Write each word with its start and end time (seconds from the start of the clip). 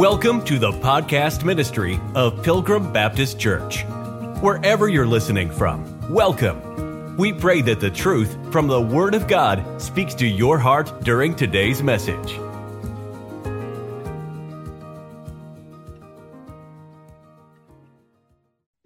Welcome 0.00 0.42
to 0.46 0.58
the 0.58 0.72
podcast 0.72 1.44
ministry 1.44 2.00
of 2.14 2.42
Pilgrim 2.42 2.90
Baptist 2.90 3.38
Church. 3.38 3.84
Wherever 4.40 4.88
you're 4.88 5.06
listening 5.06 5.50
from, 5.50 6.10
welcome. 6.10 7.18
We 7.18 7.34
pray 7.34 7.60
that 7.60 7.80
the 7.80 7.90
truth 7.90 8.34
from 8.50 8.66
the 8.66 8.80
Word 8.80 9.14
of 9.14 9.28
God 9.28 9.62
speaks 9.78 10.14
to 10.14 10.26
your 10.26 10.58
heart 10.58 10.90
during 11.02 11.36
today's 11.36 11.82
message. 11.82 12.32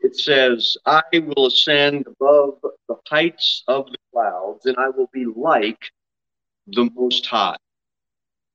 It 0.01 0.17
says, 0.17 0.77
I 0.85 1.03
will 1.13 1.47
ascend 1.47 2.09
above 2.09 2.59
the 2.89 2.97
heights 3.09 3.63
of 3.69 3.87
the 3.87 3.99
clouds, 4.13 4.67
and 4.67 4.77
I 4.79 4.89
will 4.89 5.11
be 5.13 5.27
like 5.27 5.93
the 6.67 6.91
Most 6.97 7.25
High. 7.27 7.59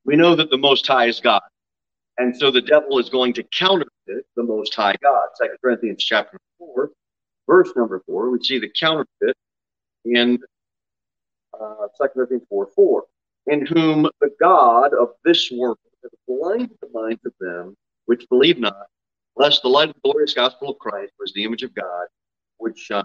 We 0.04 0.14
know 0.14 0.36
that 0.36 0.50
the 0.50 0.58
Most 0.58 0.86
High 0.86 1.06
is 1.06 1.20
God. 1.20 1.40
And 2.18 2.36
so 2.36 2.50
the 2.50 2.60
devil 2.60 2.98
is 2.98 3.08
going 3.08 3.32
to 3.34 3.42
counterfeit 3.44 4.26
the 4.36 4.42
Most 4.42 4.74
High 4.74 4.96
God. 5.02 5.28
Second 5.34 5.56
Corinthians 5.62 6.04
chapter 6.04 6.38
4, 6.58 6.90
verse 7.46 7.70
number 7.76 8.02
4, 8.06 8.30
we 8.30 8.42
see 8.42 8.58
the 8.58 8.70
counterfeit 8.78 9.36
in 10.04 10.38
uh, 11.58 11.86
2 12.00 12.08
Corinthians 12.14 12.44
4 12.48 12.68
4, 12.74 13.04
in 13.46 13.66
whom 13.66 14.08
the 14.20 14.30
God 14.40 14.92
of 14.94 15.10
this 15.24 15.50
world 15.50 15.78
has 16.02 16.10
blinded 16.26 16.76
the 16.80 16.88
minds 16.92 17.24
of 17.24 17.32
them 17.40 17.76
which 18.06 18.28
believe 18.28 18.58
not, 18.58 18.86
lest 19.36 19.62
the 19.62 19.68
light 19.68 19.88
of 19.88 19.94
the 19.94 20.00
glorious 20.10 20.34
gospel 20.34 20.70
of 20.70 20.78
Christ, 20.78 21.12
was 21.18 21.32
the 21.32 21.44
image 21.44 21.62
of 21.62 21.74
God, 21.74 22.06
would 22.58 22.76
shine 22.78 23.04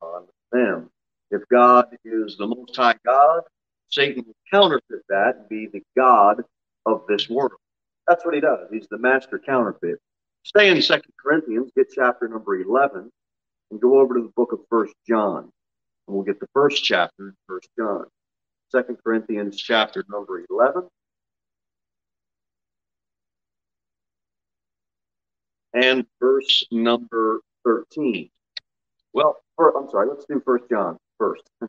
upon 0.00 0.26
them. 0.50 0.90
If 1.30 1.42
God 1.48 1.86
is 2.04 2.36
the 2.36 2.46
Most 2.46 2.74
High 2.76 2.96
God, 3.04 3.42
Satan 3.88 4.24
will 4.26 4.34
counterfeit 4.50 5.02
that 5.08 5.36
and 5.38 5.48
be 5.48 5.68
the 5.72 5.82
God 5.96 6.42
of 6.86 7.04
this 7.08 7.28
world. 7.30 7.52
That's 8.06 8.24
what 8.24 8.34
he 8.34 8.40
does. 8.40 8.68
He's 8.70 8.88
the 8.90 8.98
master 8.98 9.38
counterfeit. 9.38 9.98
Stay 10.44 10.70
in 10.70 10.82
Second 10.82 11.12
Corinthians, 11.22 11.70
get 11.76 11.86
chapter 11.94 12.28
number 12.28 12.56
11, 12.56 13.10
and 13.70 13.80
go 13.80 14.00
over 14.00 14.14
to 14.14 14.22
the 14.22 14.32
book 14.34 14.52
of 14.52 14.60
First 14.68 14.94
John. 15.08 15.50
And 16.06 16.16
we'll 16.16 16.24
get 16.24 16.40
the 16.40 16.48
first 16.52 16.82
chapter 16.82 17.28
in 17.28 17.34
First 17.46 17.68
John. 17.78 18.06
Second 18.70 18.98
Corinthians 19.04 19.56
chapter 19.56 20.04
number 20.10 20.44
11. 20.50 20.88
And 25.74 26.06
verse 26.20 26.64
number 26.70 27.40
13. 27.64 28.28
Well, 29.12 29.36
for, 29.56 29.76
I'm 29.76 29.88
sorry, 29.90 30.08
let's 30.08 30.24
do 30.24 30.42
First 30.44 30.64
John 30.70 30.98
first. 31.18 31.42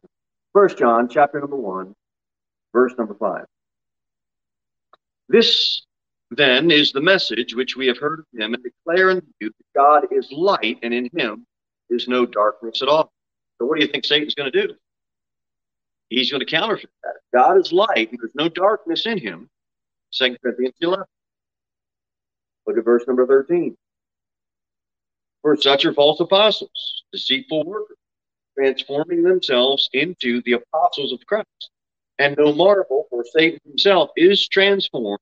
First 0.54 0.78
John 0.78 1.10
chapter 1.10 1.40
number 1.40 1.56
1, 1.56 1.94
verse 2.74 2.94
number 2.98 3.16
5. 3.16 3.46
This 5.30 5.84
then 6.38 6.72
is 6.72 6.92
the 6.92 7.02
message 7.02 7.56
which 7.56 7.76
we 7.76 7.88
have 7.88 7.98
heard 7.98 8.20
of 8.20 8.26
him 8.34 8.54
and 8.54 8.64
declare 8.64 9.12
unto 9.12 9.28
you 9.40 9.50
that 9.50 9.80
God 9.80 10.08
is 10.12 10.32
light 10.32 10.80
and 10.84 10.94
in 10.94 11.10
him 11.16 11.46
is 11.90 12.08
no 12.08 12.26
darkness 12.26 12.82
at 12.82 12.88
all. 12.88 13.12
So 13.58 13.66
what 13.66 13.80
do 13.80 13.86
you 13.86 13.92
think 13.92 14.06
Satan's 14.06 14.36
going 14.36 14.52
to 14.52 14.68
do? 14.68 14.74
He's 16.10 16.32
going 16.32 16.40
to 16.40 16.46
counterfeit 16.46 16.90
that. 17.04 17.16
God 17.34 17.58
is 17.58 17.72
light 17.72 18.12
and 18.12 18.20
there's 18.20 18.36
no 18.36 18.50
darkness 18.50 19.06
in 19.06 19.18
him. 19.18 19.50
2 20.14 20.38
Corinthians 20.42 20.76
11. 20.82 21.06
Look 22.68 22.78
at 22.78 22.86
verse 22.86 23.04
number 23.08 23.26
13. 23.26 23.76
For 25.42 25.58
such 25.58 25.86
are 25.86 25.94
false 25.94 26.20
apostles, 26.20 27.04
deceitful 27.12 27.66
workers, 27.66 27.98
transforming 28.58 29.24
themselves 29.24 29.90
into 29.92 30.42
the 30.44 30.54
apostles 30.54 31.12
of 31.12 31.26
Christ. 31.26 31.70
And 32.20 32.36
no 32.38 32.54
marvel, 32.54 33.08
for 33.10 33.26
Satan 33.26 33.60
himself 33.66 34.12
is 34.16 34.48
transformed 34.48 35.20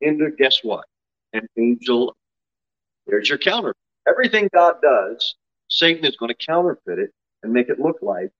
into 0.00 0.30
guess 0.36 0.60
what? 0.62 0.84
An 1.32 1.46
angel. 1.58 2.16
There's 3.06 3.28
your 3.28 3.38
counter. 3.38 3.74
Everything 4.08 4.48
God 4.54 4.76
does, 4.82 5.34
Satan 5.68 6.04
is 6.04 6.16
going 6.16 6.28
to 6.28 6.46
counterfeit 6.46 6.98
it 6.98 7.10
and 7.42 7.52
make 7.52 7.68
it 7.68 7.80
look 7.80 7.98
like 8.02 8.30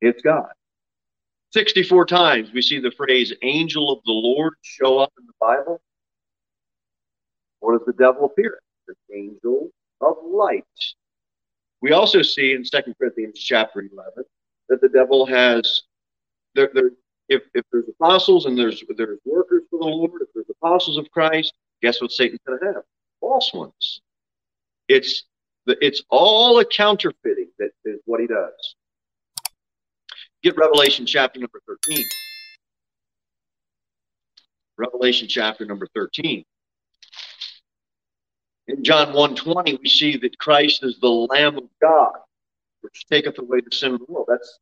it's 0.00 0.22
God. 0.22 0.50
64 1.52 2.06
times 2.06 2.52
we 2.52 2.62
see 2.62 2.78
the 2.78 2.92
phrase 2.92 3.32
angel 3.42 3.90
of 3.90 3.98
the 4.04 4.12
Lord 4.12 4.54
show 4.62 4.98
up 4.98 5.12
in 5.18 5.26
the 5.26 5.32
Bible. 5.40 5.80
What 7.60 7.78
does 7.78 7.86
the 7.86 7.92
devil 7.92 8.26
appear? 8.26 8.60
The 8.86 8.94
angel 9.14 9.70
of 10.00 10.16
light. 10.24 10.64
We 11.82 11.92
also 11.92 12.22
see 12.22 12.52
in 12.52 12.64
2 12.64 12.94
Corinthians 12.98 13.38
chapter 13.38 13.80
11 13.80 14.24
that 14.68 14.80
the 14.80 14.88
devil 14.88 15.26
has, 15.26 15.82
there, 16.54 16.70
there, 16.72 16.90
if, 17.30 17.42
if 17.54 17.64
there's 17.72 17.88
apostles 17.88 18.44
and 18.44 18.58
there's 18.58 18.82
there's 18.96 19.20
workers 19.24 19.62
for 19.70 19.78
the 19.78 19.86
Lord, 19.86 20.20
if 20.20 20.28
there's 20.34 20.50
apostles 20.50 20.98
of 20.98 21.10
Christ, 21.12 21.54
guess 21.80 22.02
what 22.02 22.10
Satan's 22.10 22.40
going 22.46 22.58
to 22.58 22.66
have? 22.66 22.82
False 23.20 23.54
ones. 23.54 24.00
It's 24.88 25.24
the, 25.64 25.78
it's 25.80 26.02
all 26.10 26.58
a 26.58 26.64
counterfeiting 26.64 27.50
that 27.58 27.70
is 27.84 28.00
what 28.04 28.20
he 28.20 28.26
does. 28.26 28.74
Get 30.42 30.56
Revelation 30.56 31.06
chapter 31.06 31.38
number 31.38 31.62
13. 31.86 32.04
Revelation 34.76 35.28
chapter 35.28 35.64
number 35.64 35.86
13. 35.94 36.44
In 38.66 38.82
John 38.82 39.12
1:20, 39.12 39.78
we 39.80 39.88
see 39.88 40.16
that 40.16 40.36
Christ 40.38 40.82
is 40.82 40.98
the 40.98 41.08
Lamb 41.08 41.58
of 41.58 41.68
God, 41.80 42.14
which 42.80 43.06
taketh 43.06 43.38
away 43.38 43.60
the 43.60 43.74
sin 43.74 43.94
of 43.94 44.00
the 44.00 44.06
world. 44.08 44.26
That's 44.28 44.58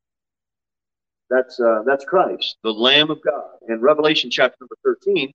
that's 1.31 1.61
uh, 1.61 1.83
that's 1.87 2.05
Christ, 2.05 2.57
the 2.63 2.73
Lamb 2.73 3.11
of 3.11 3.23
God. 3.23 3.51
In 3.69 3.81
Revelation 3.81 4.31
chapter 4.31 4.57
number 4.61 4.77
13, 4.85 5.31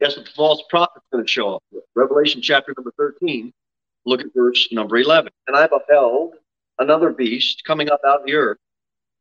guess 0.00 0.16
what 0.16 0.26
the 0.26 0.32
false 0.32 0.62
prophet's 0.70 1.04
going 1.12 1.24
to 1.24 1.30
show 1.30 1.56
up 1.56 1.62
with? 1.70 1.84
Revelation 1.94 2.40
chapter 2.40 2.72
number 2.76 2.92
13, 2.96 3.52
look 4.06 4.20
at 4.20 4.26
verse 4.34 4.68
number 4.72 4.96
11. 4.96 5.30
And 5.46 5.56
I 5.56 5.68
beheld 5.68 6.34
another 6.78 7.10
beast 7.10 7.62
coming 7.66 7.90
up 7.90 8.00
out 8.06 8.20
of 8.20 8.26
the 8.26 8.34
earth, 8.34 8.58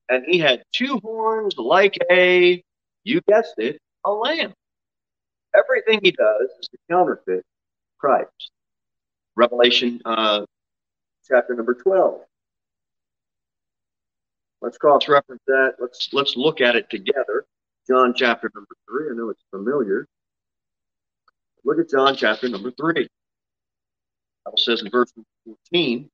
and 0.10 0.24
he 0.26 0.40
had 0.40 0.64
two 0.74 1.00
horns 1.04 1.58
like 1.58 1.98
a, 2.10 2.64
you 3.04 3.22
guessed 3.28 3.56
it, 3.58 3.80
a 4.06 4.12
lamb. 4.12 4.54
Everything 5.56 6.00
he 6.02 6.12
does 6.12 6.50
is 6.62 6.68
to 6.70 6.78
counterfeit 6.90 7.44
Christ. 8.00 8.52
Revelation 9.36 10.02
uh, 10.06 10.46
chapter 11.28 11.54
number 11.54 11.74
12. 11.74 12.22
Let's 14.62 14.78
cross-reference 14.78 15.42
that. 15.48 15.74
Let's 15.80 16.10
let's 16.14 16.36
look 16.36 16.62
at 16.62 16.76
it 16.76 16.90
together. 16.90 17.46
John 17.88 18.14
chapter 18.16 18.52
number 18.54 18.76
three. 18.88 19.12
I 19.12 19.16
know 19.16 19.30
it's 19.30 19.44
familiar. 19.50 20.08
Look 21.66 21.80
at 21.80 21.90
John 21.90 22.16
chapter 22.16 22.48
number 22.48 22.72
three. 22.72 23.08
Bible 24.46 24.58
says 24.58 24.82
in 24.82 24.90
verse 24.90 25.12
14, 25.46 26.10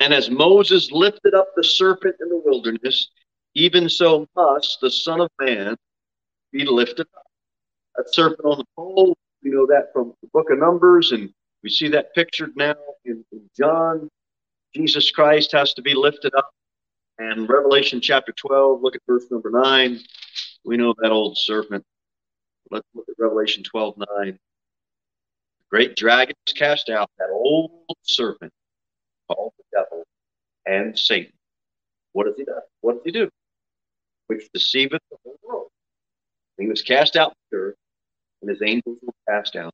and 0.00 0.12
as 0.12 0.28
Moses 0.28 0.90
lifted 0.90 1.34
up 1.34 1.48
the 1.56 1.62
serpent 1.62 2.16
in 2.20 2.28
the 2.28 2.42
wilderness, 2.44 3.10
even 3.54 3.88
so 3.88 4.26
must 4.34 4.78
the 4.80 4.90
Son 4.90 5.20
of 5.20 5.30
Man 5.40 5.76
be 6.52 6.64
lifted 6.64 7.06
up. 7.16 7.26
That 7.96 8.12
serpent 8.12 8.44
on 8.44 8.58
the 8.58 8.64
pole, 8.76 9.16
we 9.42 9.50
know 9.50 9.66
that 9.66 9.92
from 9.92 10.14
the 10.20 10.28
book 10.32 10.50
of 10.50 10.58
Numbers, 10.58 11.12
and 11.12 11.32
we 11.62 11.70
see 11.70 11.88
that 11.88 12.14
pictured 12.14 12.56
now 12.56 12.74
in, 13.04 13.24
in 13.30 13.48
John 13.56 14.10
Jesus 14.74 15.10
Christ 15.10 15.52
has 15.52 15.72
to 15.74 15.82
be 15.82 15.94
lifted 15.94 16.34
up. 16.34 16.50
And 17.18 17.48
Revelation 17.48 18.00
chapter 18.00 18.32
12, 18.32 18.82
look 18.82 18.96
at 18.96 19.02
verse 19.06 19.24
number 19.30 19.50
9. 19.50 20.00
We 20.64 20.76
know 20.76 20.94
that 20.98 21.12
old 21.12 21.38
serpent. 21.38 21.84
Let's 22.70 22.86
look 22.94 23.06
at 23.08 23.14
Revelation 23.18 23.62
12, 23.62 23.98
9. 23.98 24.06
The 24.26 24.38
great 25.70 25.94
dragon 25.96 26.34
is 26.46 26.52
cast 26.52 26.90
out, 26.90 27.08
that 27.18 27.28
old 27.30 27.70
serpent 28.02 28.52
called 29.28 29.52
the 29.58 29.64
devil 29.78 30.04
and 30.66 30.98
Satan. 30.98 31.32
What 32.12 32.26
does 32.26 32.34
he 32.36 32.44
do? 32.44 32.54
What 32.80 32.94
does 32.94 33.02
he 33.04 33.12
do? 33.12 33.28
Which 34.26 34.48
deceiveth 34.52 35.02
the 35.10 35.16
whole 35.24 35.38
world. 35.46 35.68
He 36.58 36.66
was 36.66 36.82
cast 36.82 37.16
out 37.16 37.34
from 37.50 37.58
earth, 37.58 37.74
and 38.40 38.50
his 38.50 38.62
angels 38.62 38.98
were 39.02 39.12
cast 39.28 39.54
out. 39.54 39.72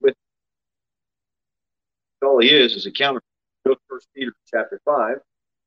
With 0.00 0.14
all 2.24 2.40
he 2.40 2.48
is 2.48 2.74
is 2.74 2.86
a 2.86 2.90
counter 2.90 3.22
Go 3.66 3.74
to 3.74 3.80
First 3.88 4.08
Peter 4.14 4.32
chapter 4.50 4.80
five. 4.84 5.18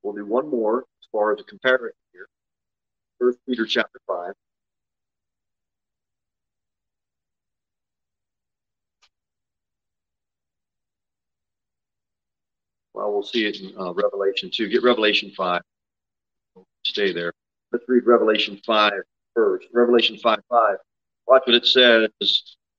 We'll 0.03 0.13
do 0.13 0.25
one 0.25 0.49
more 0.49 0.79
as 0.79 1.07
far 1.11 1.33
as 1.33 1.39
a 1.39 1.43
comparison 1.43 1.97
here. 2.13 2.27
First 3.19 3.39
Peter 3.47 3.65
chapter 3.65 3.99
five. 4.07 4.33
Well, 12.95 13.11
we'll 13.11 13.23
see 13.23 13.45
it 13.45 13.59
in 13.59 13.77
uh, 13.77 13.91
Revelation 13.91 14.49
2. 14.53 14.69
Get 14.69 14.81
Revelation 14.81 15.29
5. 15.35 15.61
Stay 16.85 17.11
there. 17.11 17.33
Let's 17.73 17.83
read 17.89 18.05
Revelation 18.05 18.59
5 18.65 18.93
first. 19.35 19.67
Revelation 19.73 20.17
5 20.17 20.39
5. 20.49 20.77
Watch 21.27 21.41
what 21.45 21.55
it 21.55 21.65
says. 21.65 22.07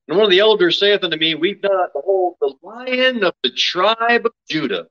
And 0.07 0.17
one 0.17 0.25
of 0.25 0.31
the 0.31 0.39
elders 0.39 0.79
saith 0.79 1.03
unto 1.03 1.17
me, 1.17 1.35
Weep 1.35 1.61
not, 1.61 1.93
behold, 1.93 2.35
the 2.41 2.53
lion 2.63 3.23
of 3.23 3.35
the 3.43 3.51
tribe 3.51 4.25
of 4.25 4.31
Judah, 4.49 4.87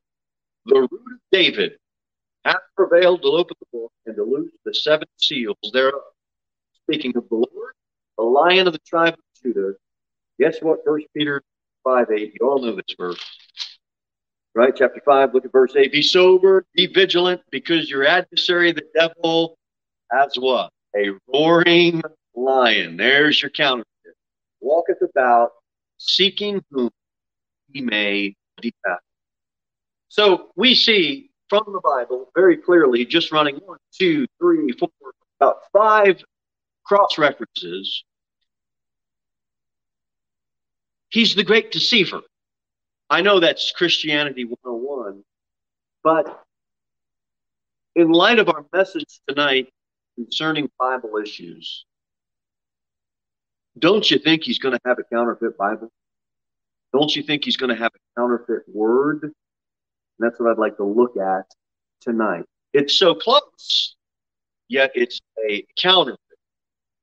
the 0.67 0.81
root 0.81 0.93
of 0.93 1.19
David 1.33 1.73
hath 2.45 2.57
prevailed 2.77 3.23
to 3.23 3.29
open 3.29 3.57
the 3.61 3.79
book 3.79 3.93
and 4.07 4.17
to 4.17 4.23
loose 4.23 4.53
the 4.65 4.75
seven 4.75 5.09
seals 5.17 5.57
thereof. 5.73 6.01
Speaking 6.85 7.17
of 7.17 7.29
the 7.29 7.37
Lord, 7.37 7.73
the 8.17 8.25
lion 8.25 8.67
of 8.67 8.73
the 8.73 8.79
tribe 8.87 9.15
of 9.15 9.43
Judah. 9.43 9.75
Guess 10.39 10.59
what? 10.61 10.81
First 10.85 11.07
Peter 11.17 11.43
5 11.85 12.07
8. 12.11 12.37
You 12.39 12.49
all 12.49 12.61
know 12.61 12.77
this 12.77 12.95
verse. 12.99 13.21
Right? 14.55 14.75
Chapter 14.75 15.03
5, 15.05 15.35
look 15.35 15.45
at 15.45 15.53
verse 15.53 15.75
8. 15.77 15.93
Be 15.93 16.03
sober, 16.03 16.65
be 16.75 16.87
vigilant, 16.87 17.43
because 17.51 17.91
your 17.91 18.07
adversary, 18.07 18.73
the 18.73 18.87
devil, 18.95 19.59
has 20.11 20.37
what? 20.39 20.71
A 20.97 21.11
roaring 21.29 22.03
lion. 22.35 22.97
There's 22.97 23.43
your 23.43 23.51
counterfeit. 23.51 23.87
Walketh 24.61 25.03
about, 25.03 25.51
seeking 25.99 26.63
whom 26.71 26.91
he 27.73 27.83
may 27.83 28.35
devour. 28.63 29.01
So 30.09 30.49
we 30.57 30.75
see 30.75 31.31
from 31.49 31.65
the 31.67 31.81
Bible 31.81 32.31
very 32.35 32.57
clearly, 32.57 33.05
just 33.05 33.33
running 33.33 33.57
one, 33.57 33.79
two, 33.97 34.27
three, 34.39 34.73
four, 34.79 34.89
about 35.41 35.59
five 35.73 36.23
cross 36.85 37.19
references. 37.19 38.05
He's 41.11 41.35
the 41.35 41.45
great 41.45 41.73
deceiver. 41.73 42.21
I 43.09 43.21
know 43.21 43.41
that's 43.41 43.73
Christianity 43.73 44.45
101, 44.45 45.23
but 46.03 46.43
in 47.95 48.11
light 48.11 48.39
of 48.39 48.49
our 48.49 48.65
message 48.73 49.21
tonight 49.29 49.69
concerning 50.17 50.69
Bible 50.79 51.17
issues, 51.17 51.85
don't 53.79 54.11
you 54.11 54.19
think 54.19 54.43
he's 54.43 54.59
going 54.59 54.75
to 54.75 54.81
have 54.85 54.99
a 54.99 55.05
counterfeit 55.05 55.57
Bible? 55.57 55.91
Don't 56.93 57.15
you 57.15 57.23
think 57.23 57.45
he's 57.45 57.57
going 57.57 57.71
to 57.71 57.81
have 57.81 57.93
a 57.95 58.21
counterfeit 58.21 58.63
word? 58.73 59.33
And 60.19 60.31
that's 60.31 60.41
what 60.41 60.51
I'd 60.51 60.59
like 60.59 60.77
to 60.79 60.85
look 60.85 61.17
at 61.17 61.47
tonight. 62.01 62.45
It's 62.73 62.99
so 62.99 63.15
close, 63.15 63.97
yet 64.69 64.93
it's 64.95 65.21
a 65.49 65.65
counterfeit. 65.79 66.21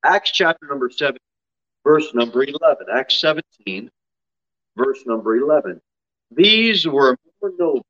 Acts 0.04 0.30
chapter 0.30 0.66
number 0.66 0.90
7, 0.90 1.16
verse 1.84 2.12
number 2.14 2.42
11. 2.42 2.86
Acts 2.92 3.20
17, 3.20 3.90
verse 4.76 5.00
number 5.06 5.36
11. 5.36 5.80
These 6.30 6.86
were 6.86 7.16
more 7.40 7.52
noble 7.58 7.86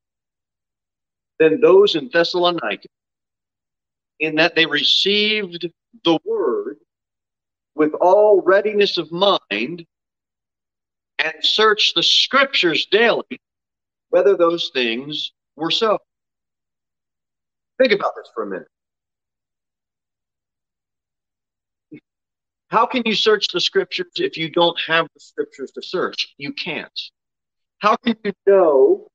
than 1.38 1.60
those 1.60 1.94
in 1.94 2.10
Thessalonica, 2.12 2.88
in 4.20 4.36
that 4.36 4.54
they 4.54 4.66
received 4.66 5.68
the 6.04 6.18
word 6.24 6.76
with 7.74 7.92
all 7.94 8.40
readiness 8.42 8.98
of 8.98 9.10
mind 9.10 9.84
and 11.18 11.34
searched 11.40 11.94
the 11.96 12.02
scriptures 12.02 12.86
daily 12.86 13.40
whether 14.14 14.36
those 14.36 14.70
things 14.72 15.32
were 15.56 15.72
so. 15.72 15.98
Think 17.78 17.90
about 17.90 18.12
this 18.14 18.28
for 18.32 18.44
a 18.44 18.46
minute. 18.46 18.68
How 22.68 22.86
can 22.86 23.02
you 23.04 23.16
search 23.16 23.48
the 23.52 23.60
scriptures 23.60 24.12
if 24.14 24.36
you 24.36 24.50
don't 24.50 24.78
have 24.86 25.08
the 25.14 25.18
scriptures 25.18 25.72
to 25.72 25.82
search? 25.82 26.32
You 26.38 26.52
can't. 26.52 27.00
How 27.80 27.96
can 27.96 28.14
you 28.24 28.32
know 28.46 29.08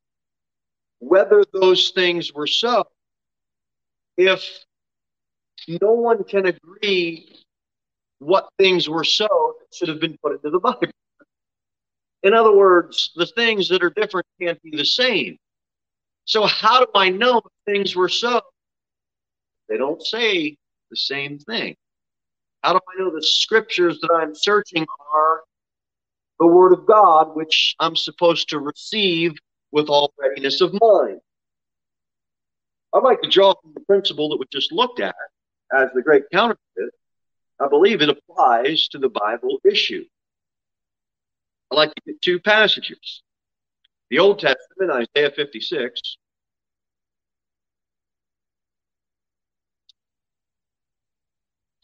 whether 0.99 1.45
those 1.53 1.91
things 1.91 2.33
were 2.33 2.47
so 2.47 2.83
if 4.17 4.43
no 5.81 5.93
one 5.93 6.25
can 6.25 6.45
agree 6.45 7.37
what 8.17 8.49
things 8.57 8.89
were 8.89 9.05
so 9.05 9.29
that 9.59 9.73
should 9.73 9.87
have 9.87 10.01
been 10.01 10.17
put 10.21 10.33
into 10.33 10.49
the 10.49 10.59
Bible? 10.59 10.91
In 12.24 12.33
other 12.33 12.56
words, 12.56 13.12
the 13.16 13.25
things 13.25 13.69
that 13.69 13.83
are 13.83 13.89
different 13.89 14.27
can't 14.42 14.62
be 14.62 14.75
the 14.75 14.86
same. 14.86 15.38
So, 16.25 16.45
how 16.45 16.81
do 16.81 16.92
I 16.94 17.10
know 17.10 17.42
things 17.66 17.95
were 17.95 18.10
so? 18.10 18.42
They 19.68 19.77
don't 19.77 20.01
say 20.01 20.57
the 20.89 20.98
same 20.98 21.39
thing. 21.39 21.75
How 22.62 22.74
do 22.74 22.80
I 22.80 23.01
know 23.01 23.13
the 23.13 23.24
scriptures 23.24 24.00
that 24.01 24.12
I'm 24.12 24.36
searching 24.36 24.86
are 25.13 25.42
the 26.39 26.48
Word 26.48 26.74
of 26.74 26.86
God, 26.86 27.36
which 27.36 27.75
I'm 27.80 27.95
supposed 27.95 28.50
to 28.50 28.60
receive 28.60 29.33
with 29.71 29.88
all 29.88 30.13
readiness 30.19 30.62
of 30.62 30.74
mind? 30.74 31.19
I'd 32.94 33.04
like 33.04 33.21
to 33.21 33.30
draw 33.30 33.54
from 33.62 33.74
the 33.74 33.81
principle 33.81 34.30
that 34.30 34.38
we 34.38 34.45
just 34.51 34.71
looked 34.71 35.00
at 35.00 35.16
as 35.75 35.89
the 35.94 36.01
great 36.01 36.24
counterfeit. 36.33 36.60
I 37.60 37.68
believe 37.68 38.01
it 38.01 38.10
applies 38.10 38.88
to 38.89 38.98
the 38.98 39.10
Bible 39.10 39.60
issue. 39.63 40.06
I'd 41.71 41.75
like 41.75 41.94
to 41.95 42.01
get 42.06 42.21
two 42.21 42.39
passages. 42.39 43.21
The 44.10 44.19
Old 44.19 44.39
Testament, 44.39 45.07
Isaiah 45.16 45.31
56, 45.31 46.18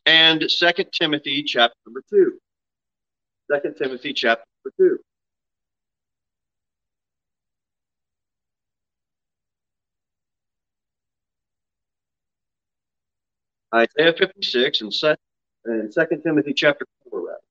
and 0.05 0.49
Second 0.49 0.89
Timothy 0.91 1.43
chapter 1.43 1.75
number 1.85 2.01
2. 2.09 2.39
2 3.51 3.73
Timothy 3.77 4.13
chapter 4.13 4.43
number 4.65 4.73
2. 4.77 4.99
Isaiah 13.75 14.13
56 14.17 14.81
and, 14.81 14.93
set, 14.93 15.19
and 15.65 15.93
2 15.93 16.21
Timothy 16.23 16.53
chapter 16.53 16.85
4, 17.11 17.19
rather. 17.27 17.44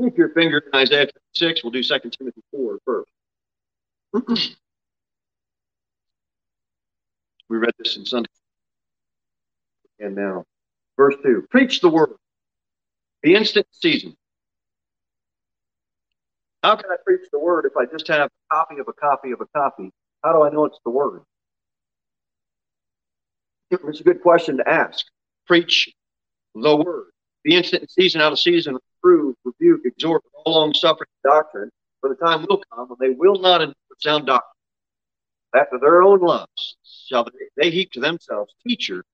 Keep 0.00 0.16
your 0.16 0.28
finger 0.30 0.58
in 0.58 0.78
Isaiah 0.78 1.08
6. 1.34 1.64
We'll 1.64 1.72
do 1.72 1.82
2 1.82 1.98
Timothy 2.10 2.42
4 2.52 2.78
first. 2.84 3.10
we 7.48 7.56
read 7.56 7.72
this 7.78 7.96
in 7.96 8.06
Sunday 8.06 8.30
and 9.98 10.14
now. 10.14 10.44
Verse 10.96 11.14
2 11.22 11.46
Preach 11.50 11.80
the 11.80 11.88
word, 11.88 12.14
the 13.22 13.34
instant 13.34 13.66
season. 13.72 14.16
How 16.62 16.76
can 16.76 16.90
I 16.90 16.96
preach 17.04 17.28
the 17.32 17.38
word 17.38 17.66
if 17.66 17.76
I 17.76 17.86
just 17.86 18.08
have 18.08 18.28
a 18.28 18.54
copy 18.54 18.78
of 18.80 18.88
a 18.88 18.92
copy 18.92 19.30
of 19.30 19.40
a 19.40 19.46
copy? 19.46 19.90
How 20.24 20.32
do 20.32 20.42
I 20.42 20.50
know 20.50 20.64
it's 20.64 20.80
the 20.84 20.90
word? 20.90 21.22
It's 23.70 24.00
a 24.00 24.04
good 24.04 24.22
question 24.22 24.56
to 24.56 24.68
ask. 24.68 25.04
Preach 25.46 25.92
the 26.54 26.76
word. 26.76 27.06
The 27.44 27.54
instant 27.54 27.90
season 27.90 28.20
out 28.20 28.32
of 28.32 28.40
season, 28.40 28.78
reprove, 29.02 29.34
rebuke, 29.44 29.82
exhort, 29.84 30.22
all 30.44 30.60
long 30.60 30.74
suffering 30.74 31.08
doctrine, 31.24 31.70
for 32.00 32.10
the 32.10 32.16
time 32.16 32.46
will 32.48 32.62
come 32.72 32.88
when 32.88 32.96
they 33.00 33.14
will 33.16 33.40
not 33.40 33.60
endure 33.60 33.74
sound 33.98 34.26
doctrine. 34.26 34.52
After 35.54 35.78
their 35.78 36.02
own 36.02 36.20
lusts 36.20 36.76
shall 37.08 37.24
they, 37.24 37.30
they 37.56 37.70
heap 37.70 37.90
to 37.92 38.00
themselves 38.00 38.54
teachers 38.66 39.04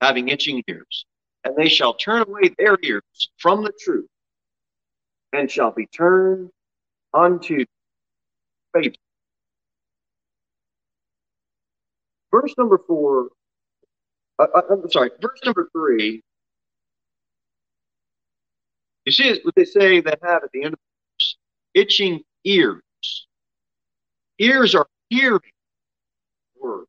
having 0.00 0.28
itching 0.28 0.62
ears, 0.68 1.06
and 1.44 1.54
they 1.56 1.68
shall 1.68 1.94
turn 1.94 2.22
away 2.22 2.54
their 2.58 2.76
ears 2.82 3.02
from 3.38 3.62
the 3.62 3.72
truth, 3.80 4.08
and 5.32 5.50
shall 5.50 5.70
be 5.70 5.86
turned 5.86 6.50
unto 7.14 7.64
faith. 8.74 8.94
Verse 12.32 12.54
number 12.58 12.80
four, 12.86 13.28
uh, 14.38 14.46
uh, 14.54 14.62
I'm 14.70 14.90
sorry, 14.90 15.10
verse 15.20 15.40
number 15.44 15.68
three. 15.72 16.22
You 19.06 19.12
see 19.12 19.40
what 19.42 19.54
they 19.54 19.64
say 19.64 20.00
they 20.00 20.14
have 20.22 20.44
at 20.44 20.50
the 20.52 20.62
end 20.62 20.74
of 20.74 20.78
the 20.78 21.24
verse? 21.24 21.36
Itching 21.74 22.22
ears. 22.44 22.82
Ears 24.38 24.74
are 24.74 24.86
hearing 25.08 25.40
words. 26.60 26.88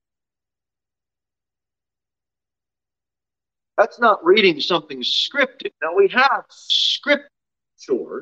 That's 3.77 4.00
not 4.00 4.24
reading 4.24 4.60
something 4.60 5.01
scripted. 5.01 5.72
Now 5.82 5.96
we 5.96 6.08
have 6.10 6.46
scripture, 6.50 7.27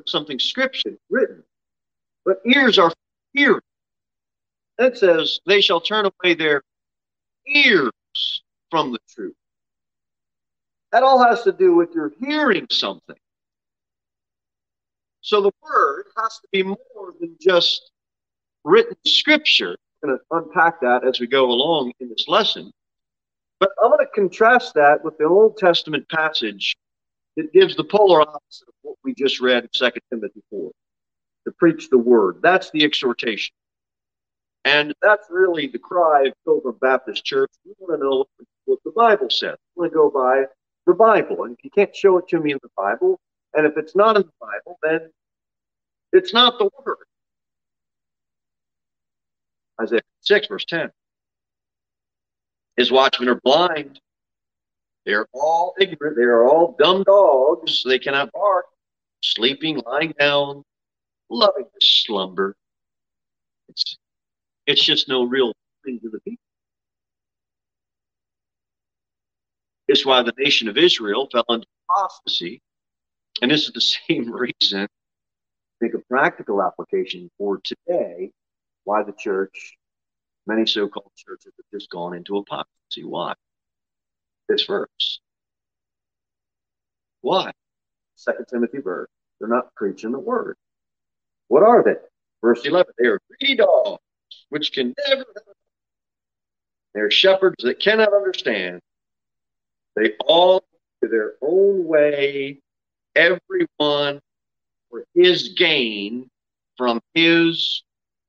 something 0.07 0.37
scripted, 0.37 0.97
written, 1.09 1.43
but 2.25 2.37
ears 2.45 2.79
are 2.79 2.93
hearing. 3.33 3.61
That 4.77 4.97
says, 4.97 5.39
they 5.45 5.59
shall 5.59 5.81
turn 5.81 6.05
away 6.05 6.35
their 6.35 6.63
ears 7.47 7.91
from 8.71 8.93
the 8.93 8.99
truth. 9.13 9.35
That 10.91 11.03
all 11.03 11.21
has 11.23 11.43
to 11.43 11.51
do 11.51 11.75
with 11.75 11.93
your 11.93 12.13
hearing 12.19 12.65
something. 12.71 13.17
So 15.21 15.41
the 15.41 15.51
word 15.61 16.05
has 16.17 16.39
to 16.39 16.47
be 16.51 16.63
more 16.63 17.13
than 17.19 17.35
just 17.39 17.91
written 18.63 18.95
scripture. 19.05 19.75
I'm 20.03 20.09
going 20.09 20.19
to 20.19 20.35
unpack 20.37 20.79
that 20.81 21.05
as 21.05 21.19
we 21.19 21.27
go 21.27 21.45
along 21.45 21.91
in 21.99 22.09
this 22.09 22.27
lesson. 22.27 22.71
But 23.59 23.71
I'm 23.83 23.91
going 23.91 24.05
to 24.05 24.11
contrast 24.13 24.73
that 24.75 25.03
with 25.03 25.17
the 25.17 25.25
Old 25.25 25.57
Testament 25.57 26.07
passage 26.09 26.77
that 27.35 27.51
gives 27.51 27.75
the 27.75 27.83
polar 27.83 28.21
opposite 28.21 28.67
of 28.69 28.73
what 28.81 28.95
we 29.03 29.13
just 29.13 29.41
read 29.41 29.63
in 29.63 29.69
2 29.73 29.91
Timothy 30.09 30.41
4 30.49 30.71
to 31.45 31.51
preach 31.53 31.89
the 31.89 31.97
word. 31.97 32.39
That's 32.41 32.71
the 32.71 32.83
exhortation. 32.83 33.53
And 34.65 34.93
that's 35.01 35.27
really 35.29 35.67
the 35.67 35.79
cry 35.79 36.25
of 36.25 36.33
Pilgrim 36.45 36.77
Baptist 36.81 37.25
Church. 37.25 37.51
We 37.65 37.73
want 37.79 37.99
to 37.99 38.05
know 38.05 38.25
what 38.65 38.79
the 38.85 38.91
Bible 38.91 39.29
says. 39.29 39.57
We 39.75 39.81
want 39.81 39.91
to 39.91 39.95
go 39.95 40.09
by 40.09 40.43
the 40.85 40.93
Bible. 40.93 41.43
And 41.43 41.57
if 41.57 41.63
you 41.63 41.71
can't 41.71 41.95
show 41.95 42.17
it 42.17 42.27
to 42.29 42.39
me 42.39 42.51
in 42.51 42.59
the 42.61 42.69
Bible, 42.77 43.19
and 43.53 43.65
if 43.65 43.77
it's 43.77 43.95
not 43.95 44.15
in 44.15 44.23
the 44.23 44.31
Bible, 44.39 44.77
then 44.83 45.11
it's 46.11 46.33
not 46.33 46.57
the 46.59 46.69
Word. 46.85 46.97
Isaiah 49.81 50.01
6, 50.21 50.47
verse 50.47 50.65
10. 50.65 50.91
His 52.77 52.91
watchmen 52.91 53.29
are 53.29 53.39
blind. 53.43 53.99
They're 55.05 55.27
all 55.33 55.73
ignorant. 55.79 56.17
They 56.17 56.23
are 56.23 56.47
all 56.47 56.75
dumb 56.77 57.03
dogs. 57.03 57.83
They 57.83 57.99
cannot 57.99 58.31
bark, 58.31 58.65
sleeping, 59.23 59.81
lying 59.85 60.13
down, 60.19 60.63
loving 61.29 61.65
to 61.65 61.85
slumber. 61.85 62.55
It's, 63.69 63.97
it's 64.67 64.83
just 64.83 65.07
no 65.07 65.23
real 65.23 65.53
thing 65.85 65.99
to 66.01 66.09
the 66.09 66.19
people. 66.21 66.43
It's 69.87 70.05
why 70.05 70.21
the 70.21 70.33
nation 70.37 70.67
of 70.67 70.77
Israel 70.77 71.27
fell 71.31 71.45
into 71.49 71.65
apostasy. 71.89 72.61
And 73.41 73.51
this 73.51 73.67
is 73.67 73.73
the 73.73 73.81
same 74.09 74.31
reason, 74.31 74.87
make 75.81 75.93
a 75.93 75.99
practical 76.09 76.61
application 76.61 77.29
for 77.37 77.59
today, 77.63 78.31
why 78.83 79.03
the 79.03 79.13
church, 79.13 79.77
many 80.47 80.65
so 80.65 80.87
called 80.87 81.11
churches, 81.15 81.53
have 81.57 81.79
just 81.79 81.89
gone 81.89 82.15
into 82.15 82.37
apostasy. 82.37 83.03
Why? 83.03 83.33
This 84.47 84.65
verse. 84.65 85.19
Why? 87.21 87.51
Second 88.15 88.45
Timothy 88.49 88.79
verse. 88.79 89.09
They're 89.39 89.49
not 89.49 89.73
preaching 89.75 90.11
the 90.11 90.19
word. 90.19 90.57
What 91.47 91.63
are 91.63 91.83
they? 91.83 91.95
Verse 92.41 92.65
11. 92.65 92.93
They 92.97 93.07
are 93.07 93.19
greedy 93.29 93.55
dogs, 93.55 94.01
which 94.49 94.73
can 94.73 94.93
never. 95.07 95.25
They're 96.93 97.11
shepherds 97.11 97.63
that 97.63 97.79
cannot 97.79 98.13
understand. 98.13 98.81
They 99.95 100.13
all 100.25 100.63
to 101.03 101.09
their 101.09 101.33
own 101.41 101.85
way, 101.85 102.59
everyone 103.15 104.19
for 104.89 105.05
his 105.13 105.49
gain 105.49 106.29
from 106.77 107.01
his 107.13 107.83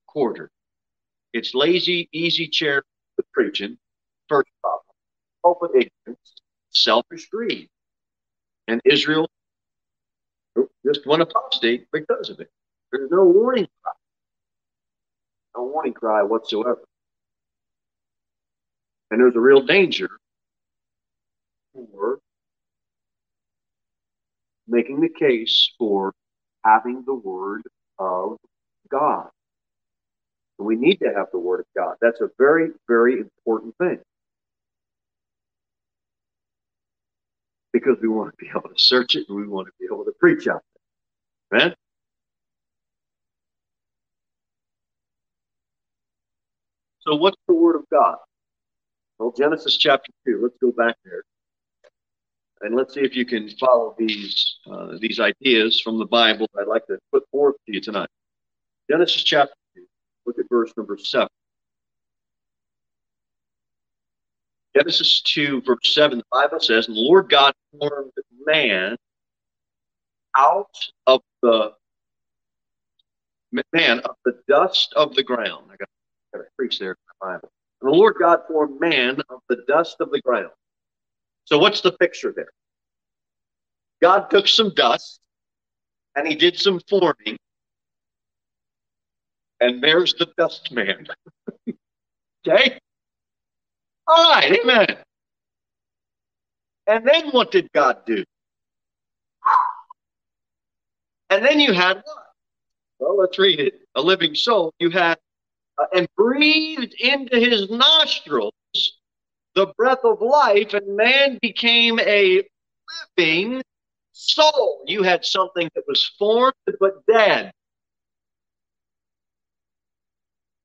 quarter. 0.06 0.50
It's 1.32 1.54
lazy, 1.54 2.08
easy 2.12 2.48
chair 2.48 2.82
preaching. 3.32 3.78
First 4.28 4.50
problem. 4.62 4.84
Open 5.44 5.68
ignorance, 5.70 6.34
selfish 6.70 7.28
greed. 7.28 7.68
And 8.68 8.80
Israel 8.84 9.28
oh, 10.56 10.68
just 10.84 11.06
went 11.06 11.22
apostate 11.22 11.86
because 11.92 12.30
of 12.30 12.40
it. 12.40 12.50
There's 12.92 13.10
no 13.10 13.24
warning 13.24 13.68
cry. 13.82 13.92
No 15.56 15.64
warning 15.64 15.94
cry 15.94 16.22
whatsoever. 16.22 16.84
And 19.10 19.20
there's 19.20 19.34
a 19.34 19.40
real 19.40 19.62
danger 19.62 20.10
for 21.72 22.20
making 24.70 25.00
the 25.00 25.08
case 25.08 25.72
for 25.78 26.12
having 26.64 27.04
the 27.06 27.14
Word 27.14 27.62
of 27.98 28.36
God. 28.90 29.28
We 30.58 30.76
need 30.76 30.96
to 30.96 31.12
have 31.16 31.26
the 31.32 31.38
Word 31.38 31.60
of 31.60 31.66
God. 31.76 31.96
That's 32.00 32.20
a 32.20 32.28
very, 32.38 32.70
very 32.86 33.18
important 33.20 33.74
thing. 33.78 33.98
Because 37.72 37.96
we 38.02 38.08
want 38.08 38.32
to 38.32 38.36
be 38.36 38.50
able 38.50 38.68
to 38.68 38.78
search 38.78 39.14
it 39.14 39.26
and 39.28 39.38
we 39.38 39.46
want 39.46 39.68
to 39.68 39.72
be 39.80 39.86
able 39.92 40.04
to 40.04 40.12
preach 40.20 40.46
out 40.48 40.62
there. 41.50 41.60
Right? 41.60 41.74
So, 47.00 47.14
what's 47.14 47.38
the 47.48 47.54
Word 47.54 47.76
of 47.76 47.84
God? 47.90 48.18
Well, 49.18 49.32
Genesis 49.36 49.76
chapter 49.76 50.12
2. 50.26 50.40
Let's 50.42 50.56
go 50.60 50.72
back 50.72 50.96
there 51.04 51.22
and 52.62 52.74
let's 52.74 52.94
see 52.94 53.00
if 53.00 53.16
you 53.16 53.24
can 53.24 53.48
follow 53.56 53.94
these 53.98 54.58
uh, 54.70 54.98
these 55.00 55.18
ideas 55.20 55.80
from 55.80 55.98
the 55.98 56.06
Bible 56.06 56.46
that 56.54 56.62
I'd 56.62 56.68
like 56.68 56.86
to 56.86 56.98
put 57.12 57.24
forth 57.30 57.56
to 57.66 57.74
you 57.74 57.80
tonight. 57.80 58.08
Genesis 58.90 59.22
chapter 59.22 59.54
2, 59.76 59.82
look 60.26 60.38
at 60.38 60.46
verse 60.50 60.72
number 60.76 60.98
7. 60.98 61.28
Genesis 64.76 65.22
2, 65.22 65.62
verse 65.62 65.94
7, 65.94 66.18
the 66.18 66.24
Bible 66.30 66.60
says, 66.60 66.86
And 66.86 66.96
the 66.96 67.00
Lord 67.00 67.28
God 67.28 67.54
formed 67.78 68.12
man 68.46 68.96
out 70.36 70.76
of 71.06 71.22
the 71.42 71.72
man 73.72 74.00
of 74.00 74.14
the 74.24 74.38
dust 74.48 74.92
of 74.94 75.14
the 75.14 75.24
ground. 75.24 75.66
I 75.72 75.76
got, 75.76 75.88
got 76.32 76.38
to 76.40 76.44
preach 76.56 76.78
there 76.78 76.90
in 76.90 76.96
the 77.08 77.26
Bible. 77.26 77.50
And 77.80 77.92
the 77.92 77.96
Lord 77.96 78.16
God 78.20 78.40
formed 78.46 78.80
man 78.80 79.20
of 79.28 79.40
the 79.48 79.64
dust 79.66 79.96
of 80.00 80.10
the 80.10 80.20
ground 80.20 80.50
so 81.50 81.58
what's 81.58 81.80
the 81.80 81.92
picture 81.92 82.32
there? 82.34 82.50
God 84.00 84.30
took 84.30 84.46
some 84.46 84.72
dust 84.74 85.18
and 86.14 86.26
he 86.26 86.36
did 86.36 86.56
some 86.56 86.80
forming. 86.88 87.36
And 89.60 89.82
there's 89.82 90.14
the 90.14 90.28
dust 90.38 90.70
man. 90.70 91.06
okay? 92.48 92.78
All 94.06 94.32
right, 94.32 94.58
amen. 94.62 94.96
And 96.86 97.06
then 97.06 97.30
what 97.30 97.50
did 97.50 97.68
God 97.72 98.06
do? 98.06 98.24
And 101.30 101.44
then 101.44 101.60
you 101.60 101.72
had 101.72 101.96
what? 101.96 102.24
Well, 102.98 103.16
let's 103.18 103.38
read 103.38 103.60
it. 103.60 103.80
A 103.96 104.00
living 104.00 104.34
soul. 104.34 104.72
You 104.78 104.90
had, 104.90 105.18
uh, 105.78 105.86
and 105.94 106.08
breathed 106.16 106.94
into 107.00 107.38
his 107.38 107.70
nostrils 107.70 108.52
the 109.54 109.66
breath 109.76 110.04
of 110.04 110.20
life, 110.20 110.74
and 110.74 110.96
man 110.96 111.38
became 111.42 111.98
a 112.00 112.42
living 113.18 113.62
soul. 114.12 114.84
You 114.86 115.02
had 115.02 115.24
something 115.24 115.70
that 115.74 115.84
was 115.86 116.04
formed 116.18 116.54
but 116.78 117.04
dead. 117.06 117.52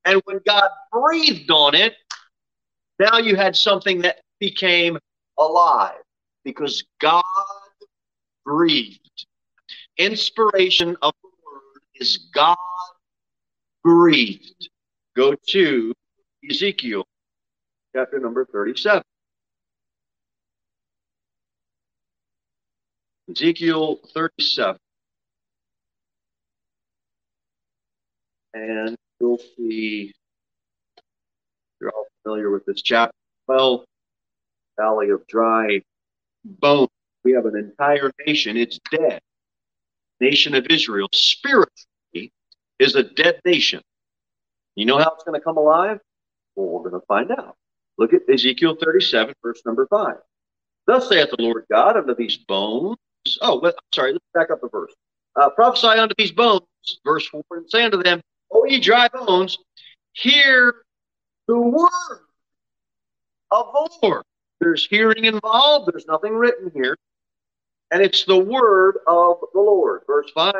And 0.06 0.22
when 0.26 0.40
God 0.46 0.70
breathed 0.92 1.50
on 1.50 1.74
it, 1.74 1.94
now 3.00 3.18
you 3.18 3.36
had 3.36 3.56
something 3.56 4.02
that 4.02 4.18
became 4.40 5.00
alive 5.38 6.02
because 6.44 6.84
God 7.00 7.24
breathed. 8.46 9.26
Inspiration 9.98 10.96
of 11.02 11.14
the 11.24 11.30
word 11.30 11.82
is 11.96 12.30
God 12.34 12.58
breathed. 13.84 14.70
Go 15.16 15.34
to 15.48 15.94
Ezekiel 16.50 17.06
chapter 17.96 18.20
number 18.20 18.46
37. 18.46 19.02
Ezekiel 23.32 24.00
37. 24.14 24.78
And 28.54 28.98
you'll 29.22 29.40
see, 29.58 30.12
you're 31.80 31.92
all 31.92 32.06
familiar 32.24 32.52
with 32.52 32.66
this 32.66 32.82
chapter 32.82 33.16
12, 33.46 33.86
Valley 34.78 35.10
of 35.12 35.26
Dry 35.28 35.82
Bones. 36.44 36.90
We 37.24 37.32
have 37.32 37.46
an 37.46 37.56
entire 37.56 38.12
nation, 38.28 38.58
it's 38.58 38.78
dead. 38.92 39.20
Nation 40.20 40.54
of 40.54 40.68
Israel, 40.70 41.08
spiritually, 41.14 42.32
is 42.78 42.96
a 42.96 43.04
dead 43.04 43.40
nation. 43.46 43.82
You 44.76 44.86
know 44.86 44.98
how 44.98 45.14
it's 45.16 45.24
going 45.24 45.40
to 45.40 45.44
come 45.44 45.58
alive? 45.58 46.00
Well, 46.56 46.68
we're 46.68 46.90
going 46.90 47.02
to 47.02 47.08
find 47.08 47.32
out. 47.32 47.56
Look 47.98 48.14
at 48.14 48.22
Ezekiel 48.32 48.76
37, 48.82 49.34
verse 49.44 49.62
number 49.66 49.88
5. 49.88 50.16
Thus 50.88 51.10
saith 51.10 51.30
the 51.30 51.42
Lord 51.42 51.66
God 51.72 51.98
unto 51.98 52.16
these 52.16 52.38
bones. 52.38 52.98
Oh, 53.42 53.60
well, 53.60 53.74
sorry, 53.94 54.14
let's 54.14 54.26
back 54.34 54.52
up 54.52 54.64
a 54.64 54.70
verse. 54.70 54.94
Uh, 55.36 55.50
prophesy 55.50 55.88
unto 55.88 56.16
these 56.18 56.32
bones, 56.32 56.62
verse 57.04 57.28
4, 57.28 57.44
and 57.52 57.70
say 57.70 57.84
unto 57.84 58.02
them, 58.02 58.22
O 58.52 58.66
ye 58.66 58.80
dry 58.80 59.08
bones, 59.08 59.58
hear 60.14 60.76
the 61.48 61.60
word 61.60 61.90
of 63.52 63.66
the 63.74 64.00
Lord. 64.04 64.24
There's 64.60 64.88
hearing 64.88 65.26
involved, 65.26 65.92
there's 65.92 66.06
nothing 66.06 66.36
written 66.36 66.72
here. 66.74 66.98
And 67.92 68.02
it's 68.02 68.26
the 68.26 68.38
word 68.38 68.98
of 69.08 69.38
the 69.54 69.60
Lord. 69.60 70.02
Verse 70.08 70.30
5 70.34 70.54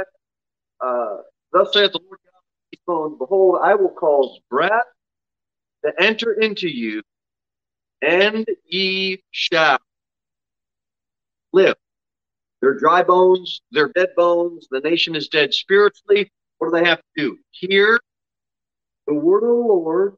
uh, 0.82 1.18
Thus 1.52 1.74
saith 1.74 1.92
the 1.92 2.00
Lord 2.04 2.20
God 2.88 3.18
Behold, 3.20 3.60
I 3.64 3.76
will 3.76 3.90
cause 3.90 4.40
breath 4.50 4.72
to 5.86 5.92
enter 6.00 6.34
into 6.34 6.68
you, 6.68 7.02
and 8.06 8.46
ye 8.66 9.24
shall 9.32 9.80
live. 11.52 11.76
They're 12.62 12.78
dry 12.78 13.04
bones, 13.04 13.62
they're 13.72 13.92
dead 13.96 14.10
bones, 14.16 14.68
the 14.70 14.80
nation 14.80 15.16
is 15.16 15.28
dead 15.28 15.54
spiritually. 15.54 16.32
What 16.58 16.72
do 16.72 16.80
they 16.80 16.88
have 16.88 17.00
to 17.00 17.04
do? 17.18 17.38
Hear 17.52 18.00
the 19.08 19.14
word 19.14 19.44
of 19.44 19.50
the 19.50 19.54
Lord, 19.56 20.14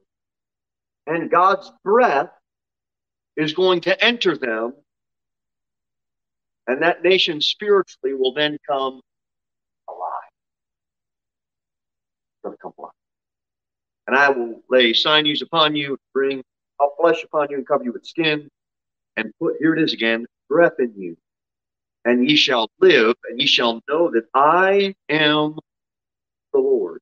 and 1.06 1.30
God's 1.30 1.72
breath 1.82 2.30
is 3.36 3.52
going 3.54 3.80
to 3.82 4.04
enter 4.04 4.36
them, 4.36 4.74
and 6.66 6.82
that 6.82 7.02
nation 7.02 7.40
spiritually 7.40 8.14
will 8.14 8.34
then 8.34 8.58
come 8.68 9.00
alive. 9.88 10.30
It's 12.32 12.42
going 12.44 12.56
to 12.56 12.62
come 12.62 12.72
alive. 12.78 12.92
And 14.06 14.16
I 14.16 14.30
will 14.30 14.62
lay 14.70 14.94
sinews 14.94 15.42
upon 15.42 15.76
you, 15.76 15.98
bring 16.14 16.42
I'll 16.80 16.94
flesh 17.00 17.22
upon 17.24 17.48
you 17.50 17.56
and 17.56 17.66
cover 17.66 17.84
you 17.84 17.92
with 17.92 18.06
skin, 18.06 18.48
and 19.16 19.32
put, 19.40 19.56
here 19.58 19.74
it 19.74 19.82
is 19.82 19.92
again, 19.92 20.26
breath 20.48 20.74
in 20.78 20.92
you. 20.96 21.16
And 22.04 22.28
ye 22.28 22.36
shall 22.36 22.70
live, 22.80 23.14
and 23.28 23.40
ye 23.40 23.46
shall 23.46 23.82
know 23.88 24.10
that 24.10 24.24
I 24.34 24.94
am 25.08 25.58
the 26.52 26.60
Lord. 26.60 27.00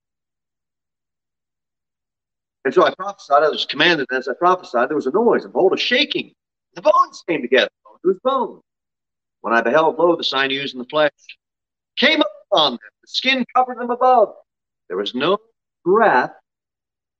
And 2.64 2.74
so 2.74 2.84
I 2.84 2.92
prophesied, 2.94 3.44
I 3.44 3.48
was 3.48 3.64
commanded 3.64 4.06
as 4.12 4.26
I 4.26 4.32
prophesied, 4.34 4.88
there 4.88 4.96
was 4.96 5.06
a 5.06 5.12
noise, 5.12 5.44
and 5.44 5.52
behold, 5.52 5.74
a 5.74 5.76
shaking. 5.76 6.32
The 6.74 6.82
bones 6.82 7.22
came 7.28 7.42
together, 7.42 7.70
bones 7.84 8.00
with 8.02 8.22
bones. 8.22 8.62
When 9.42 9.54
I 9.54 9.60
beheld, 9.60 9.98
lo, 9.98 10.16
the 10.16 10.24
sinews 10.24 10.72
and 10.74 10.80
the 10.80 10.88
flesh 10.88 11.12
came 11.96 12.20
up 12.20 12.32
upon 12.50 12.72
them, 12.72 12.78
the 13.02 13.08
skin 13.08 13.44
covered 13.54 13.78
them 13.78 13.90
above. 13.90 14.34
There 14.88 14.96
was 14.96 15.14
no 15.14 15.38
breath 15.84 16.32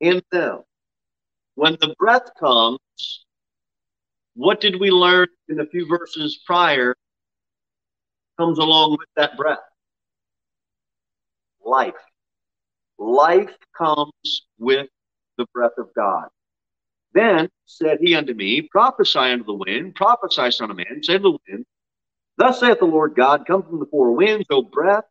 in 0.01 0.23
them. 0.33 0.63
When 1.57 1.79
the 1.81 1.95
breath 1.99 2.29
comes, 2.39 2.79
what 4.35 4.61
did 4.61 4.79
we 4.79 4.91
learn 4.91 5.29
in 5.49 5.59
a 5.59 5.67
few 5.67 5.89
verses 5.89 6.39
prior 6.47 6.95
comes 8.39 8.59
along 8.59 8.93
with 8.93 9.09
that 9.17 9.39
breath? 9.39 9.59
Life. 11.65 11.95
Life 12.99 13.57
comes 13.77 14.43
with 14.59 14.89
the 15.39 15.47
breath 15.55 15.73
of 15.79 15.89
God. 15.97 16.29
Then 17.15 17.49
said 17.65 17.99
he 18.03 18.15
unto 18.15 18.35
me, 18.35 18.61
Prophesy 18.71 19.19
unto 19.19 19.45
the 19.45 19.55
wind, 19.55 19.95
prophesy, 19.95 20.51
son 20.51 20.71
of 20.71 20.77
man, 20.77 21.03
say 21.03 21.15
to 21.15 21.19
the 21.19 21.39
wind, 21.49 21.65
Thus 22.37 22.61
saith 22.61 22.81
the 22.81 22.85
Lord 22.85 23.15
God, 23.17 23.47
Come 23.47 23.63
from 23.63 23.81
the 23.81 23.87
four 23.87 24.13
winds, 24.13 24.45
O 24.51 24.61
breath, 24.61 25.05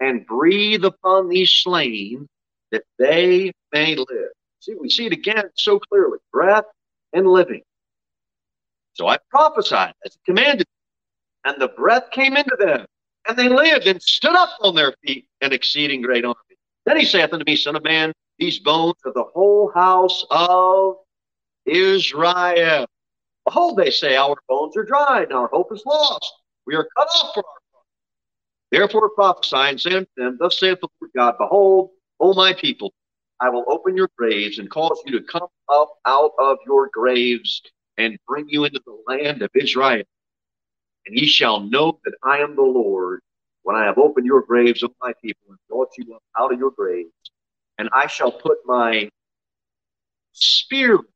and 0.00 0.26
breathe 0.26 0.84
upon 0.84 1.30
these 1.30 1.50
slain, 1.50 2.28
that 2.72 2.84
they 2.98 3.52
may 3.72 3.96
live. 3.96 4.27
See, 4.60 4.74
we 4.74 4.90
see 4.90 5.06
it 5.06 5.12
again 5.12 5.50
so 5.56 5.78
clearly 5.78 6.18
breath 6.32 6.64
and 7.12 7.26
living. 7.26 7.62
So 8.94 9.06
I 9.06 9.18
prophesied 9.30 9.94
as 10.04 10.18
commanded, 10.26 10.66
and 11.44 11.60
the 11.60 11.68
breath 11.68 12.10
came 12.10 12.36
into 12.36 12.56
them, 12.58 12.86
and 13.28 13.36
they 13.36 13.48
lived 13.48 13.86
and 13.86 14.02
stood 14.02 14.34
up 14.34 14.50
on 14.60 14.74
their 14.74 14.94
feet, 15.06 15.28
an 15.40 15.52
exceeding 15.52 16.02
great 16.02 16.24
army. 16.24 16.36
Then 16.84 16.98
he 16.98 17.04
saith 17.04 17.32
unto 17.32 17.44
me, 17.44 17.54
Son 17.54 17.76
of 17.76 17.84
man, 17.84 18.12
these 18.38 18.58
bones 18.58 18.96
are 19.04 19.12
the 19.12 19.24
whole 19.34 19.70
house 19.74 20.24
of 20.30 20.96
Israel. 21.66 22.86
Behold, 23.44 23.76
they 23.76 23.90
say, 23.90 24.16
Our 24.16 24.36
bones 24.48 24.76
are 24.76 24.84
dried, 24.84 25.24
and 25.24 25.34
our 25.34 25.48
hope 25.48 25.72
is 25.72 25.82
lost. 25.86 26.32
We 26.66 26.74
are 26.74 26.88
cut 26.96 27.08
off 27.14 27.34
from 27.34 27.44
our 27.46 27.60
God. 27.72 27.82
Therefore 28.70 29.10
prophesy 29.10 29.56
and 29.56 29.80
say 29.80 29.92
unto 29.92 30.10
them, 30.16 30.36
Thus 30.40 30.58
saith 30.58 30.80
the 30.80 30.88
Lord 31.00 31.12
God, 31.16 31.34
Behold, 31.38 31.90
O 32.20 32.34
my 32.34 32.52
people, 32.52 32.92
I 33.40 33.50
will 33.50 33.64
open 33.68 33.96
your 33.96 34.10
graves 34.16 34.58
and 34.58 34.68
cause 34.70 35.00
you 35.06 35.18
to 35.18 35.24
come 35.24 35.48
up 35.68 35.90
out 36.06 36.32
of 36.38 36.58
your 36.66 36.88
graves 36.92 37.62
and 37.96 38.18
bring 38.26 38.48
you 38.48 38.64
into 38.64 38.80
the 38.84 38.98
land 39.06 39.42
of 39.42 39.50
Israel. 39.54 40.02
And 41.06 41.16
ye 41.16 41.26
shall 41.26 41.60
know 41.60 42.00
that 42.04 42.14
I 42.22 42.38
am 42.38 42.56
the 42.56 42.62
Lord 42.62 43.20
when 43.62 43.76
I 43.76 43.84
have 43.84 43.98
opened 43.98 44.26
your 44.26 44.42
graves, 44.42 44.82
of 44.82 44.92
my 45.00 45.12
people, 45.22 45.44
and 45.50 45.58
brought 45.68 45.90
you 45.96 46.14
up 46.14 46.22
out 46.38 46.52
of 46.52 46.58
your 46.58 46.70
graves. 46.70 47.10
And 47.78 47.88
I 47.92 48.06
shall 48.06 48.32
put 48.32 48.58
my 48.66 49.10
spirit 50.32 51.06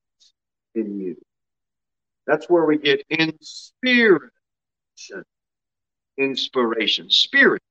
in 0.74 1.00
you. 1.00 1.16
That's 2.26 2.48
where 2.48 2.64
we 2.64 2.78
get 2.78 3.04
inspiration. 3.10 4.30
Inspiration. 6.18 7.10
Spirit. 7.10 7.62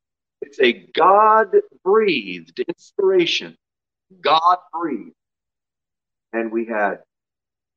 It's 0.42 0.60
a 0.60 0.74
God 0.94 1.56
breathed 1.84 2.60
inspiration. 2.68 3.56
God 4.20 4.58
breathed. 4.74 5.16
And 6.34 6.52
we 6.52 6.66
had 6.66 7.00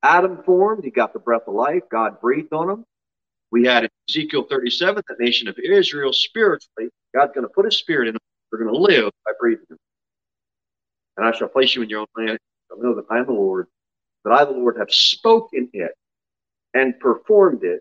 Adam 0.03 0.43
formed, 0.45 0.85
he 0.85 0.91
got 0.91 1.13
the 1.13 1.19
breath 1.19 1.43
of 1.47 1.55
life, 1.55 1.83
God 1.91 2.21
breathed 2.21 2.53
on 2.53 2.71
him. 2.71 2.85
We 3.51 3.65
had 3.65 3.89
Ezekiel 4.09 4.47
37, 4.51 5.03
the 5.09 5.17
nation 5.19 5.49
of 5.49 5.59
Israel 5.59 6.13
spiritually, 6.13 6.91
God's 7.15 7.33
going 7.33 7.47
to 7.47 7.53
put 7.53 7.65
his 7.65 7.77
spirit 7.77 8.09
in 8.09 8.15
them. 8.15 8.21
They're 8.51 8.61
going 8.61 8.75
to 8.75 8.81
live 8.81 9.13
by 9.25 9.33
breathing 9.39 9.67
them. 9.69 9.79
And 11.17 11.27
I 11.27 11.33
shall 11.33 11.49
place 11.49 11.75
you 11.75 11.83
in 11.83 11.89
your 11.89 12.01
own 12.01 12.07
land. 12.17 12.39
You 12.71 12.83
know 12.83 12.95
that 12.97 13.07
I 13.11 13.19
am 13.19 13.27
the 13.27 13.33
Lord, 13.33 13.69
that 14.25 14.33
I, 14.33 14.45
the 14.45 14.51
Lord, 14.51 14.77
have 14.79 14.91
spoken 14.91 15.71
it 15.73 15.93
and 16.75 16.99
performed 16.99 17.63
it. 17.65 17.81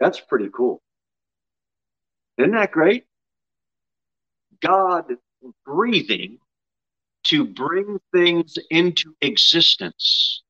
That's 0.00 0.20
pretty 0.20 0.48
cool. 0.52 0.80
Isn't 2.38 2.52
that 2.52 2.72
great? 2.72 3.04
God 4.62 5.04
breathing 5.64 6.38
to 7.24 7.46
bring 7.46 8.00
things 8.12 8.56
into 8.70 9.14
existence. 9.20 10.42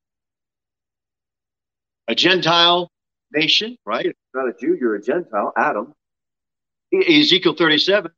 A 2.07 2.15
Gentile 2.15 2.89
nation, 3.33 3.77
right? 3.85 4.05
If 4.05 4.13
you're 4.33 4.45
not 4.45 4.55
a 4.55 4.59
Jew, 4.59 4.77
you're 4.79 4.95
a 4.95 5.01
Gentile, 5.01 5.53
Adam. 5.57 5.93
Ezekiel 6.93 7.55
37, 7.55 8.11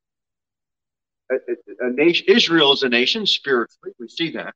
a, 1.32 1.36
a, 1.36 1.88
a 1.88 1.92
nation, 1.92 2.26
Israel 2.28 2.74
is 2.74 2.82
a 2.82 2.90
nation 2.90 3.26
spiritually. 3.28 3.94
We 4.00 4.08
see 4.08 4.32
that. 4.32 4.54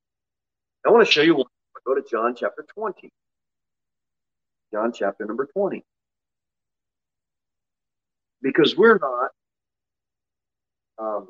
I 0.85 0.89
want 0.89 1.05
to 1.05 1.11
show 1.11 1.21
you 1.21 1.35
one. 1.35 1.45
Go 1.85 1.95
to 1.95 2.03
John 2.09 2.35
chapter 2.35 2.65
20. 2.73 3.09
John 4.73 4.91
chapter 4.91 5.25
number 5.25 5.45
20. 5.45 5.83
Because 8.41 8.75
we're 8.75 8.97
not 8.97 9.31
um, 10.99 11.29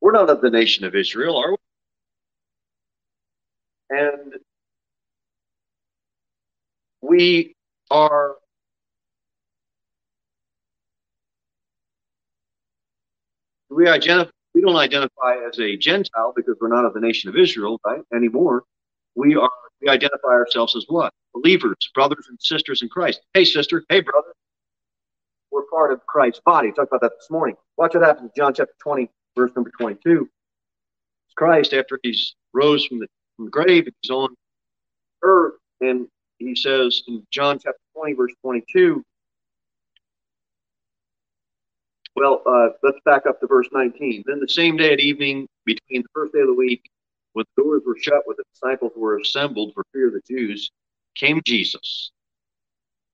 we're 0.00 0.12
not 0.12 0.30
of 0.30 0.40
the 0.42 0.50
nation 0.50 0.84
of 0.84 0.94
Israel, 0.94 1.36
are 1.38 1.52
we? 1.52 1.56
And 3.90 4.34
we 7.02 7.54
are 7.90 8.36
we 13.70 13.88
identify 13.88 14.30
we 14.54 14.62
don't 14.62 14.76
identify 14.76 15.36
as 15.48 15.58
a 15.60 15.76
Gentile 15.76 16.32
because 16.36 16.56
we're 16.60 16.68
not 16.68 16.84
of 16.84 16.94
the 16.94 17.00
nation 17.00 17.30
of 17.30 17.36
Israel, 17.36 17.80
right? 17.86 18.02
Anymore. 18.14 18.64
We 19.16 19.36
are 19.36 19.50
we 19.82 19.88
identify 19.88 20.28
ourselves 20.28 20.76
as 20.76 20.86
what? 20.88 21.12
Believers, 21.34 21.76
brothers 21.94 22.26
and 22.28 22.38
sisters 22.40 22.82
in 22.82 22.88
Christ. 22.88 23.20
Hey 23.34 23.44
sister, 23.44 23.84
hey 23.90 24.00
brother. 24.00 24.32
We're 25.54 25.62
part 25.70 25.92
of 25.92 26.04
Christ's 26.06 26.40
body. 26.44 26.68
We 26.68 26.74
talked 26.74 26.88
about 26.88 27.00
that 27.02 27.12
this 27.16 27.30
morning. 27.30 27.56
Watch 27.76 27.94
what 27.94 28.02
happens 28.02 28.24
in 28.24 28.30
John 28.36 28.54
chapter 28.54 28.74
20, 28.82 29.08
verse 29.36 29.52
number 29.54 29.70
22. 29.78 30.28
Christ, 31.36 31.72
after 31.72 32.00
he's 32.02 32.34
rose 32.52 32.84
from 32.86 32.98
the, 32.98 33.06
from 33.36 33.44
the 33.44 33.50
grave, 33.52 33.88
he's 34.02 34.10
on 34.10 34.34
earth, 35.22 35.54
and 35.80 36.08
he 36.38 36.56
says 36.56 37.04
in 37.06 37.24
John 37.30 37.60
chapter 37.62 37.78
20, 37.96 38.14
verse 38.14 38.32
22, 38.42 39.04
well, 42.16 42.42
uh, 42.46 42.70
let's 42.82 42.98
back 43.04 43.26
up 43.26 43.38
to 43.40 43.46
verse 43.46 43.68
19. 43.72 44.24
Then 44.26 44.40
the 44.40 44.48
same 44.48 44.76
day 44.76 44.92
at 44.92 45.00
evening, 45.00 45.46
between 45.64 46.02
the 46.02 46.08
first 46.12 46.32
day 46.32 46.40
of 46.40 46.48
the 46.48 46.54
week, 46.54 46.90
when 47.34 47.44
the 47.56 47.62
doors 47.62 47.82
were 47.86 47.96
shut, 48.00 48.22
when 48.24 48.36
the 48.36 48.44
disciples 48.52 48.92
were 48.96 49.18
assembled 49.18 49.72
for 49.74 49.84
fear 49.92 50.08
of 50.08 50.14
the 50.14 50.22
Jews, 50.28 50.68
came 51.14 51.40
Jesus 51.44 52.10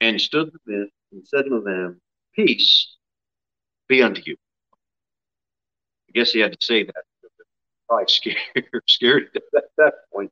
and 0.01 0.19
stood 0.19 0.49
in 0.49 0.53
the 0.65 0.79
midst 0.79 0.95
and 1.13 1.27
said 1.27 1.45
to 1.45 1.61
them, 1.61 2.01
Peace 2.35 2.97
be 3.89 4.03
unto 4.03 4.23
you. 4.25 4.37
I 6.09 6.13
guess 6.13 6.33
he 6.33 6.41
had 6.41 6.59
to 6.59 6.65
say 6.65 6.85
that. 6.85 7.05
Probably 7.89 8.07
scared, 8.09 8.37
scared 8.89 9.41
at 9.57 9.65
that 9.79 9.95
point. 10.13 10.31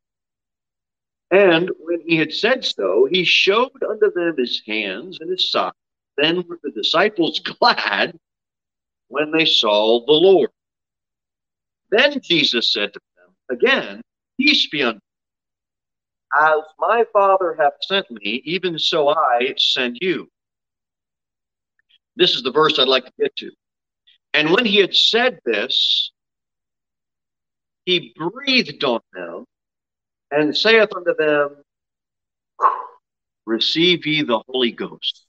And 1.31 1.71
when 1.81 2.01
he 2.07 2.17
had 2.17 2.33
said 2.33 2.65
so, 2.65 3.07
he 3.11 3.25
showed 3.25 3.83
unto 3.89 4.11
them 4.13 4.37
his 4.39 4.63
hands 4.67 5.19
and 5.21 5.31
his 5.31 5.51
side. 5.51 5.73
Then 6.17 6.45
were 6.49 6.59
the 6.63 6.71
disciples 6.71 7.41
glad 7.61 8.19
when 9.09 9.31
they 9.31 9.45
saw 9.45 10.05
the 10.07 10.13
Lord. 10.13 10.51
Then 11.91 12.21
Jesus 12.21 12.73
said 12.73 12.93
to 12.93 13.01
them 13.17 13.57
again, 13.57 14.03
Peace 14.39 14.69
be 14.69 14.83
unto 14.83 14.97
you. 14.97 15.01
As 16.41 16.63
my 16.79 17.05
Father 17.13 17.57
hath 17.59 17.75
sent 17.83 18.11
me, 18.11 18.43
even 18.45 18.79
so 18.79 19.09
I 19.09 19.55
send 19.57 19.99
you. 20.01 20.29
This 22.19 22.35
is 22.35 22.43
the 22.43 22.51
verse 22.51 22.79
I'd 22.79 22.89
like 22.89 23.07
to 23.07 23.13
get 23.19 23.35
to. 23.37 23.51
And 24.35 24.51
when 24.51 24.67
he 24.67 24.77
had 24.77 24.95
said 24.95 25.39
this, 25.47 26.13
he 27.87 28.13
breathed 28.17 28.85
on 28.85 29.01
them 29.15 29.45
and 30.31 30.55
saith 30.55 30.91
unto 30.95 31.15
them, 31.15 31.57
Receive 33.47 34.05
ye 34.05 34.23
the 34.23 34.43
Holy 34.47 34.73
Ghost. 34.73 35.25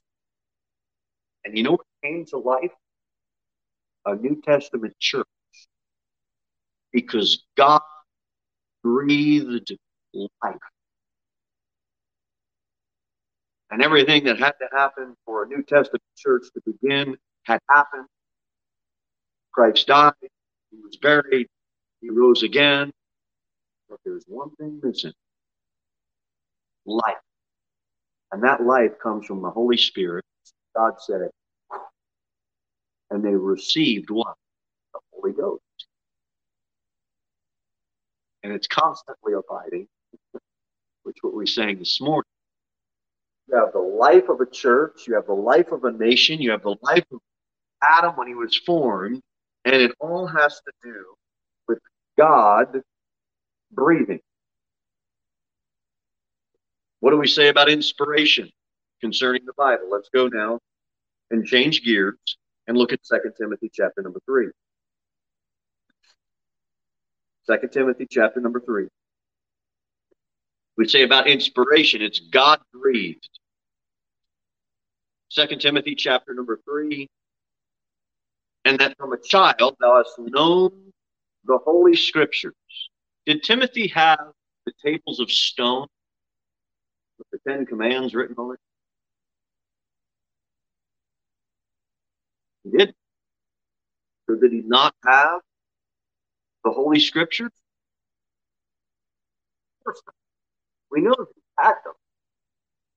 And 1.46 1.56
you 1.56 1.64
know 1.64 1.72
what 1.72 1.86
came 2.02 2.26
to 2.26 2.36
life? 2.36 2.72
a 4.06 4.14
New 4.14 4.40
Testament 4.42 4.94
church 4.98 5.26
because 6.92 7.44
God 7.56 7.82
breathed 8.82 9.72
life. 10.12 10.56
And 13.70 13.82
everything 13.82 14.24
that 14.24 14.38
had 14.38 14.52
to 14.60 14.68
happen 14.76 15.16
for 15.24 15.44
a 15.44 15.48
New 15.48 15.62
Testament 15.62 16.02
church 16.16 16.44
to 16.54 16.62
begin 16.66 17.16
had 17.44 17.60
happened. 17.70 18.06
Christ 19.52 19.86
died, 19.86 20.12
he 20.22 20.78
was 20.82 20.96
buried, 20.96 21.48
he 22.00 22.10
rose 22.10 22.42
again. 22.42 22.92
But 23.88 23.98
there's 24.04 24.24
one 24.26 24.50
thing 24.56 24.80
missing 24.82 25.12
life. 26.86 27.16
And 28.32 28.42
that 28.44 28.62
life 28.62 28.92
comes 29.02 29.26
from 29.26 29.42
the 29.42 29.50
Holy 29.50 29.76
Spirit. 29.76 30.24
God 30.76 30.94
said 31.00 31.22
it 31.22 31.32
and 33.10 33.24
they 33.24 33.34
received 33.34 34.10
what? 34.10 34.34
The 34.94 35.00
Holy 35.12 35.32
Ghost. 35.32 35.62
And 38.42 38.52
it's 38.52 38.66
constantly 38.66 39.34
abiding, 39.34 39.86
which 41.02 41.18
what 41.22 41.34
we 41.34 41.46
sang 41.46 41.78
this 41.78 42.00
morning. 42.00 42.24
You 43.50 43.58
have 43.58 43.72
the 43.72 43.80
life 43.80 44.28
of 44.28 44.40
a 44.40 44.46
church, 44.46 45.08
you 45.08 45.14
have 45.14 45.26
the 45.26 45.32
life 45.32 45.72
of 45.72 45.82
a 45.84 45.90
nation, 45.90 46.40
you 46.40 46.52
have 46.52 46.62
the 46.62 46.76
life 46.82 47.04
of 47.12 47.18
Adam 47.82 48.14
when 48.16 48.28
he 48.28 48.34
was 48.34 48.56
formed, 48.56 49.20
and 49.64 49.74
it 49.74 49.92
all 49.98 50.26
has 50.26 50.60
to 50.60 50.72
do 50.82 51.04
with 51.66 51.78
God 52.16 52.82
breathing. 53.72 54.20
What 57.00 57.10
do 57.10 57.16
we 57.16 57.26
say 57.26 57.48
about 57.48 57.68
inspiration 57.68 58.50
concerning 59.00 59.44
the 59.46 59.54
Bible? 59.56 59.88
Let's 59.90 60.10
go 60.14 60.28
now 60.28 60.60
and 61.30 61.44
change 61.44 61.82
gears 61.82 62.18
and 62.68 62.76
look 62.76 62.92
at 62.92 63.00
2 63.02 63.32
Timothy 63.36 63.70
chapter 63.72 64.02
number 64.02 64.20
3. 64.26 64.46
2 67.48 67.68
Timothy 67.68 68.06
chapter 68.08 68.40
number 68.40 68.60
3. 68.60 68.86
We 70.76 70.86
say 70.86 71.02
about 71.02 71.26
inspiration, 71.26 72.00
it's 72.00 72.20
God 72.20 72.60
breathed. 72.72 73.28
2 75.32 75.46
Timothy 75.56 75.94
chapter 75.94 76.34
number 76.34 76.60
3. 76.64 77.08
And 78.64 78.78
that 78.78 78.96
from 78.98 79.12
a 79.12 79.18
child 79.18 79.76
thou 79.80 79.96
hast 79.96 80.18
known 80.18 80.92
the 81.44 81.58
Holy 81.64 81.96
Scriptures. 81.96 82.54
Did 83.26 83.42
Timothy 83.42 83.88
have 83.88 84.32
the 84.66 84.72
tables 84.84 85.20
of 85.20 85.30
stone 85.30 85.86
with 87.18 87.28
the 87.32 87.38
Ten 87.48 87.64
Commands 87.64 88.14
written 88.14 88.36
on 88.36 88.54
it? 88.54 88.60
He 92.64 92.76
did. 92.76 92.94
So 94.28 94.36
did 94.36 94.52
he 94.52 94.62
not 94.66 94.94
have 95.04 95.40
the 96.64 96.70
Holy 96.70 97.00
Scriptures? 97.00 97.50
We 100.90 101.00
know 101.00 101.14
that 101.16 101.26
he 101.34 101.42
had 101.58 101.74
them. 101.84 101.94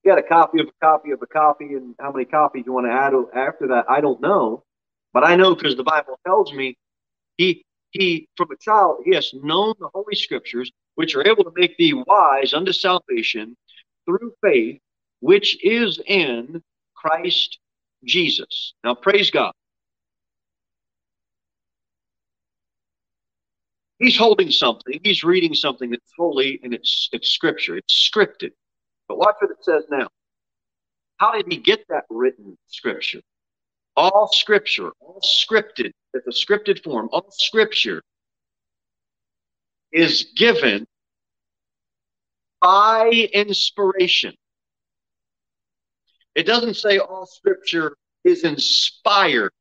He 0.04 0.10
had 0.10 0.18
a 0.18 0.22
copy 0.22 0.60
of 0.60 0.68
a 0.68 0.84
copy 0.86 1.10
of 1.12 1.22
a 1.22 1.26
copy, 1.26 1.74
and 1.74 1.94
how 1.98 2.12
many 2.12 2.26
copies 2.26 2.64
you 2.66 2.72
want 2.72 2.86
to 2.86 2.92
add 2.92 3.14
after 3.34 3.68
that, 3.68 3.86
I 3.88 4.02
don't 4.02 4.20
know. 4.20 4.62
But 5.14 5.24
I 5.24 5.34
know 5.36 5.54
because 5.54 5.76
the 5.76 5.84
Bible 5.84 6.20
tells 6.26 6.52
me 6.52 6.76
he 7.38 7.64
he 7.90 8.28
from 8.36 8.50
a 8.50 8.56
child 8.56 8.98
he 9.04 9.14
has 9.14 9.32
known 9.34 9.74
the 9.80 9.88
Holy 9.94 10.14
Scriptures, 10.14 10.70
which 10.96 11.16
are 11.16 11.26
able 11.26 11.44
to 11.44 11.52
make 11.56 11.76
thee 11.78 11.94
wise 11.94 12.52
unto 12.52 12.72
salvation 12.72 13.56
through 14.04 14.34
faith, 14.42 14.78
which 15.20 15.64
is 15.64 16.00
in 16.06 16.62
Christ 16.94 17.58
Jesus. 18.04 18.74
Now 18.84 18.94
praise 18.94 19.30
God. 19.30 19.52
He's 23.98 24.18
holding 24.18 24.50
something. 24.50 25.00
He's 25.02 25.24
reading 25.24 25.54
something 25.54 25.90
that's 25.90 26.12
holy 26.18 26.60
and 26.62 26.74
it's 26.74 27.08
it's 27.12 27.30
scripture. 27.30 27.76
It's 27.78 28.10
scripted. 28.12 28.50
But 29.08 29.18
watch 29.18 29.36
what 29.40 29.50
it 29.50 29.62
says 29.62 29.84
now. 29.90 30.08
How 31.18 31.32
did 31.32 31.46
he 31.48 31.58
get 31.58 31.84
that 31.88 32.04
written 32.10 32.56
scripture? 32.66 33.20
All 33.96 34.28
scripture, 34.32 34.90
all 35.00 35.20
scripted, 35.22 35.92
it's 36.14 36.26
a 36.26 36.30
scripted 36.30 36.82
form, 36.82 37.08
all 37.12 37.30
scripture 37.30 38.02
is 39.92 40.32
given 40.36 40.86
by 42.60 43.10
inspiration. 43.32 44.34
It 46.34 46.46
doesn't 46.46 46.74
say 46.74 46.98
all 46.98 47.26
scripture 47.26 47.96
is 48.24 48.42
inspired. 48.42 49.52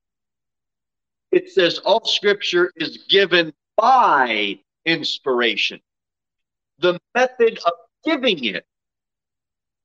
It 1.31 1.51
says 1.51 1.79
all 1.79 2.05
scripture 2.05 2.71
is 2.75 3.05
given 3.09 3.53
by 3.77 4.59
inspiration. 4.85 5.79
The 6.79 6.99
method 7.13 7.59
of 7.65 7.73
giving 8.03 8.43
it 8.45 8.65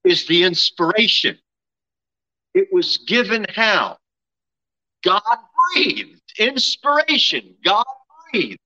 is 0.08 0.26
the 0.26 0.44
inspiration. 0.44 1.38
It 2.54 2.68
was 2.72 2.98
given 2.98 3.46
how? 3.54 3.98
God 5.04 5.22
breathed. 5.74 6.20
Inspiration. 6.38 7.54
God 7.64 7.84
breathed. 8.32 8.58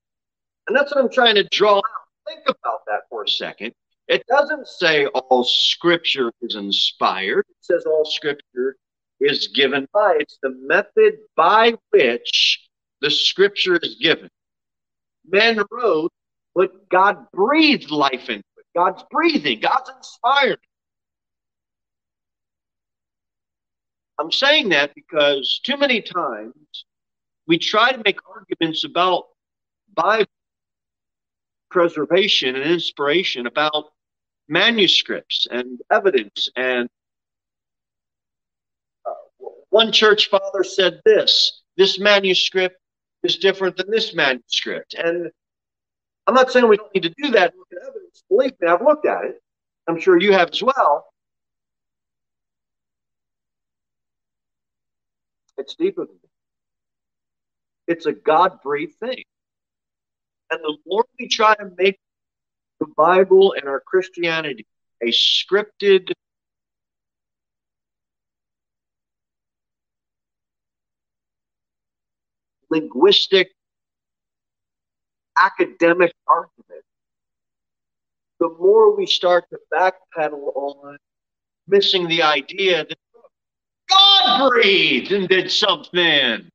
And 0.67 0.75
that's 0.75 0.93
what 0.93 1.03
I'm 1.03 1.11
trying 1.11 1.35
to 1.35 1.43
draw 1.51 1.77
out. 1.77 1.83
Think 2.27 2.41
about 2.47 2.81
that 2.87 3.01
for 3.09 3.23
a 3.23 3.27
second. 3.27 3.73
It 4.07 4.25
doesn't 4.27 4.67
say 4.67 5.05
all 5.07 5.43
scripture 5.43 6.31
is 6.41 6.55
inspired. 6.55 7.45
It 7.49 7.55
says 7.61 7.83
all 7.85 8.05
scripture 8.05 8.75
is 9.19 9.49
given 9.49 9.87
by. 9.93 10.17
It's 10.19 10.37
the 10.41 10.51
method 10.61 11.15
by 11.35 11.73
which 11.91 12.67
the 13.01 13.11
scripture 13.11 13.77
is 13.77 13.95
given 14.01 14.29
men 15.29 15.61
wrote, 15.71 16.11
but 16.55 16.89
God 16.89 17.25
breathed 17.33 17.91
life 17.91 18.29
into 18.29 18.43
it. 18.57 18.65
God's 18.75 19.03
breathing, 19.11 19.59
God's 19.59 19.89
inspired. 19.95 20.59
I'm 24.23 24.31
saying 24.31 24.69
that 24.69 24.95
because 24.95 25.59
too 25.65 25.75
many 25.75 26.01
times 26.01 26.85
we 27.45 27.57
try 27.57 27.91
to 27.91 28.01
make 28.05 28.19
arguments 28.25 28.85
about 28.85 29.25
Bible 29.93 30.31
preservation 31.69 32.55
and 32.55 32.63
inspiration 32.63 33.47
about 33.47 33.91
manuscripts 34.47 35.45
and 35.51 35.81
evidence. 35.91 36.47
And 36.55 36.87
uh, 39.05 39.11
one 39.71 39.91
church 39.91 40.29
father 40.29 40.63
said 40.63 41.01
this 41.03 41.61
this 41.75 41.99
manuscript 41.99 42.77
is 43.23 43.35
different 43.35 43.75
than 43.75 43.91
this 43.91 44.15
manuscript. 44.15 44.93
And 44.93 45.31
I'm 46.27 46.33
not 46.33 46.49
saying 46.49 46.69
we 46.69 46.77
don't 46.77 46.95
need 46.95 47.03
to 47.03 47.13
do 47.21 47.31
that. 47.31 47.53
Look 47.57 47.67
at 47.73 47.89
evidence. 47.89 48.23
Believe 48.29 48.53
me, 48.61 48.69
I've 48.69 48.81
looked 48.81 49.05
at 49.05 49.25
it. 49.25 49.41
I'm 49.89 49.99
sure 49.99 50.17
you 50.17 50.31
have 50.31 50.51
as 50.51 50.63
well. 50.63 51.12
It's 55.63 55.75
deeper 55.75 56.05
than 56.05 56.17
that. 56.21 57.93
It's 57.93 58.05
a 58.05 58.11
God 58.11 58.61
breathed 58.61 58.95
thing. 58.95 59.23
And 60.51 60.59
the 60.61 60.75
more 60.85 61.05
we 61.17 61.29
try 61.29 61.55
to 61.55 61.71
make 61.77 61.97
the 62.81 62.87
Bible 62.97 63.53
and 63.57 63.69
our 63.69 63.79
Christianity 63.79 64.67
a 65.01 65.07
scripted 65.07 66.11
linguistic 72.69 73.51
academic 75.41 76.13
argument, 76.27 76.83
the 78.41 78.49
more 78.59 78.93
we 78.97 79.05
start 79.05 79.45
to 79.51 79.59
backpedal 79.73 80.53
on 80.57 80.97
missing 81.69 82.09
the 82.09 82.21
idea 82.21 82.83
that 82.83 82.97
Breathed 84.49 85.11
and 85.11 85.27
did 85.27 85.51
something. 85.51 86.49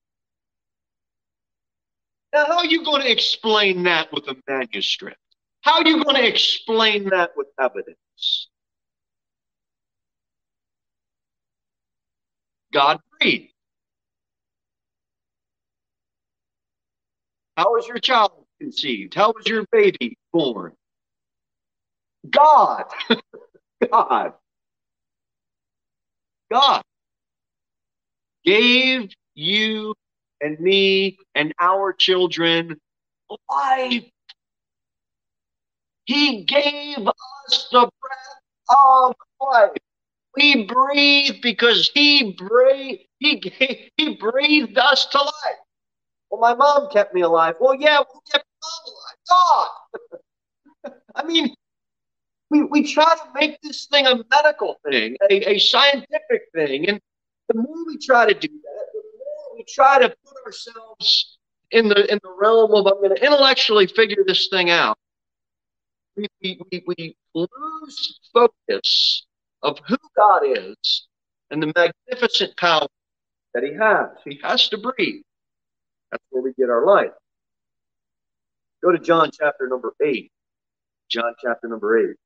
Now, 2.32 2.44
how 2.46 2.58
are 2.58 2.66
you 2.66 2.84
going 2.84 3.02
to 3.02 3.10
explain 3.10 3.82
that 3.84 4.12
with 4.12 4.28
a 4.28 4.36
manuscript? 4.48 5.18
How 5.62 5.80
are 5.80 5.86
you 5.86 6.02
going 6.04 6.16
to 6.16 6.26
explain 6.26 7.08
that 7.10 7.30
with 7.36 7.48
evidence? 7.60 8.48
God 12.72 13.00
breathed. 13.18 13.52
How 17.56 17.72
was 17.72 17.88
your 17.88 17.98
child 17.98 18.32
conceived? 18.60 19.14
How 19.14 19.32
was 19.32 19.46
your 19.46 19.64
baby 19.72 20.16
born? 20.32 20.72
God. 22.30 22.84
God. 23.90 24.32
God 26.50 26.82
gave 28.48 29.10
you 29.34 29.94
and 30.40 30.58
me 30.58 31.18
and 31.34 31.52
our 31.60 31.92
children 31.92 32.76
life. 33.50 34.04
He 36.06 36.44
gave 36.44 37.06
us 37.06 37.68
the 37.70 37.90
breath 38.00 38.70
of 38.70 39.14
life. 39.40 39.70
We 40.34 40.64
breathe 40.64 41.42
because 41.42 41.90
he 41.92 42.32
breathed, 42.32 43.02
he, 43.18 43.36
gave, 43.36 43.90
he 43.96 44.16
breathed 44.16 44.78
us 44.78 45.06
to 45.06 45.18
life. 45.18 45.60
Well, 46.30 46.40
my 46.40 46.54
mom 46.54 46.88
kept 46.90 47.14
me 47.14 47.22
alive. 47.22 47.56
Well, 47.60 47.74
yeah, 47.74 47.98
who 47.98 48.20
kept 48.32 48.46
mom 48.62 48.94
alive? 48.94 49.72
God. 50.84 50.92
I 51.16 51.24
mean, 51.24 51.54
we, 52.50 52.62
we 52.62 52.94
try 52.94 53.14
to 53.14 53.30
make 53.34 53.60
this 53.62 53.86
thing 53.86 54.06
a 54.06 54.24
medical 54.30 54.76
thing, 54.88 55.16
a, 55.28 55.50
a 55.50 55.58
scientific 55.58 56.42
thing. 56.54 56.88
And 56.88 57.00
the 57.48 57.54
more 57.54 57.86
we 57.86 57.98
try 57.98 58.26
to 58.26 58.34
do 58.34 58.48
that, 58.48 58.86
the 58.92 59.02
more 59.18 59.56
we 59.56 59.64
try 59.68 59.98
to 59.98 60.08
put 60.08 60.46
ourselves 60.46 61.38
in 61.70 61.88
the 61.88 62.10
in 62.10 62.18
the 62.22 62.34
realm 62.38 62.72
of 62.72 62.86
I'm 62.86 63.00
going 63.02 63.14
to 63.14 63.24
intellectually 63.24 63.86
figure 63.86 64.24
this 64.26 64.48
thing 64.48 64.70
out. 64.70 64.96
We, 66.16 66.26
we, 66.42 66.84
we 66.86 67.16
lose 67.34 68.20
focus 68.32 69.26
of 69.62 69.78
who 69.86 69.96
God 70.16 70.42
is 70.44 71.06
and 71.50 71.62
the 71.62 71.72
magnificent 71.76 72.56
power 72.56 72.88
that 73.54 73.62
He 73.62 73.72
has. 73.74 74.08
He 74.24 74.40
has 74.42 74.68
to 74.70 74.78
breathe. 74.78 75.22
That's 76.10 76.24
where 76.30 76.42
we 76.42 76.52
get 76.54 76.70
our 76.70 76.84
life. 76.84 77.12
Go 78.82 78.92
to 78.92 78.98
John 78.98 79.30
chapter 79.32 79.68
number 79.68 79.94
8. 80.04 80.30
John 81.08 81.34
chapter 81.40 81.68
number 81.68 82.10
8. 82.10 82.16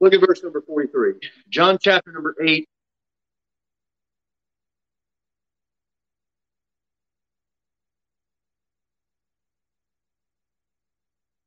Look 0.00 0.14
at 0.14 0.26
verse 0.26 0.42
number 0.42 0.62
43. 0.62 1.14
John 1.50 1.78
chapter 1.80 2.10
number 2.10 2.34
8. 2.42 2.66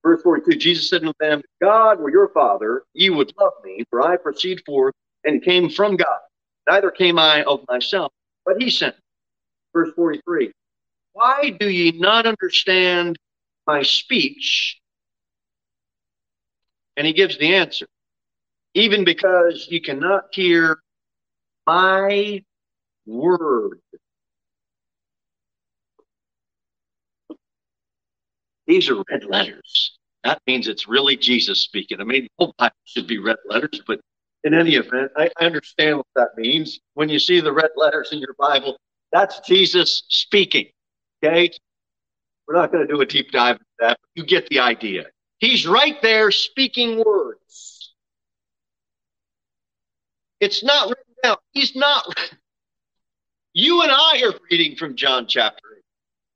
Verse 0.03 0.21
42 0.21 0.57
Jesus 0.57 0.89
said 0.89 1.01
unto 1.01 1.13
them, 1.19 1.41
God 1.61 1.99
were 1.99 2.11
your 2.11 2.27
Father, 2.27 2.83
ye 2.93 3.09
would 3.09 3.33
love 3.39 3.53
me, 3.63 3.85
for 3.89 4.01
I 4.01 4.17
proceed 4.17 4.61
forth 4.65 4.93
and 5.23 5.41
came 5.41 5.69
from 5.69 5.95
God. 5.95 6.19
Neither 6.69 6.91
came 6.91 7.17
I 7.17 7.43
of 7.43 7.63
myself, 7.69 8.11
but 8.45 8.61
he 8.61 8.69
sent 8.69 8.95
me. 8.95 9.01
Verse 9.73 9.93
43 9.95 10.51
Why 11.13 11.55
do 11.57 11.69
ye 11.69 11.91
not 11.93 12.25
understand 12.25 13.17
my 13.65 13.81
speech? 13.81 14.77
And 16.97 17.07
he 17.07 17.13
gives 17.13 17.37
the 17.37 17.55
answer 17.55 17.87
even 18.73 19.03
because 19.03 19.67
you 19.69 19.81
cannot 19.81 20.25
hear 20.31 20.79
my 21.67 22.43
word. 23.05 23.79
These 28.65 28.89
are 28.89 29.03
red 29.11 29.25
letters. 29.25 29.97
That 30.23 30.41
means 30.47 30.67
it's 30.67 30.87
really 30.87 31.17
Jesus 31.17 31.61
speaking. 31.61 31.99
I 31.99 32.05
mean, 32.05 32.23
the 32.23 32.29
whole 32.37 32.55
Bible 32.57 32.75
should 32.85 33.07
be 33.07 33.19
red 33.19 33.37
letters, 33.45 33.81
but 33.85 33.99
in 34.45 34.53
any 34.53 34.75
event, 34.75 35.11
I, 35.17 35.29
I 35.39 35.45
understand 35.45 35.97
what 35.97 36.07
that 36.15 36.29
means. 36.37 36.79
When 36.93 37.09
you 37.09 37.19
see 37.19 37.41
the 37.41 37.51
red 37.51 37.71
letters 37.75 38.09
in 38.11 38.19
your 38.19 38.35
Bible, 38.39 38.77
that's 39.11 39.41
Jesus 39.41 40.03
speaking. 40.07 40.67
Okay? 41.23 41.51
We're 42.47 42.55
not 42.55 42.71
going 42.71 42.87
to 42.87 42.93
do 42.93 43.01
a 43.01 43.05
deep 43.05 43.31
dive 43.31 43.55
into 43.55 43.65
that, 43.79 43.97
but 44.01 44.09
you 44.15 44.25
get 44.25 44.47
the 44.47 44.59
idea. 44.59 45.05
He's 45.39 45.67
right 45.67 46.01
there 46.01 46.31
speaking 46.31 47.03
words. 47.05 47.72
It's 50.43 50.61
not 50.61 50.89
written 50.89 51.13
down. 51.23 51.37
He's 51.51 51.73
not. 51.73 52.05
You 53.53 53.81
and 53.81 53.91
I 53.91 54.23
are 54.25 54.37
reading 54.51 54.75
from 54.75 54.97
John 54.97 55.25
chapter 55.25 55.61
8. 55.77 55.83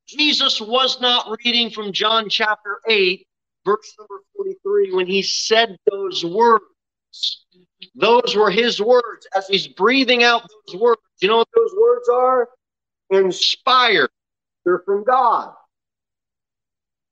Jesus 0.07 0.61
was 0.61 1.01
not 1.01 1.37
reading 1.43 1.69
from 1.69 1.91
John 1.91 2.29
chapter 2.29 2.79
8, 2.87 3.27
verse 3.65 3.95
number 3.99 4.23
43, 4.37 4.93
when 4.93 5.07
he 5.07 5.21
said 5.21 5.75
those 5.91 6.23
words. 6.23 6.63
Those 7.95 8.33
were 8.33 8.49
his 8.49 8.79
words 8.81 9.27
as 9.35 9.45
he's 9.47 9.67
breathing 9.67 10.23
out 10.23 10.43
those 10.67 10.79
words. 10.79 11.01
You 11.19 11.27
know 11.27 11.37
what 11.37 11.49
those 11.53 11.75
words 11.77 12.07
are? 12.07 12.49
Inspired. 13.09 14.09
They're 14.63 14.83
from 14.85 15.03
God. 15.03 15.53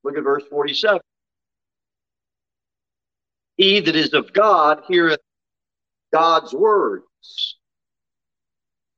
Look 0.05 0.17
at 0.17 0.23
verse 0.23 0.43
47. 0.49 1.01
He 3.57 3.81
that 3.81 3.97
is 3.97 4.13
of 4.13 4.31
God 4.31 4.83
heareth 4.87 5.19
God's 6.15 6.53
words. 6.53 7.57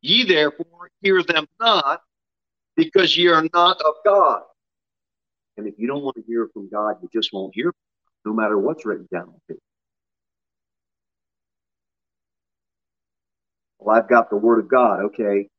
Ye 0.02 0.24
therefore 0.24 0.92
hear 1.02 1.24
them 1.24 1.48
not, 1.60 2.02
because 2.76 3.18
ye 3.18 3.28
are 3.28 3.44
not 3.56 3.82
of 3.82 3.96
God. 4.06 4.44
And 5.58 5.68
if 5.68 5.74
you 5.80 5.88
don't 5.88 6.04
want 6.04 6.16
to 6.18 6.24
hear 6.28 6.48
from 6.54 6.70
God, 6.70 6.98
you 7.02 7.10
just 7.12 7.34
won't 7.34 7.56
hear, 7.56 7.74
no 8.24 8.34
matter 8.34 8.56
what's 8.60 8.86
written 8.86 9.08
down. 9.12 9.34
Well, 13.80 13.98
I've 13.98 14.08
got 14.08 14.30
the 14.30 14.36
Word 14.36 14.60
of 14.60 14.68
God, 14.68 15.06
okay, 15.06 15.50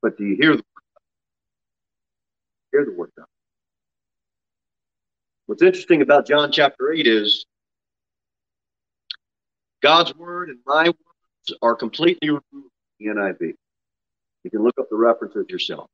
but 0.00 0.16
do 0.16 0.24
you 0.24 0.36
hear 0.36 0.56
the 0.56 0.62
hear 2.70 2.84
the 2.84 2.92
Word 2.92 3.08
of 3.08 3.14
God? 3.16 3.26
What's 5.46 5.62
interesting 5.62 6.02
about 6.02 6.28
John 6.28 6.52
chapter 6.52 6.92
8 6.92 7.08
is 7.08 7.46
God's 9.82 10.14
Word 10.14 10.50
and 10.50 10.58
my 10.66 10.84
words 10.84 11.58
are 11.62 11.74
completely 11.74 12.28
removed 12.28 12.44
from 12.52 12.70
the 12.98 13.06
NIV. 13.06 13.54
You 14.44 14.50
can 14.50 14.62
look 14.62 14.78
up 14.78 14.88
the 14.90 14.96
references 14.96 15.46
yourself. 15.48 15.88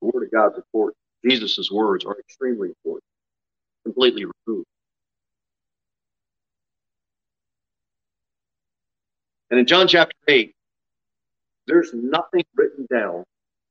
The 0.00 0.10
Word 0.12 0.24
of 0.24 0.30
God's 0.30 0.56
important. 0.56 0.96
Jesus' 1.24 1.70
words 1.70 2.04
are 2.04 2.18
extremely 2.18 2.68
important, 2.68 3.04
completely 3.84 4.24
removed. 4.46 4.66
And 9.50 9.60
in 9.60 9.66
John 9.66 9.88
chapter 9.88 10.16
8, 10.28 10.54
there's 11.66 11.90
nothing 11.94 12.44
written 12.54 12.86
down. 12.92 13.24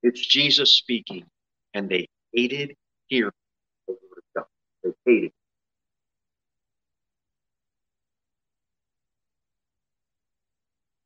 It's 0.04 0.26
Jesus 0.26 0.76
speaking. 0.76 1.26
And 1.74 1.90
they 1.90 2.08
hated 2.34 2.76
hearing 3.08 3.32
the 3.88 3.94
word 3.94 4.20
of 4.36 4.44
God. 4.44 4.46
They 5.06 5.12
hated. 5.12 5.32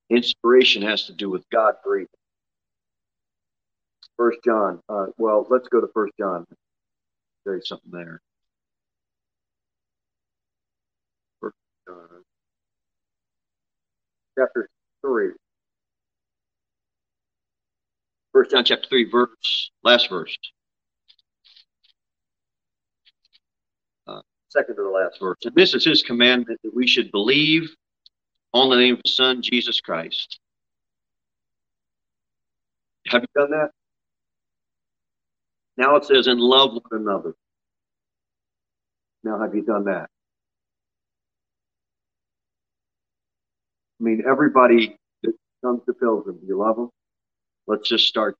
Inspiration 0.10 0.82
has 0.82 1.06
to 1.06 1.14
do 1.14 1.30
with 1.30 1.44
God 1.52 1.76
breathing. 1.84 2.08
First 4.18 4.40
John. 4.44 4.80
Uh, 4.90 5.08
well, 5.18 5.46
let's 5.50 5.68
go 5.70 5.80
to 5.80 5.88
First 5.94 6.14
John. 6.20 6.46
There's 7.46 7.68
something 7.68 7.92
there. 7.92 8.22
First 11.42 11.56
John, 11.88 12.24
chapter 14.38 14.70
three. 15.02 15.32
First 18.40 18.52
John 18.52 18.64
chapter 18.64 18.88
3, 18.88 19.10
verse, 19.10 19.72
last 19.84 20.10
verse. 20.10 20.38
Uh, 24.08 24.22
second 24.50 24.76
to 24.76 24.84
the 24.84 24.90
last 24.90 25.20
verse. 25.20 25.38
And 25.44 25.56
this 25.56 25.74
is 25.74 25.84
his 25.84 26.04
commandment 26.04 26.60
that 26.64 26.74
we 26.74 26.88
should 26.88 27.12
believe 27.12 27.70
on 28.54 28.70
the 28.70 28.76
name 28.78 28.96
of 28.96 29.02
the 29.04 29.12
Son, 29.12 29.42
Jesus 29.42 29.82
Christ. 29.82 30.40
Have 33.08 33.24
you 33.24 33.28
done 33.42 33.52
that? 33.52 33.72
Now 35.78 35.96
it 35.96 36.06
says, 36.06 36.28
and 36.28 36.40
love 36.40 36.74
one 36.74 37.02
another. 37.02 37.34
Now 39.24 39.42
have 39.42 39.56
you 39.56 39.64
done 39.64 39.86
that? 39.86 40.10
I 44.00 44.04
mean, 44.04 44.24
everybody 44.30 44.98
that 45.24 45.34
comes 45.64 45.82
to 45.86 45.94
Pilgrim, 45.94 46.40
do 46.40 46.48
you 46.48 46.58
love 46.60 46.78
them? 46.78 46.90
Let's 47.68 47.90
just 47.90 48.08
start. 48.08 48.38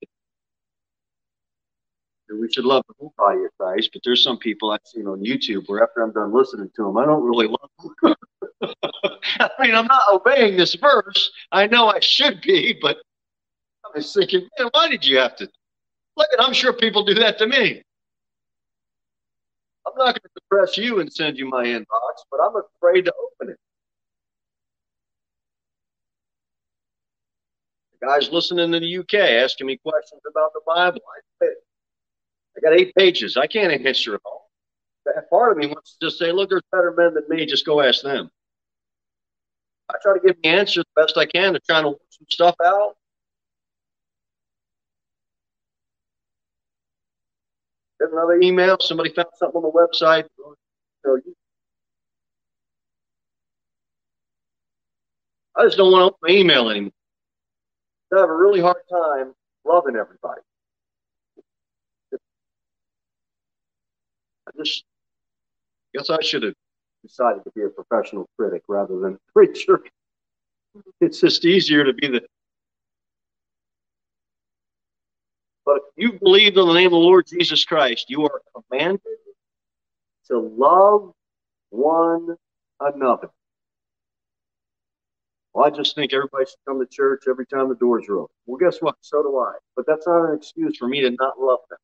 We 2.30 2.50
should 2.52 2.64
love 2.64 2.84
the 2.88 2.94
whole 2.98 3.14
body 3.18 3.40
of 3.44 3.50
Christ, 3.58 3.90
but 3.92 4.02
there's 4.04 4.22
some 4.22 4.38
people 4.38 4.70
I've 4.70 4.80
seen 4.86 5.06
on 5.06 5.20
YouTube 5.20 5.64
where 5.68 5.82
after 5.82 6.02
I'm 6.02 6.12
done 6.12 6.32
listening 6.34 6.70
to 6.76 6.84
them, 6.84 6.96
I 6.98 7.06
don't 7.06 7.24
really 7.24 7.48
love 7.48 7.70
them. 8.02 8.14
I 8.62 9.50
mean, 9.60 9.74
I'm 9.74 9.86
not 9.86 10.02
obeying 10.12 10.56
this 10.56 10.74
verse. 10.74 11.30
I 11.52 11.66
know 11.66 11.88
I 11.88 12.00
should 12.00 12.40
be, 12.42 12.78
but 12.80 12.98
I 13.84 13.90
was 13.94 14.12
thinking, 14.12 14.48
man, 14.58 14.68
why 14.72 14.88
did 14.88 15.04
you 15.04 15.18
have 15.18 15.36
to? 15.36 15.48
Look, 16.16 16.28
I'm 16.38 16.52
sure 16.52 16.72
people 16.72 17.04
do 17.04 17.14
that 17.14 17.38
to 17.38 17.46
me. 17.46 17.82
I'm 19.86 19.94
not 19.96 20.06
going 20.06 20.14
to 20.14 20.28
depress 20.34 20.76
you 20.76 21.00
and 21.00 21.12
send 21.12 21.38
you 21.38 21.48
my 21.48 21.64
inbox, 21.64 22.22
but 22.30 22.40
I'm 22.42 22.54
afraid 22.76 23.06
to 23.06 23.14
open 23.14 23.52
it. 23.52 23.58
The 28.00 28.06
guys 28.06 28.30
listening 28.30 28.72
in 28.74 28.82
the 28.82 28.98
UK 28.98 29.14
asking 29.14 29.66
me 29.66 29.78
questions 29.78 30.20
about 30.28 30.52
the 30.52 30.60
Bible. 30.66 31.00
I, 31.42 31.46
I 31.46 32.60
got 32.62 32.78
eight 32.78 32.94
pages. 32.94 33.36
I 33.36 33.46
can't 33.46 33.72
answer 33.86 34.14
it 34.14 34.20
all. 34.24 34.39
Part 35.30 35.52
of 35.52 35.58
me 35.58 35.66
wants 35.68 35.96
to 35.96 36.06
just 36.06 36.18
say, 36.18 36.32
look, 36.32 36.50
there's 36.50 36.62
better 36.72 36.94
men 36.96 37.14
than 37.14 37.24
me. 37.28 37.46
Just 37.46 37.66
go 37.66 37.80
ask 37.80 38.02
them. 38.02 38.30
I 39.88 39.94
try 40.02 40.14
to 40.14 40.20
give 40.20 40.36
the 40.42 40.48
answer 40.48 40.82
the 40.82 41.02
best 41.02 41.16
I 41.16 41.26
can 41.26 41.54
to 41.54 41.60
trying 41.60 41.84
to 41.84 41.90
work 41.90 42.00
some 42.10 42.26
stuff 42.30 42.54
out. 42.64 42.96
Get 48.00 48.12
another 48.12 48.40
email. 48.40 48.76
Somebody 48.80 49.10
found 49.12 49.28
something 49.36 49.60
on 49.60 49.62
the 49.62 49.70
website. 49.70 50.24
You 50.38 50.56
know, 51.04 51.18
I 55.56 55.64
just 55.64 55.76
don't 55.76 55.92
want 55.92 56.02
to 56.02 56.06
open 56.06 56.18
my 56.22 56.30
email 56.30 56.70
anymore. 56.70 56.92
I 58.12 58.20
have 58.20 58.28
a 58.28 58.36
really 58.36 58.60
hard 58.60 58.82
time 58.90 59.34
loving 59.64 59.96
everybody. 59.96 60.40
I 64.46 64.50
just 64.56 64.84
guess 65.94 66.10
I 66.10 66.20
should 66.22 66.42
have 66.42 66.54
decided 67.02 67.44
to 67.44 67.50
be 67.54 67.62
a 67.62 67.68
professional 67.68 68.28
critic 68.38 68.62
rather 68.68 68.98
than 68.98 69.14
a 69.14 69.18
preacher. 69.32 69.80
It's 71.00 71.20
just 71.20 71.44
easier 71.44 71.84
to 71.84 71.92
be 71.92 72.08
the. 72.08 72.22
But 75.64 75.80
if 75.96 76.04
you 76.04 76.18
believe 76.18 76.56
in 76.56 76.66
the 76.66 76.72
name 76.72 76.86
of 76.86 76.92
the 76.92 76.96
Lord 76.98 77.26
Jesus 77.26 77.64
Christ, 77.64 78.08
you 78.08 78.24
are 78.24 78.40
commanded 78.54 79.00
to 80.28 80.38
love 80.38 81.12
one 81.70 82.36
another. 82.80 83.28
Well, 85.52 85.66
I 85.66 85.70
just 85.70 85.94
think 85.96 86.12
everybody 86.12 86.44
should 86.46 86.64
come 86.66 86.78
to 86.78 86.86
church 86.86 87.24
every 87.28 87.46
time 87.46 87.68
the 87.68 87.74
doors 87.74 88.06
are 88.08 88.18
open. 88.18 88.34
Well, 88.46 88.58
guess 88.58 88.80
what? 88.80 88.94
So 89.00 89.22
do 89.22 89.38
I. 89.38 89.54
But 89.74 89.86
that's 89.86 90.06
not 90.06 90.30
an 90.30 90.36
excuse 90.36 90.76
for 90.76 90.86
me 90.86 91.00
to 91.00 91.10
not 91.10 91.40
love 91.40 91.60
them. 91.68 91.78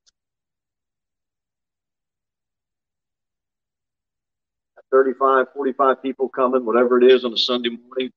35, 4.90 5.46
45 5.54 6.02
people 6.02 6.28
coming, 6.28 6.64
whatever 6.64 6.98
it 6.98 7.04
is 7.10 7.24
on 7.24 7.32
a 7.32 7.38
Sunday 7.38 7.70
morning. 7.70 8.10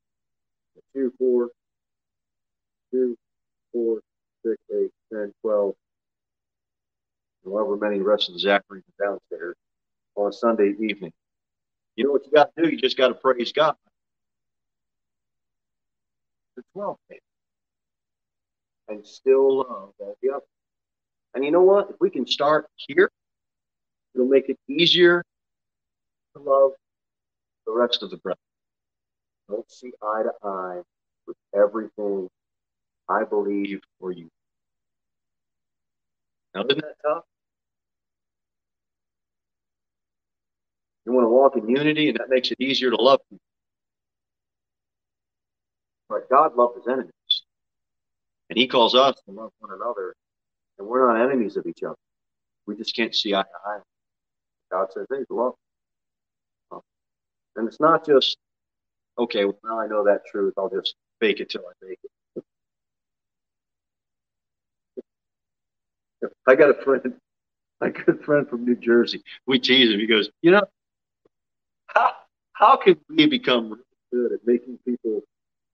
Two, 0.93 1.13
four, 1.17 1.49
two, 2.91 3.15
four, 3.71 3.99
six, 4.45 4.57
eight, 4.73 4.91
ten, 5.13 5.33
twelve, 5.41 5.75
however 7.45 7.77
many 7.77 7.99
rest 7.99 8.29
of 8.29 8.39
Zachary's 8.39 8.83
downstairs 8.99 9.55
on 10.15 10.29
a 10.29 10.33
Sunday 10.33 10.73
evening. 10.79 11.11
You 11.95 12.05
know 12.05 12.11
what 12.11 12.25
you 12.25 12.31
got 12.31 12.49
to 12.55 12.63
do? 12.63 12.69
You 12.69 12.77
just 12.77 12.97
got 12.97 13.09
to 13.09 13.13
praise 13.13 13.51
God. 13.51 13.75
The 16.55 16.63
12 16.73 16.97
days. 17.09 17.19
And 18.87 19.05
still 19.05 19.57
love 19.57 19.93
all 19.99 20.15
the 20.21 20.29
others. 20.29 20.47
And 21.35 21.45
you 21.45 21.51
know 21.51 21.61
what? 21.61 21.89
If 21.91 21.97
we 21.99 22.09
can 22.09 22.25
start 22.25 22.67
here, 22.75 23.11
it'll 24.15 24.27
make 24.27 24.49
it 24.49 24.57
easier 24.67 25.23
to 26.35 26.41
love 26.41 26.71
the 27.65 27.73
rest 27.73 28.03
of 28.03 28.11
the 28.11 28.17
brethren. 28.17 28.37
Don't 29.49 29.69
see 29.71 29.91
eye 30.01 30.23
to 30.23 30.47
eye 30.47 30.81
with 31.27 31.37
everything 31.55 32.29
I 33.07 33.23
believe 33.23 33.81
for 33.99 34.11
you. 34.11 34.29
Now, 36.53 36.63
isn't 36.69 36.81
that 36.81 36.95
tough? 37.05 37.23
You 41.05 41.13
want 41.13 41.25
to 41.25 41.29
walk 41.29 41.55
in 41.57 41.67
unity, 41.67 42.09
and 42.09 42.17
that 42.19 42.29
makes 42.29 42.51
it 42.51 42.57
easier 42.59 42.91
to 42.91 42.95
love 42.95 43.19
people. 43.29 43.39
But 46.09 46.29
God 46.29 46.55
loved 46.55 46.77
his 46.77 46.87
enemies. 46.87 47.11
And 48.49 48.57
he 48.57 48.67
calls 48.67 48.95
us 48.95 49.15
to 49.25 49.31
love 49.31 49.51
one 49.59 49.71
another. 49.73 50.15
And 50.77 50.87
we're 50.87 51.11
not 51.11 51.23
enemies 51.23 51.57
of 51.57 51.65
each 51.65 51.83
other. 51.83 51.95
We 52.65 52.75
just 52.75 52.95
can't 52.95 53.15
see 53.15 53.33
eye 53.33 53.43
to 53.43 53.47
eye. 53.65 53.79
God 54.71 54.87
says, 54.93 55.07
hey, 55.09 55.23
love. 55.29 55.53
And 57.55 57.67
it's 57.67 57.79
not 57.79 58.05
just, 58.05 58.37
okay, 59.17 59.45
well, 59.45 59.59
now 59.63 59.79
I 59.79 59.87
know 59.87 60.03
that 60.05 60.25
truth. 60.25 60.53
I'll 60.57 60.69
just 60.69 60.95
fake 61.19 61.39
it 61.39 61.49
till 61.49 61.61
I 61.61 61.85
make 61.85 61.99
it. 62.03 62.43
I 66.47 66.55
got 66.55 66.69
a 66.69 66.81
friend, 66.83 67.13
my 67.81 67.89
good 67.89 68.23
friend 68.23 68.47
from 68.47 68.65
New 68.65 68.75
Jersey. 68.75 69.23
We 69.47 69.59
tease 69.59 69.91
him. 69.93 69.99
He 69.99 70.07
goes, 70.07 70.29
you 70.41 70.51
know, 70.51 70.63
how, 71.87 72.11
how 72.53 72.77
can 72.77 72.97
we 73.09 73.25
become 73.27 73.69
really 73.71 73.83
good 74.11 74.33
at 74.33 74.39
making 74.45 74.79
people 74.85 75.21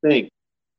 think 0.01 0.29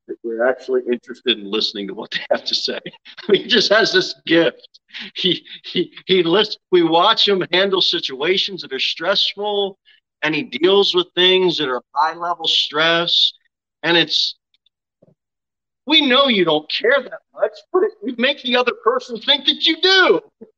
that 0.07 0.17
we're 0.23 0.47
actually 0.47 0.81
interested 0.91 1.37
in 1.37 1.49
listening 1.51 1.87
to 1.87 1.93
what 1.93 2.11
they 2.11 2.21
have 2.31 2.45
to 2.45 2.55
say? 2.55 2.79
he 3.27 3.45
just 3.45 3.71
has 3.71 3.91
this 3.91 4.15
gift. 4.25 4.79
He 5.15 5.45
he 5.65 5.93
he 6.05 6.23
lists. 6.23 6.57
We 6.71 6.81
watch 6.81 7.27
him 7.27 7.43
handle 7.51 7.81
situations 7.81 8.61
that 8.61 8.71
are 8.71 8.79
stressful 8.79 9.77
and 10.21 10.33
he 10.33 10.43
deals 10.43 10.95
with 10.95 11.07
things 11.15 11.57
that 11.57 11.69
are 11.69 11.81
high 11.93 12.15
level 12.15 12.47
stress. 12.47 13.33
And 13.83 13.95
it's, 13.97 14.35
we 15.85 16.05
know 16.05 16.27
you 16.27 16.43
don't 16.43 16.69
care 16.69 17.01
that 17.03 17.19
much, 17.33 17.51
but 17.71 17.83
you 18.03 18.15
make 18.17 18.41
the 18.41 18.57
other 18.57 18.73
person 18.83 19.19
think 19.19 19.45
that 19.45 19.65
you 19.65 19.81
do. 19.81 20.21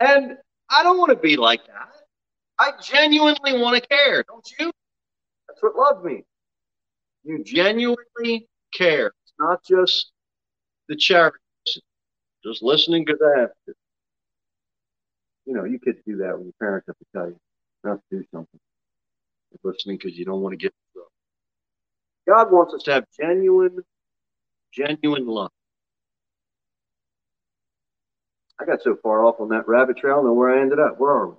and 0.00 0.36
I 0.70 0.82
don't 0.82 0.98
want 0.98 1.10
to 1.10 1.16
be 1.16 1.36
like 1.36 1.66
that. 1.66 1.90
I 2.58 2.72
genuinely 2.82 3.52
want 3.60 3.80
to 3.80 3.88
care, 3.88 4.24
don't 4.26 4.48
you? 4.58 4.72
That's 5.48 5.62
what 5.62 5.76
love 5.76 6.02
means. 6.02 6.24
You 7.24 7.44
genuinely 7.44 8.48
care. 8.72 9.08
It's 9.08 9.34
not 9.38 9.62
just 9.64 10.12
the 10.88 10.96
charity, 10.96 11.38
just 12.44 12.62
listening 12.62 13.04
to. 13.06 13.50
You 15.44 15.54
know, 15.54 15.64
you 15.64 15.78
could 15.78 15.98
do 16.06 16.16
that 16.16 16.36
when 16.36 16.46
your 16.46 16.54
parents 16.58 16.86
have 16.88 16.96
to 16.98 17.04
tell 17.14 17.28
you 17.28 17.38
not 17.84 18.00
to 18.10 18.18
do 18.18 18.24
something. 18.32 18.60
You're 19.52 19.72
listening 19.72 19.98
because 19.98 20.18
you 20.18 20.24
don't 20.24 20.40
want 20.40 20.52
to 20.52 20.56
get 20.56 20.74
trouble. 20.92 21.10
God 22.28 22.52
wants 22.52 22.74
us 22.74 22.82
to 22.84 22.92
have 22.92 23.04
genuine, 23.18 23.78
genuine 24.72 25.26
love. 25.26 25.50
I 28.60 28.64
got 28.64 28.82
so 28.82 28.96
far 29.02 29.24
off 29.24 29.36
on 29.40 29.50
that 29.50 29.68
rabbit 29.68 29.98
trail, 29.98 30.20
and 30.26 30.36
where 30.36 30.50
I 30.50 30.60
ended 30.60 30.78
up. 30.80 30.98
Where 30.98 31.12
are 31.12 31.28
we? 31.28 31.34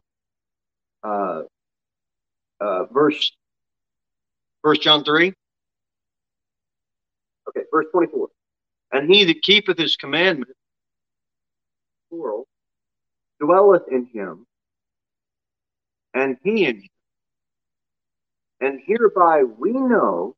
Uh, 1.04 1.42
uh, 2.62 2.86
verse, 2.86 3.32
First 4.64 4.82
John 4.82 5.04
three. 5.04 5.34
Okay, 7.50 7.62
verse 7.72 7.86
twenty-four. 7.92 8.30
And 8.92 9.14
he 9.14 9.26
that 9.26 9.44
keepeth 9.44 9.78
his 9.78 9.98
commandment, 9.98 10.56
plural, 12.10 12.48
dwelleth 13.40 13.84
in 13.92 14.08
him, 14.08 14.47
and 16.14 16.38
he 16.44 16.66
in 16.66 16.82
you. 16.82 16.90
And 18.60 18.80
hereby 18.86 19.44
we 19.44 19.72
know 19.72 20.36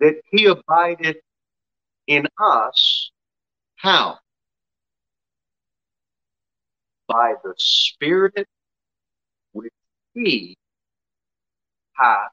that 0.00 0.20
he 0.30 0.46
abideth 0.46 1.16
in 2.06 2.26
us. 2.38 3.10
How? 3.76 4.18
By 7.06 7.34
the 7.42 7.54
Spirit 7.58 8.46
which 9.52 9.72
he 10.14 10.56
hath 11.92 12.30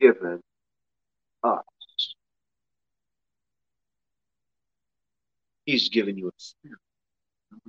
given 0.00 0.40
us. 1.44 1.64
He's 5.66 5.88
given 5.90 6.16
you 6.16 6.28
a 6.28 6.32
spirit. 6.38 6.78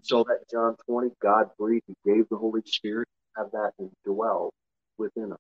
Saw 0.02 0.24
that 0.26 0.50
John 0.52 0.76
20. 0.88 1.10
God 1.22 1.50
breathed, 1.60 1.86
He 1.88 1.96
gave 2.06 2.28
the 2.30 2.38
Holy 2.38 2.62
Spirit, 2.66 3.08
have 3.38 3.52
that 3.52 3.72
indwell 3.80 4.50
within 4.98 5.34
us. 5.34 5.40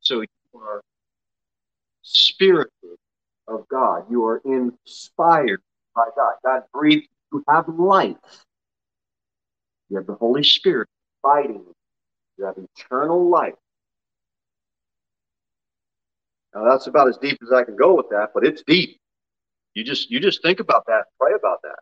So 0.00 0.20
you 0.22 0.28
are 0.60 0.82
spirited 2.02 2.70
of 3.48 3.66
God. 3.68 4.04
You 4.10 4.24
are 4.26 4.42
inspired 4.44 5.60
by 5.94 6.06
God. 6.16 6.34
God 6.44 6.62
breathed, 6.72 7.08
you 7.32 7.44
have 7.48 7.68
life. 7.68 8.16
You 9.90 9.96
have 9.96 10.06
the 10.06 10.14
Holy 10.14 10.44
Spirit 10.44 10.88
fighting. 11.22 11.64
You 12.38 12.44
have 12.44 12.56
eternal 12.58 13.28
life. 13.28 13.54
Now 16.54 16.64
that's 16.68 16.86
about 16.86 17.08
as 17.08 17.18
deep 17.18 17.38
as 17.42 17.52
I 17.52 17.64
can 17.64 17.76
go 17.76 17.94
with 17.94 18.08
that, 18.10 18.30
but 18.34 18.44
it's 18.44 18.62
deep. 18.66 19.00
You 19.74 19.84
just 19.84 20.10
you 20.10 20.20
just 20.20 20.42
think 20.42 20.60
about 20.60 20.84
that, 20.86 21.04
pray 21.20 21.32
about 21.36 21.60
that. 21.62 21.78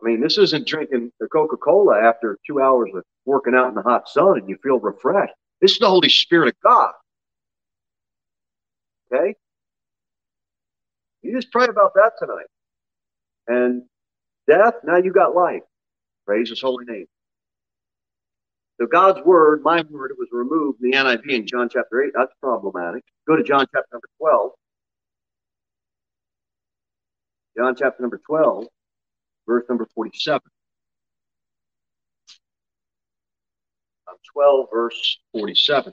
I 0.00 0.06
mean, 0.06 0.20
this 0.20 0.38
isn't 0.38 0.66
drinking 0.66 1.12
the 1.18 1.26
Coca 1.26 1.56
Cola 1.56 2.00
after 2.00 2.38
two 2.46 2.60
hours 2.60 2.90
of 2.94 3.02
working 3.24 3.54
out 3.54 3.68
in 3.68 3.74
the 3.74 3.82
hot 3.82 4.08
sun 4.08 4.38
and 4.38 4.48
you 4.48 4.56
feel 4.62 4.78
refreshed. 4.78 5.34
This 5.60 5.72
is 5.72 5.78
the 5.78 5.88
Holy 5.88 6.08
Spirit 6.08 6.48
of 6.48 6.54
God. 6.62 6.92
Okay? 9.12 9.34
You 11.22 11.34
just 11.34 11.50
pray 11.50 11.64
about 11.64 11.94
that 11.94 12.12
tonight. 12.18 12.46
And 13.48 13.82
death, 14.46 14.74
now 14.84 14.98
you 14.98 15.12
got 15.12 15.34
life. 15.34 15.62
Praise 16.26 16.50
his 16.50 16.60
holy 16.60 16.84
name. 16.84 17.06
So 18.80 18.86
God's 18.86 19.24
word, 19.26 19.62
my 19.64 19.82
word, 19.90 20.12
it 20.12 20.18
was 20.18 20.28
removed 20.30 20.80
in 20.80 20.90
the 20.90 20.96
NIV 20.96 21.28
in 21.30 21.46
John 21.46 21.68
chapter 21.68 22.04
8. 22.04 22.12
That's 22.14 22.32
problematic. 22.40 23.02
Go 23.26 23.34
to 23.34 23.42
John 23.42 23.66
chapter 23.74 23.88
number 23.92 24.08
12. 24.18 24.50
John 27.56 27.74
chapter 27.74 28.00
number 28.02 28.20
12 28.24 28.66
verse 29.48 29.64
number 29.68 29.88
47. 29.94 30.40
12, 34.32 34.66
verse 34.72 35.18
47. 35.32 35.92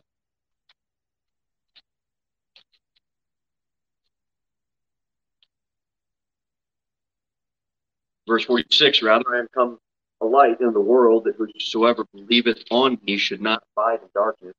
Verse 8.27 8.45
46, 8.45 9.03
rather, 9.03 9.23
I 9.33 9.39
am 9.39 9.47
come 9.53 9.79
a 10.21 10.25
light 10.25 10.59
in 10.61 10.73
the 10.73 10.79
world 10.79 11.25
that 11.25 11.35
whosoever 11.35 12.05
believeth 12.13 12.63
on 12.71 12.97
me 13.05 13.17
should 13.17 13.41
not 13.41 13.63
abide 13.75 13.99
in 14.01 14.09
darkness. 14.13 14.55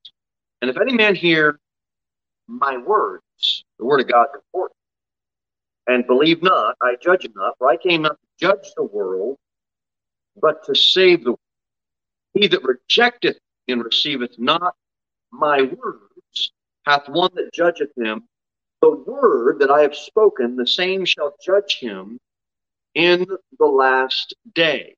And 0.62 0.70
if 0.70 0.76
any 0.80 0.92
man 0.92 1.14
hear 1.14 1.58
my 2.46 2.76
words, 2.76 3.64
the 3.78 3.84
word 3.84 4.00
of 4.00 4.08
God 4.08 4.26
is 4.34 4.40
important, 4.48 4.76
and 5.86 6.06
believe 6.06 6.42
not, 6.42 6.76
I 6.82 6.96
judge 7.02 7.26
not, 7.34 7.56
for 7.58 7.68
I 7.68 7.76
came 7.76 8.02
not 8.02 8.18
to 8.20 8.46
judge 8.46 8.72
the 8.76 8.84
world, 8.84 9.36
but 10.40 10.64
to 10.66 10.74
save 10.74 11.24
the 11.24 11.30
world. 11.30 11.40
He 12.34 12.46
that 12.48 12.62
rejecteth 12.62 13.38
and 13.68 13.84
receiveth 13.84 14.38
not 14.38 14.74
my 15.32 15.62
words 15.62 16.52
hath 16.84 17.08
one 17.08 17.30
that 17.34 17.52
judgeth 17.52 17.90
him. 17.96 18.24
The 18.82 18.90
word 18.90 19.58
that 19.60 19.70
I 19.70 19.80
have 19.80 19.96
spoken, 19.96 20.56
the 20.56 20.66
same 20.66 21.04
shall 21.04 21.34
judge 21.42 21.78
him 21.78 22.18
in 22.94 23.26
the 23.58 23.66
last 23.66 24.34
day. 24.54 24.94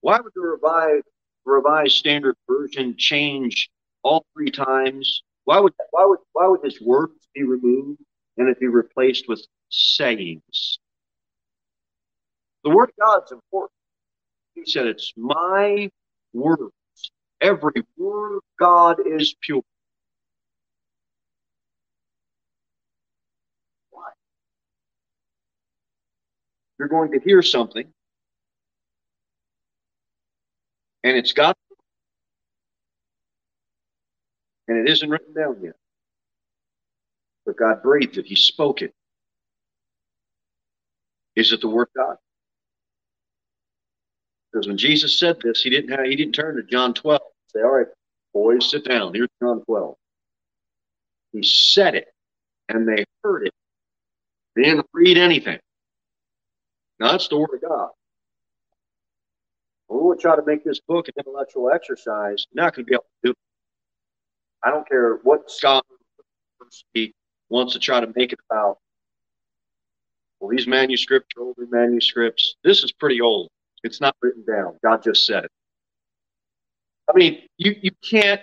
Why 0.00 0.20
would 0.20 0.32
the 0.34 0.40
revised, 0.40 1.04
revised 1.44 1.96
standard 1.96 2.36
version 2.48 2.94
change 2.96 3.70
all 4.02 4.24
three 4.34 4.50
times. 4.50 5.22
Why 5.44 5.58
would 5.60 5.72
why 5.90 6.04
would 6.04 6.18
why 6.32 6.46
would 6.46 6.64
his 6.64 6.80
words 6.80 7.28
be 7.34 7.42
removed 7.42 8.00
and 8.36 8.48
it 8.48 8.60
be 8.60 8.68
replaced 8.68 9.28
with 9.28 9.44
sayings? 9.70 10.80
The 12.64 12.70
word 12.70 12.90
of 12.90 12.96
God's 13.00 13.32
important. 13.32 13.72
He 14.54 14.64
said, 14.66 14.86
It's 14.86 15.12
my 15.16 15.90
words. 16.32 16.72
Every 17.40 17.84
word 17.98 18.38
of 18.38 18.42
God 18.58 18.98
is 19.06 19.34
pure. 19.42 19.62
Why? 23.90 24.10
You're 26.78 26.88
going 26.88 27.12
to 27.12 27.20
hear 27.20 27.42
something, 27.42 27.86
and 31.04 31.16
it's 31.16 31.32
got, 31.32 31.56
and 34.68 34.78
it 34.86 34.90
isn't 34.92 35.10
written 35.10 35.34
down 35.34 35.58
yet. 35.62 35.74
But 37.46 37.56
God 37.58 37.82
breathed 37.82 38.18
it, 38.18 38.26
He 38.26 38.36
spoke 38.36 38.82
it. 38.82 38.94
Is 41.40 41.52
it 41.52 41.62
the 41.62 41.68
word 41.68 41.88
of 41.96 42.06
God? 42.06 42.16
Because 44.52 44.66
when 44.66 44.76
Jesus 44.76 45.18
said 45.18 45.40
this, 45.40 45.62
he 45.62 45.70
didn't 45.70 45.90
have, 45.90 46.04
he 46.04 46.14
didn't 46.14 46.34
turn 46.34 46.56
to 46.56 46.62
John 46.62 46.92
12 46.92 47.20
and 47.20 47.30
say, 47.50 47.64
All 47.64 47.76
right, 47.76 47.86
boys, 48.34 48.70
sit 48.70 48.84
down. 48.84 49.14
Here's 49.14 49.28
John 49.42 49.62
12. 49.64 49.94
He 51.32 51.42
said 51.42 51.94
it, 51.94 52.08
and 52.68 52.86
they 52.86 53.04
heard 53.24 53.46
it. 53.46 53.54
They 54.54 54.64
didn't 54.64 54.86
read 54.92 55.16
anything. 55.16 55.58
Now 56.98 57.12
that's 57.12 57.28
the 57.28 57.38
word 57.38 57.50
of 57.54 57.62
God. 57.66 57.88
When 59.86 60.10
we 60.10 60.16
try 60.18 60.36
to 60.36 60.42
make 60.44 60.62
this 60.62 60.80
book 60.86 61.08
an 61.08 61.14
intellectual 61.16 61.70
exercise, 61.70 62.44
you're 62.52 62.62
not 62.62 62.74
going 62.74 62.84
to 62.84 62.90
be 62.90 62.94
able 62.94 63.04
to 63.04 63.28
do 63.28 63.30
it. 63.30 63.36
I 64.62 64.70
don't 64.70 64.86
care 64.86 65.20
what 65.22 65.50
scholar 65.50 65.82
wants 67.48 67.72
to 67.72 67.78
try 67.78 68.00
to 68.00 68.12
make 68.14 68.32
it 68.32 68.40
about. 68.50 68.78
Well, 70.40 70.50
these 70.50 70.66
manuscripts 70.66 71.36
are 71.36 71.42
older 71.42 71.66
manuscripts. 71.70 72.56
This 72.64 72.82
is 72.82 72.92
pretty 72.92 73.20
old. 73.20 73.50
It's 73.82 74.00
not 74.00 74.16
written 74.22 74.44
down. 74.44 74.78
God 74.82 75.02
just 75.02 75.26
said 75.26 75.44
it. 75.44 75.50
I 77.08 77.16
mean, 77.16 77.42
you, 77.58 77.76
you 77.82 77.90
can't, 78.02 78.40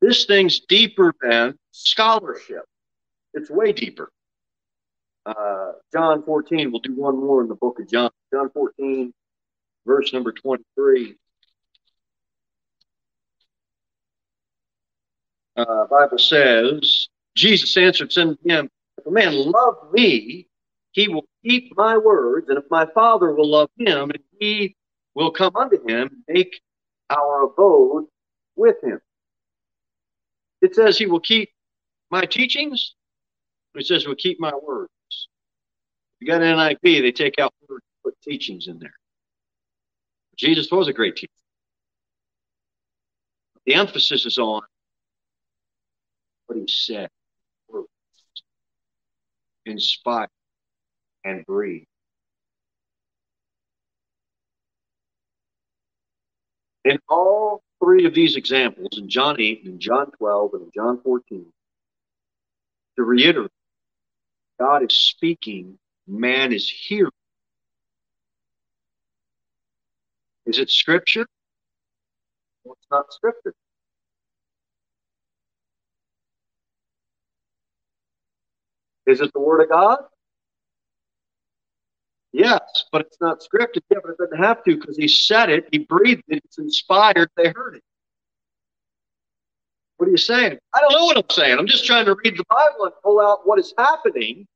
this 0.00 0.24
thing's 0.24 0.60
deeper 0.60 1.12
than 1.20 1.56
scholarship. 1.70 2.64
It's 3.34 3.50
way 3.50 3.72
deeper. 3.72 4.10
Uh, 5.26 5.72
John 5.92 6.22
14, 6.24 6.70
we'll 6.70 6.80
do 6.80 6.94
one 6.94 7.18
more 7.18 7.42
in 7.42 7.48
the 7.48 7.54
book 7.54 7.78
of 7.78 7.88
John. 7.88 8.10
John 8.32 8.50
14, 8.50 9.12
verse 9.86 10.12
number 10.12 10.32
23. 10.32 11.14
Uh, 15.56 15.86
Bible 15.86 16.18
says, 16.18 17.08
Jesus 17.36 17.76
answered, 17.76 18.12
said 18.12 18.38
to 18.42 18.48
him, 18.48 18.70
If 18.96 19.06
a 19.06 19.10
man 19.10 19.34
love 19.34 19.92
me, 19.92 20.46
he 20.92 21.08
will 21.08 21.26
keep 21.44 21.76
my 21.76 21.96
words, 21.96 22.48
and 22.48 22.58
if 22.58 22.64
my 22.70 22.86
Father 22.86 23.32
will 23.32 23.50
love 23.50 23.70
him, 23.78 24.10
and 24.10 24.22
he 24.38 24.76
will 25.14 25.30
come 25.30 25.54
unto 25.56 25.86
him, 25.86 26.24
make 26.28 26.60
our 27.10 27.42
abode 27.42 28.06
with 28.56 28.82
him. 28.82 29.00
It 30.60 30.74
says 30.74 30.98
he 30.98 31.06
will 31.06 31.20
keep 31.20 31.50
my 32.10 32.22
teachings. 32.22 32.94
It 33.74 33.86
says 33.86 34.06
will 34.06 34.16
keep 34.16 34.40
my 34.40 34.52
words. 34.54 34.90
You 36.20 36.26
got 36.26 36.42
an 36.42 36.56
NIV, 36.56 37.02
they 37.02 37.12
take 37.12 37.38
out 37.38 37.54
words, 37.68 37.84
and 37.84 38.02
put 38.12 38.20
teachings 38.22 38.66
in 38.66 38.78
there. 38.78 38.94
Jesus 40.36 40.70
was 40.70 40.88
a 40.88 40.92
great 40.92 41.16
teacher. 41.16 41.32
The 43.66 43.74
emphasis 43.74 44.24
is 44.24 44.38
on 44.38 44.62
what 46.46 46.58
he 46.58 46.66
said, 46.66 47.10
words, 47.68 47.88
inspired 49.66 50.30
and 51.28 51.46
breathe. 51.46 51.84
In 56.84 56.98
all 57.08 57.62
three 57.82 58.06
of 58.06 58.14
these 58.14 58.36
examples, 58.36 58.90
in 58.98 59.08
John 59.08 59.40
8, 59.40 59.62
in 59.66 59.80
John 59.80 60.10
12, 60.18 60.54
and 60.54 60.62
in 60.64 60.70
John 60.74 61.00
14, 61.02 61.46
to 62.96 63.04
reiterate, 63.04 63.50
God 64.60 64.84
is 64.84 64.94
speaking, 64.94 65.78
man 66.06 66.52
is 66.52 66.68
hearing. 66.68 67.12
Is 70.46 70.58
it 70.58 70.70
scripture? 70.70 71.26
Well, 72.64 72.76
it's 72.78 72.88
not 72.90 73.12
scripture. 73.12 73.54
Is 79.06 79.20
it 79.20 79.32
the 79.34 79.40
word 79.40 79.62
of 79.62 79.70
God? 79.70 79.98
Yes, 82.38 82.84
but 82.92 83.00
it's 83.00 83.20
not 83.20 83.40
scripted. 83.40 83.82
Yeah, 83.90 83.98
but 84.00 84.12
it 84.12 84.18
doesn't 84.18 84.38
have 84.38 84.62
to 84.62 84.76
because 84.76 84.96
he 84.96 85.08
said 85.08 85.50
it, 85.50 85.68
he 85.72 85.78
breathed 85.78 86.22
it, 86.28 86.40
it's 86.44 86.58
inspired, 86.58 87.28
they 87.36 87.48
heard 87.48 87.74
it. 87.74 87.82
What 89.96 90.06
are 90.06 90.12
you 90.12 90.16
saying? 90.16 90.56
I 90.72 90.80
don't 90.80 90.92
know 90.92 91.04
what 91.04 91.16
I'm 91.16 91.28
saying. 91.30 91.58
I'm 91.58 91.66
just 91.66 91.84
trying 91.84 92.04
to 92.04 92.14
read 92.14 92.38
the 92.38 92.44
Bible 92.48 92.84
and 92.84 92.92
pull 93.02 93.20
out 93.20 93.40
what 93.44 93.58
is 93.58 93.74
happening. 93.76 94.46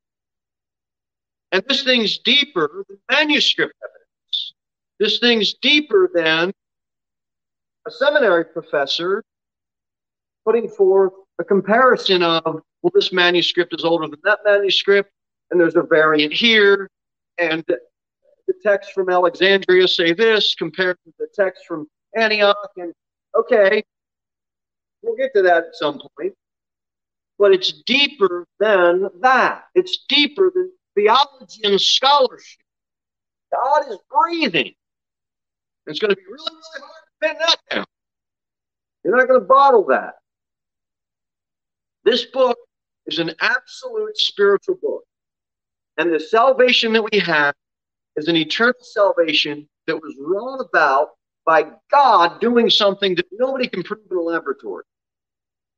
And 1.51 1.65
this 1.69 1.83
thing's 1.83 2.19
deeper 2.19 2.85
than 2.89 2.99
manuscript 3.11 3.75
evidence. 3.83 4.55
This 5.01 5.19
thing's 5.19 5.55
deeper 5.55 6.09
than 6.15 6.53
a 7.85 7.91
seminary 7.91 8.45
professor 8.45 9.25
putting 10.45 10.69
forth 10.69 11.15
a 11.41 11.45
comparison 11.45 12.23
of, 12.23 12.45
well, 12.45 12.93
this 12.95 13.13
manuscript 13.13 13.75
is 13.77 13.85
older 13.85 14.07
than 14.07 14.21
that 14.23 14.39
manuscript, 14.45 15.11
and 15.51 15.61
there's 15.61 15.75
a 15.75 15.83
variant 15.83 16.33
here, 16.33 16.89
and 17.39 17.65
the 17.67 18.55
text 18.63 18.93
from 18.93 19.09
Alexandria 19.09 19.89
say 19.89 20.13
this 20.13 20.55
compared 20.55 20.97
to 21.05 21.13
the 21.19 21.27
text 21.35 21.65
from 21.67 21.87
Antioch. 22.17 22.57
And 22.77 22.93
okay, 23.35 23.83
we'll 25.03 25.17
get 25.17 25.33
to 25.35 25.43
that 25.43 25.65
at 25.65 25.75
some 25.75 26.01
point. 26.17 26.35
But 27.39 27.53
it's 27.53 27.83
deeper 27.87 28.47
than 28.61 29.09
that. 29.21 29.65
It's 29.75 30.05
deeper 30.09 30.53
than 30.55 30.71
theology 30.95 31.61
and 31.65 31.81
scholarship. 31.81 32.61
God 33.53 33.91
is 33.91 33.99
breathing. 34.11 34.73
It's 35.87 35.99
going 35.99 36.11
to 36.11 36.17
be 36.17 36.23
really, 36.23 36.45
really 36.51 36.81
hard 36.81 37.05
to 37.05 37.29
pin 37.29 37.37
that 37.39 37.57
down. 37.71 37.85
You're 39.05 39.17
not 39.17 39.27
going 39.27 39.41
to 39.41 39.47
bottle 39.47 39.87
that. 39.87 40.15
This 42.05 42.27
book 42.27 42.57
is 43.07 43.19
an 43.19 43.33
absolute 43.41 44.17
spiritual 44.17 44.77
book. 44.81 45.03
And 45.99 46.13
the 46.13 46.21
salvation 46.21 46.93
that 46.95 47.03
we 47.13 47.19
have 47.21 47.55
is 48.17 48.29
an 48.29 48.37
eternal 48.37 48.75
salvation 48.81 49.69
that 49.87 49.97
was 49.97 50.15
wrought 50.19 50.61
about 50.61 51.11
by 51.45 51.67
God 51.91 52.41
doing 52.41 52.71
something 52.71 53.15
that 53.17 53.27
nobody 53.33 53.69
can 53.69 53.83
prove 53.83 54.01
in 54.11 54.17
a 54.17 54.21
laboratory. 54.21 54.85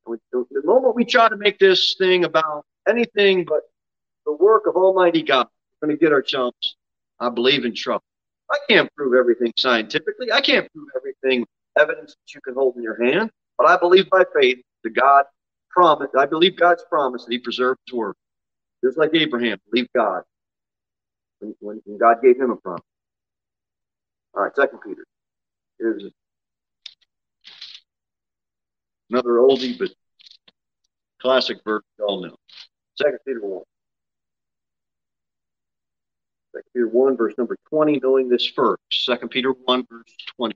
The 0.06 0.62
moment 0.64 0.94
we 0.94 1.04
try 1.04 1.28
to 1.28 1.36
make 1.36 1.58
this 1.58 1.96
thing 1.98 2.24
about 2.24 2.64
anything 2.86 3.44
but 3.44 3.62
the 4.26 4.32
work 4.32 4.66
of 4.66 4.76
Almighty 4.76 5.22
God, 5.22 5.48
we're 5.80 5.88
going 5.88 5.98
to 5.98 6.04
get 6.04 6.12
ourselves, 6.12 6.76
I 7.20 7.30
believe, 7.30 7.64
in 7.64 7.74
trouble. 7.74 8.04
I 8.50 8.58
can't 8.68 8.94
prove 8.94 9.14
everything 9.14 9.52
scientifically. 9.56 10.30
I 10.30 10.40
can't 10.40 10.70
prove 10.72 10.88
everything 10.94 11.46
evidence 11.78 12.12
that 12.12 12.34
you 12.34 12.40
can 12.42 12.54
hold 12.54 12.76
in 12.76 12.82
your 12.82 13.02
hand, 13.02 13.30
but 13.56 13.66
I 13.66 13.78
believe 13.78 14.08
by 14.10 14.24
faith 14.38 14.58
that 14.84 14.90
God 14.90 15.24
promised. 15.70 16.14
I 16.16 16.26
believe 16.26 16.56
God's 16.56 16.84
promise 16.88 17.24
that 17.24 17.32
He 17.32 17.38
preserved 17.38 17.80
His 17.86 17.94
word. 17.94 18.14
Just 18.84 18.98
like 18.98 19.14
Abraham, 19.14 19.58
believe 19.70 19.88
God. 19.96 20.24
When, 21.38 21.54
when, 21.60 21.80
when 21.86 21.98
God 21.98 22.18
gave 22.22 22.38
him 22.38 22.50
a 22.50 22.56
promise. 22.56 22.82
All 24.34 24.42
right, 24.42 24.54
Second 24.54 24.80
Peter. 24.84 25.04
Here's 25.78 26.04
another 29.08 29.30
oldie 29.30 29.78
but 29.78 29.90
classic 31.20 31.58
verse 31.64 31.82
you 31.98 32.04
all 32.04 32.20
know. 32.20 32.36
Second 32.96 33.20
Peter 33.26 33.40
1. 33.40 33.62
Second 36.54 36.70
Peter 36.74 36.88
1, 36.88 37.16
verse 37.16 37.34
number 37.38 37.56
20, 37.70 38.00
knowing 38.02 38.28
this 38.28 38.46
first. 38.46 38.82
Second 38.92 39.30
Peter 39.30 39.52
1, 39.64 39.86
verse 39.90 40.14
20. 40.36 40.54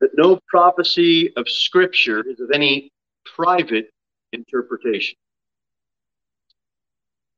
That 0.00 0.10
no 0.18 0.38
prophecy 0.48 1.32
of 1.36 1.48
Scripture 1.48 2.22
is 2.28 2.40
of 2.40 2.50
any 2.52 2.90
private 3.24 3.93
interpretation. 4.34 5.16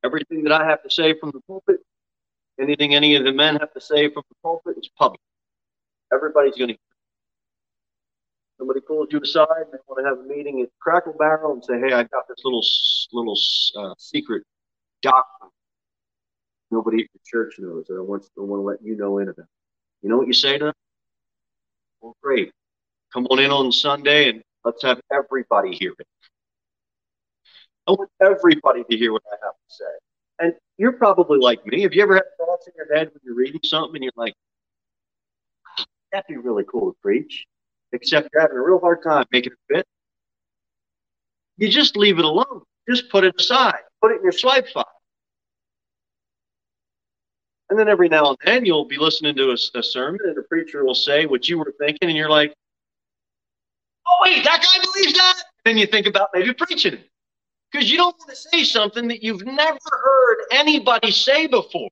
Everything 0.03 0.43
that 0.43 0.53
I 0.53 0.65
have 0.65 0.83
to 0.83 0.91
say 0.91 1.13
from 1.19 1.31
the 1.31 1.41
pulpit, 1.47 1.77
anything 2.59 2.95
any 2.95 3.15
of 3.15 3.25
the 3.25 3.33
men 3.33 3.57
have 3.57 3.73
to 3.73 3.81
say 3.81 4.09
from 4.09 4.23
the 4.29 4.35
pulpit 4.43 4.77
is 4.77 4.89
public. 4.97 5.21
Everybody's 6.13 6.55
going 6.55 6.69
to 6.69 6.73
hear. 6.73 6.79
Somebody 8.59 8.81
pulls 8.81 9.09
you 9.11 9.21
aside 9.21 9.47
and 9.59 9.73
they 9.73 9.79
want 9.87 10.03
to 10.03 10.09
have 10.09 10.19
a 10.19 10.23
meeting 10.23 10.61
at 10.61 10.69
Cracker 10.79 11.13
Barrel 11.19 11.53
and 11.53 11.65
say, 11.65 11.79
"Hey, 11.79 11.93
I 11.93 12.03
got 12.03 12.27
this 12.27 12.39
little 12.45 12.63
little 13.13 13.37
uh, 13.77 13.95
secret 13.99 14.43
doctrine. 15.03 15.51
Nobody 16.71 17.03
at 17.03 17.09
the 17.13 17.19
church 17.25 17.55
knows. 17.59 17.85
and 17.89 17.99
I 17.99 18.01
want, 18.01 18.25
I 18.37 18.41
want 18.41 18.61
to 18.61 18.63
let 18.65 18.83
you 18.83 18.97
know 18.97 19.19
in 19.19 19.29
about." 19.29 19.43
It. 19.43 19.49
You 20.03 20.09
know 20.09 20.17
what 20.17 20.27
you 20.27 20.33
say 20.33 20.57
to 20.59 20.65
them? 20.65 20.73
Well, 22.01 22.15
great. 22.23 22.51
come 23.13 23.27
on 23.27 23.39
in 23.39 23.51
on 23.51 23.71
Sunday 23.71 24.29
and 24.29 24.43
let's 24.65 24.83
have 24.83 25.01
everybody 25.11 25.75
hear 25.75 25.93
it. 25.99 26.07
I 27.87 27.91
want 27.91 28.09
everybody 28.21 28.83
to 28.89 28.97
hear 28.97 29.13
what 29.13 29.23
I 29.31 29.35
have 29.45 29.53
to 29.53 29.73
say. 29.73 29.85
And 30.39 30.53
you're 30.77 30.93
probably 30.93 31.39
like 31.39 31.65
me. 31.65 31.81
Have 31.81 31.93
you 31.93 32.03
ever 32.03 32.15
had 32.15 32.23
thoughts 32.37 32.67
in 32.67 32.73
your 32.75 32.93
head 32.95 33.07
when 33.07 33.21
you're 33.23 33.35
reading 33.35 33.61
something 33.63 33.95
and 33.95 34.03
you're 34.03 34.11
like, 34.15 34.33
oh, 35.79 35.83
that'd 36.11 36.27
be 36.27 36.37
really 36.37 36.63
cool 36.69 36.91
to 36.91 36.97
preach, 37.01 37.45
except 37.93 38.29
you're 38.33 38.41
having 38.41 38.57
a 38.57 38.61
real 38.61 38.79
hard 38.79 39.01
time 39.03 39.25
making 39.31 39.53
it 39.53 39.73
fit? 39.73 39.87
You 41.57 41.69
just 41.69 41.97
leave 41.97 42.19
it 42.19 42.25
alone. 42.25 42.61
Just 42.87 43.09
put 43.09 43.23
it 43.23 43.35
aside. 43.39 43.79
Put 44.01 44.11
it 44.11 44.17
in 44.17 44.23
your 44.23 44.31
swipe 44.31 44.67
file. 44.69 44.85
And 47.69 47.77
then 47.77 47.89
every 47.89 48.07
now 48.07 48.29
and 48.29 48.37
then 48.45 48.65
you'll 48.65 48.85
be 48.85 48.97
listening 48.97 49.35
to 49.35 49.49
a, 49.49 49.79
a 49.79 49.83
sermon 49.83 50.21
and 50.23 50.37
the 50.37 50.43
preacher 50.43 50.85
will 50.85 50.95
say 50.95 51.25
what 51.25 51.49
you 51.49 51.57
were 51.57 51.73
thinking, 51.79 52.09
and 52.09 52.17
you're 52.17 52.29
like, 52.29 52.53
oh, 54.07 54.17
wait, 54.23 54.43
that 54.43 54.61
guy 54.61 54.85
believes 54.85 55.13
that? 55.13 55.35
Then 55.65 55.77
you 55.77 55.85
think 55.87 56.05
about 56.05 56.29
maybe 56.33 56.53
preaching 56.53 56.93
it. 56.93 57.09
Because 57.71 57.91
you 57.91 57.97
don't 57.97 58.15
want 58.17 58.29
to 58.29 58.35
say 58.35 58.63
something 58.63 59.07
that 59.09 59.23
you've 59.23 59.45
never 59.45 59.77
heard 59.91 60.37
anybody 60.51 61.11
say 61.11 61.47
before. 61.47 61.89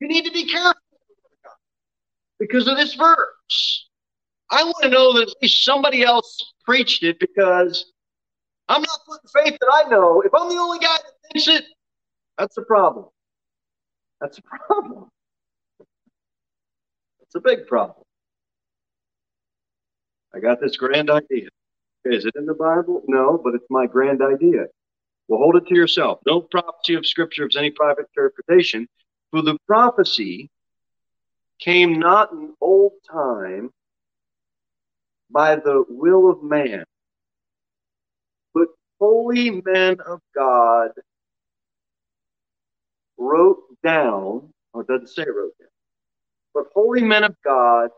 You 0.00 0.08
need 0.08 0.24
to 0.24 0.32
be 0.32 0.46
careful 0.46 0.80
because 2.38 2.68
of 2.68 2.76
this 2.76 2.94
verse. 2.94 3.88
I 4.50 4.64
want 4.64 4.82
to 4.82 4.88
know 4.88 5.12
that 5.14 5.28
at 5.28 5.34
least 5.42 5.64
somebody 5.64 6.02
else 6.02 6.52
preached 6.64 7.02
it 7.02 7.18
because 7.20 7.92
I'm 8.68 8.80
not 8.80 9.00
putting 9.06 9.44
faith 9.44 9.58
that 9.60 9.70
I 9.72 9.88
know. 9.90 10.22
If 10.22 10.32
I'm 10.34 10.48
the 10.48 10.56
only 10.56 10.78
guy 10.78 10.96
that 10.96 11.12
thinks 11.32 11.48
it, 11.48 11.64
that's 12.38 12.56
a 12.56 12.62
problem. 12.62 13.06
That's 14.20 14.38
a 14.38 14.42
problem. 14.42 15.10
That's 17.20 17.34
a 17.34 17.40
big 17.40 17.66
problem. 17.66 18.04
I 20.34 20.40
got 20.40 20.60
this 20.60 20.76
grand 20.76 21.10
idea. 21.10 21.48
Is 22.04 22.24
it 22.24 22.34
in 22.36 22.46
the 22.46 22.54
Bible? 22.54 23.02
No, 23.06 23.40
but 23.42 23.54
it's 23.54 23.66
my 23.70 23.86
grand 23.86 24.22
idea. 24.22 24.66
Well, 25.28 25.40
hold 25.40 25.56
it 25.56 25.66
to 25.66 25.74
yourself. 25.74 26.20
No 26.26 26.40
prophecy 26.40 26.94
of 26.94 27.06
Scripture 27.06 27.46
is 27.46 27.56
any 27.56 27.70
private 27.70 28.06
interpretation. 28.16 28.88
For 29.30 29.42
the 29.42 29.58
prophecy 29.66 30.50
came 31.58 31.98
not 31.98 32.32
in 32.32 32.54
old 32.60 32.92
time 33.10 33.70
by 35.30 35.56
the 35.56 35.84
will 35.88 36.30
of 36.30 36.42
man, 36.42 36.84
but 38.54 38.68
holy 38.98 39.62
men 39.64 39.98
of 40.00 40.20
God 40.34 40.92
wrote 43.18 43.62
down, 43.82 44.50
or 44.72 44.82
it 44.82 44.88
doesn't 44.88 45.08
say 45.08 45.24
wrote 45.24 45.52
down, 45.58 45.68
but 46.54 46.64
holy 46.74 47.02
men 47.02 47.24
of 47.24 47.36
God 47.44 47.90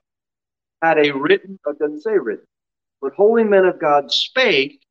had 0.83 0.99
a 0.99 1.13
written, 1.13 1.61
or 1.65 1.75
doesn't 1.75 2.03
say 2.03 2.19
written, 2.19 2.47
but 3.01 3.13
holy 3.15 3.45
men 3.45 3.67
of 3.67 3.79
God 3.79 4.11
spake 4.11 4.83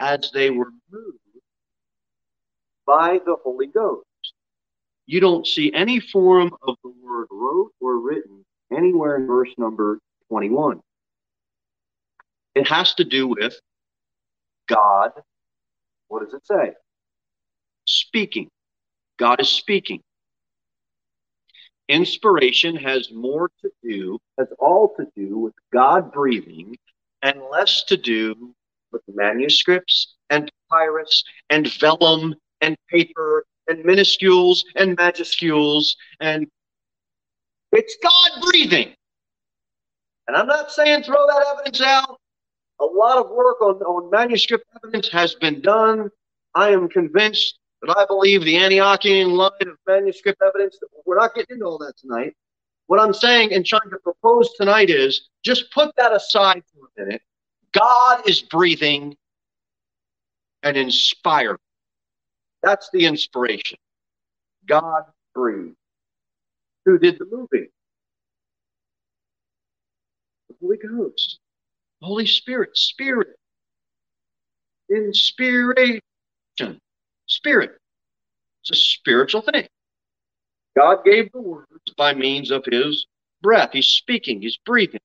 as 0.00 0.30
they 0.34 0.50
were 0.50 0.72
moved 0.90 1.18
by 2.86 3.20
the 3.24 3.36
Holy 3.42 3.66
Ghost. 3.66 4.04
You 5.06 5.20
don't 5.20 5.46
see 5.46 5.72
any 5.72 6.00
form 6.00 6.54
of 6.62 6.76
the 6.82 6.92
word 7.02 7.26
wrote 7.30 7.72
or 7.80 7.98
written 7.98 8.44
anywhere 8.72 9.16
in 9.16 9.26
verse 9.26 9.50
number 9.58 9.98
21. 10.28 10.80
It 12.54 12.68
has 12.68 12.94
to 12.94 13.04
do 13.04 13.26
with 13.26 13.58
God. 14.68 15.12
What 16.08 16.24
does 16.24 16.34
it 16.34 16.46
say? 16.46 16.72
Speaking. 17.86 18.48
God 19.18 19.40
is 19.40 19.48
speaking. 19.48 20.00
Inspiration 21.88 22.76
has 22.76 23.10
more 23.12 23.50
to 23.60 23.70
do, 23.82 24.18
has 24.38 24.48
all 24.58 24.94
to 24.96 25.06
do 25.16 25.38
with 25.38 25.54
God 25.72 26.12
breathing 26.12 26.76
and 27.22 27.42
less 27.50 27.84
to 27.84 27.96
do 27.96 28.54
with 28.92 29.02
manuscripts 29.08 30.14
and 30.30 30.50
papyrus 30.70 31.24
and 31.50 31.70
vellum 31.74 32.34
and 32.62 32.76
paper 32.88 33.44
and 33.68 33.84
minuscules 33.84 34.64
and 34.76 34.96
majuscules 34.96 35.94
and 36.20 36.46
it's 37.72 37.96
God 38.02 38.42
breathing. 38.50 38.94
And 40.28 40.36
I'm 40.36 40.46
not 40.46 40.70
saying 40.70 41.02
throw 41.02 41.26
that 41.26 41.46
evidence 41.52 41.80
out. 41.80 42.20
A 42.80 42.84
lot 42.84 43.18
of 43.18 43.30
work 43.30 43.60
on, 43.60 43.76
on 43.76 44.10
manuscript 44.10 44.64
evidence 44.82 45.08
has 45.08 45.34
been 45.34 45.60
done. 45.60 46.10
I 46.54 46.70
am 46.70 46.88
convinced 46.88 47.58
that 47.82 47.96
I 47.96 48.04
believe 48.06 48.44
the 48.44 48.54
Antiochian 48.54 49.32
line 49.32 49.50
of 49.62 49.76
manuscript 49.86 50.40
evidence. 50.46 50.78
We're 51.06 51.18
not 51.18 51.34
getting 51.34 51.56
into 51.56 51.66
all 51.66 51.78
that 51.78 51.96
tonight. 51.96 52.34
What 52.86 53.00
I'm 53.00 53.14
saying 53.14 53.52
and 53.52 53.64
trying 53.64 53.90
to 53.90 53.98
propose 54.02 54.50
tonight 54.54 54.90
is 54.90 55.28
just 55.44 55.72
put 55.72 55.94
that 55.96 56.12
aside 56.12 56.62
for 56.74 56.86
a 56.86 57.04
minute. 57.04 57.22
God 57.72 58.28
is 58.28 58.42
breathing 58.42 59.16
and 60.62 60.76
inspiring. 60.76 61.58
That's 62.62 62.88
the 62.92 63.06
inspiration. 63.06 63.78
God 64.66 65.04
breathed. 65.34 65.76
Who 66.84 66.98
did 66.98 67.18
the 67.18 67.26
moving? 67.30 67.68
The 70.48 70.54
Holy 70.60 70.76
Ghost. 70.76 71.38
Holy 72.00 72.26
Spirit. 72.26 72.76
Spirit. 72.76 73.28
Inspiration. 74.90 76.00
Spirit. 77.26 77.72
It's 78.62 78.70
a 78.70 78.74
spiritual 78.74 79.42
thing. 79.42 79.66
God 80.76 81.04
gave 81.04 81.30
the 81.32 81.40
words 81.40 81.68
by 81.96 82.14
means 82.14 82.50
of 82.50 82.64
his 82.64 83.06
breath. 83.42 83.70
He's 83.72 83.86
speaking, 83.86 84.40
he's 84.40 84.58
breathing. 84.64 85.00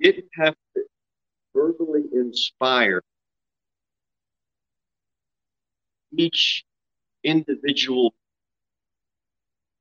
Didn't 0.00 0.30
have 0.34 0.54
to 0.76 0.82
verbally 1.54 2.04
inspire 2.12 3.02
each 6.16 6.64
individual 7.24 8.14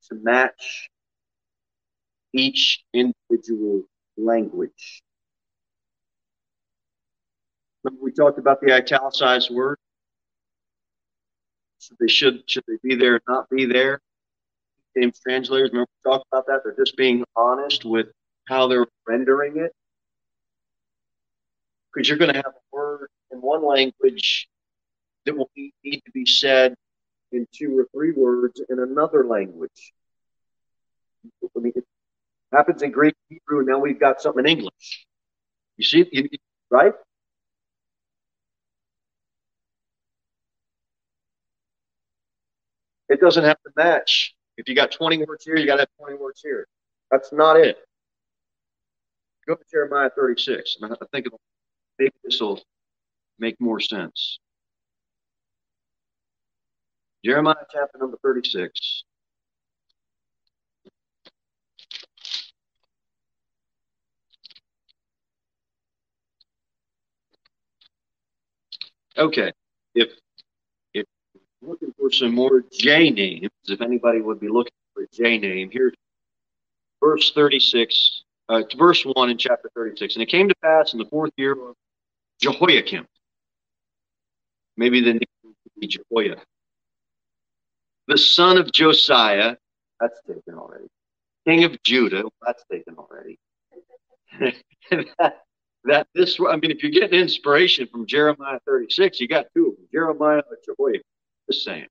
to 0.10 0.16
match 0.16 0.90
each 2.34 2.84
individual 2.94 3.84
language. 4.18 5.02
Remember 7.84 8.04
we 8.04 8.12
talked 8.12 8.40
about 8.40 8.62
the 8.62 8.74
italicized 8.74 9.50
word? 9.52 9.78
So 11.80 11.96
they 12.00 12.08
should 12.08 12.44
should 12.50 12.64
they 12.68 12.78
be 12.84 12.96
there, 12.96 13.16
or 13.16 13.22
not 13.28 13.50
be 13.50 13.66
there? 13.66 14.02
James 14.98 15.20
translators, 15.22 15.70
remember 15.72 15.90
we 16.06 16.12
talked 16.12 16.28
about 16.32 16.46
that? 16.48 16.62
They're 16.64 16.76
just 16.76 16.98
being 16.98 17.24
honest 17.36 17.86
with 17.86 18.08
how 18.48 18.68
they're 18.68 18.88
rendering 19.08 19.58
it 19.58 19.74
because 21.94 22.08
you're 22.08 22.18
going 22.18 22.34
to 22.34 22.38
have 22.38 22.54
a 22.54 22.76
word 22.76 23.10
in 23.32 23.40
one 23.40 23.66
language 23.66 24.48
that 25.26 25.36
will 25.36 25.50
need, 25.56 26.02
to 26.06 26.12
be 26.12 26.26
said 26.26 26.76
in 27.32 27.48
two 27.54 27.78
or 27.78 27.88
three 27.94 28.12
words 28.12 28.62
in 28.70 28.80
another 28.80 29.26
language. 29.26 29.94
I 31.24 31.60
mean, 31.60 31.74
it 31.76 31.86
happens 32.52 32.82
in 32.82 32.92
Greek, 32.92 33.16
Hebrew, 33.28 33.60
and 33.60 33.68
now 33.68 33.80
we've 33.80 34.00
got 34.00 34.22
something 34.22 34.46
in 34.46 34.50
English. 34.50 35.06
You 35.78 35.84
see, 35.84 36.08
you, 36.12 36.30
right? 36.70 36.94
It 43.10 43.20
doesn't 43.20 43.44
have 43.44 43.58
to 43.64 43.72
match. 43.76 44.36
If 44.58 44.70
you 44.70 44.76
got 44.76 44.92
20 44.92 45.26
words 45.26 45.44
here, 45.46 45.56
you 45.58 45.66
got 45.66 45.76
to 45.76 45.82
have 45.82 45.90
20 46.00 46.18
words 46.18 46.42
here. 46.44 46.68
That's 47.12 47.32
not 47.34 47.58
it. 47.58 47.78
Go 49.48 49.56
to 49.56 49.64
Jeremiah 49.72 50.12
36. 50.16 50.78
And 50.82 50.94
I 50.94 50.96
think 51.12 51.26
it'll 51.26 51.40
maybe 52.00 52.14
this 52.24 52.40
will 52.40 52.62
make 53.38 53.60
more 53.60 53.80
sense. 53.80 54.40
Jeremiah 57.24 57.56
chapter 57.72 57.98
number 57.98 58.18
36. 58.24 59.04
Okay, 69.18 69.52
if 69.96 70.12
if 70.94 71.06
looking 71.62 71.94
for 72.00 72.10
some 72.10 72.34
more 72.34 72.64
J 72.72 73.10
names, 73.10 73.50
if 73.68 73.82
anybody 73.82 74.22
would 74.22 74.40
be 74.40 74.48
looking 74.48 74.72
for 74.94 75.04
a 75.04 75.08
J 75.12 75.38
name, 75.38 75.70
here's 75.70 75.94
verse 77.02 77.34
36, 77.34 78.24
uh, 78.48 78.62
verse 78.78 79.04
1 79.04 79.30
in 79.30 79.38
chapter 79.38 79.70
36. 79.76 80.16
And 80.16 80.24
it 80.24 80.28
came 80.28 80.48
to 80.48 80.56
pass 80.64 80.94
in 80.94 81.00
the 81.00 81.06
fourth 81.06 81.34
year 81.36 81.52
of 81.52 81.76
Jehoiakim. 82.42 83.08
Maybe 84.78 85.02
the 85.02 85.14
name 85.14 85.22
would 85.44 85.56
be 85.80 85.88
Jehoiakim. 85.88 86.44
The 88.08 88.18
son 88.18 88.58
of 88.58 88.72
Josiah, 88.72 89.56
that's 90.00 90.20
taken 90.28 90.56
already. 90.56 90.88
King 91.48 91.64
of 91.66 91.82
Judah, 91.84 92.24
that's 92.46 92.64
taken 92.72 92.96
already. 92.98 93.40
that, 95.20 95.36
that 95.86 96.08
this, 96.16 96.40
I 96.48 96.58
mean, 96.58 96.72
if 96.72 96.84
you're 96.84 96.92
getting 96.92 97.20
inspiration 97.20 97.88
from 97.92 98.08
Jeremiah 98.08 98.60
36, 98.66 99.20
you 99.22 99.28
got 99.28 99.48
two 99.56 99.68
of 99.70 99.76
them, 99.78 99.88
Jeremiah 99.94 100.38
and 100.38 100.58
Jehoiakim. 100.66 101.04
Just 101.52 101.66
saying. 101.66 101.88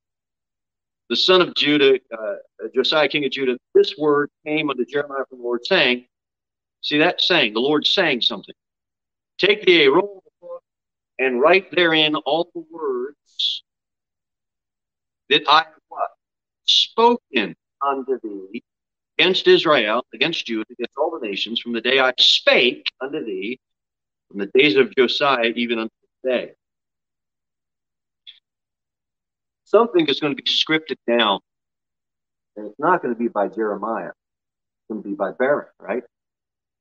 the 1.11 1.17
son 1.17 1.43
of 1.43 1.55
Judah, 1.55 1.99
uh, 2.19 2.37
Josiah, 2.75 3.09
king 3.09 3.25
of 3.25 3.33
Judah, 3.33 3.59
this 3.75 3.95
word 3.99 4.31
came 4.47 4.71
unto 4.71 4.85
Jeremiah 4.87 5.25
from 5.29 5.39
the 5.39 5.45
Lord, 5.45 5.67
saying, 5.67 6.07
See 6.83 6.99
that 6.99 7.21
saying, 7.21 7.55
the 7.55 7.61
Lord 7.61 7.87
saying 7.87 8.23
something. 8.23 8.55
Take 9.39 9.67
thee 9.67 9.85
a 9.85 9.91
roll 9.93 10.23
the 10.25 10.28
and 11.19 11.41
write 11.41 11.71
therein 11.73 12.15
all 12.17 12.51
the 12.55 12.65
words 12.71 13.63
that 15.31 15.43
I 15.49 15.59
have 15.59 15.75
what? 15.89 16.11
Spoken 16.65 17.57
unto 17.87 18.19
thee 18.23 18.63
against 19.19 19.47
Israel, 19.47 20.05
against 20.15 20.47
Judah, 20.47 20.65
against 20.71 20.93
all 20.97 21.19
the 21.19 21.27
nations, 21.27 21.61
from 21.61 21.73
the 21.73 21.81
day 21.81 21.99
I 21.99 22.13
spake 22.19 22.87
unto 23.01 23.25
thee, 23.25 23.59
from 24.29 24.39
the 24.39 24.51
days 24.55 24.77
of 24.77 24.95
Josiah, 24.97 25.53
even 25.57 25.79
unto 25.79 25.95
this 26.23 26.33
day. 26.33 26.53
Something 29.65 30.07
is 30.07 30.21
going 30.21 30.35
to 30.37 30.43
be 30.43 30.49
scripted 30.49 30.97
down, 31.07 31.41
and 32.57 32.67
it's 32.67 32.79
not 32.79 33.03
going 33.03 33.15
to 33.15 33.19
be 33.19 33.29
by 33.29 33.49
Jeremiah. 33.49 34.09
It's 34.09 34.89
going 34.91 35.03
to 35.03 35.09
be 35.09 35.15
by 35.15 35.33
Baruch, 35.33 35.71
right? 35.79 36.03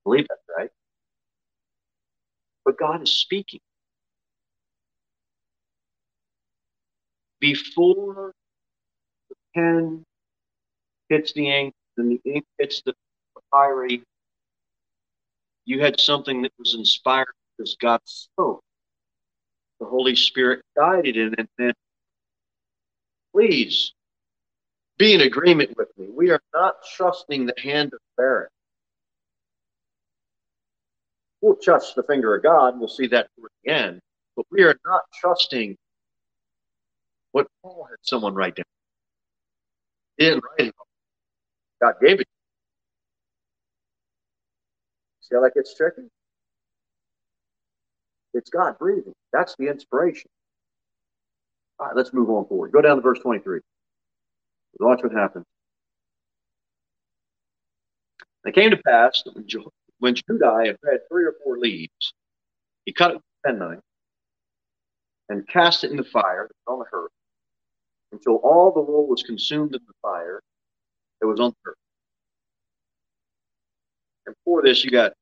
Believe 0.05 0.27
that, 0.29 0.37
right. 0.57 0.69
But 2.63 2.77
God 2.77 3.01
is 3.01 3.11
speaking. 3.11 3.59
Before 7.39 8.33
the 9.29 9.35
pen 9.55 10.03
hits 11.09 11.33
the 11.33 11.49
ink, 11.49 11.73
and 11.97 12.11
the 12.11 12.31
ink 12.31 12.45
hits 12.57 12.81
the 12.81 12.93
papyri, 13.51 14.03
you 15.65 15.81
had 15.81 15.99
something 15.99 16.41
that 16.43 16.53
was 16.57 16.75
inspired 16.75 17.27
because 17.57 17.75
God 17.75 18.01
spoke. 18.05 18.61
The 19.79 19.85
Holy 19.85 20.15
Spirit 20.15 20.61
guided 20.75 21.17
in 21.17 21.33
it, 21.33 21.39
and 21.39 21.47
then 21.57 21.73
please 23.33 23.93
be 24.97 25.13
in 25.13 25.21
agreement 25.21 25.77
with 25.77 25.89
me. 25.97 26.07
We 26.09 26.31
are 26.31 26.41
not 26.53 26.77
trusting 26.95 27.45
the 27.45 27.53
hand 27.61 27.93
of 27.93 27.99
Baruch. 28.17 28.49
We'll 31.41 31.57
trust 31.57 31.95
the 31.95 32.03
finger 32.03 32.35
of 32.35 32.41
God. 32.41 32.79
We'll 32.79 32.87
see 32.87 33.07
that 33.07 33.27
toward 33.35 33.51
the 33.63 33.71
end. 33.71 34.01
But 34.35 34.45
we 34.51 34.63
are 34.63 34.75
not 34.85 35.01
trusting 35.19 35.77
what 37.31 37.47
oh, 37.63 37.69
Paul 37.69 37.87
had 37.89 37.97
someone 38.01 38.33
write 38.33 38.55
down. 38.55 38.65
He 40.17 40.25
didn't 40.25 40.43
write 40.43 40.67
it. 40.67 40.75
God 41.81 41.93
gave 42.01 42.19
it. 42.19 42.27
See 45.21 45.35
how 45.35 45.41
that 45.41 45.53
gets 45.53 45.75
tricky? 45.75 46.03
It's 48.33 48.49
God 48.49 48.77
breathing. 48.79 49.13
That's 49.33 49.55
the 49.57 49.67
inspiration. 49.67 50.29
All 51.79 51.87
right, 51.87 51.95
let's 51.95 52.13
move 52.13 52.29
on 52.29 52.45
forward. 52.47 52.71
Go 52.71 52.81
down 52.81 52.95
to 52.95 53.01
verse 53.01 53.19
23. 53.19 53.59
Watch 54.79 55.03
what 55.03 55.11
happens. 55.11 55.45
It 58.45 58.55
came 58.55 58.71
to 58.71 58.77
pass 58.77 59.23
that 59.25 59.35
when 59.99 60.15
Jehudi 60.15 60.67
had 60.67 60.77
read 60.81 60.99
three 61.09 61.25
or 61.25 61.35
four 61.43 61.57
leaves, 61.57 62.13
he 62.85 62.93
cut 62.93 63.11
it 63.11 63.15
with 63.15 63.23
a 63.43 63.47
penknife 63.47 63.79
and 65.29 65.47
cast 65.47 65.83
it 65.83 65.91
in 65.91 65.97
the 65.97 66.03
fire 66.03 66.49
on 66.67 66.79
the 66.79 66.85
hearth 66.91 67.11
until 68.11 68.35
all 68.37 68.71
the 68.71 68.81
wool 68.81 69.07
was 69.07 69.23
consumed 69.23 69.75
in 69.75 69.81
the 69.87 69.93
fire 70.01 70.41
that 71.19 71.27
was 71.27 71.39
on 71.39 71.49
the 71.49 71.55
hearth. 71.65 71.77
And 74.25 74.35
for 74.43 74.61
this, 74.61 74.83
you 74.83 74.91
got. 74.91 75.13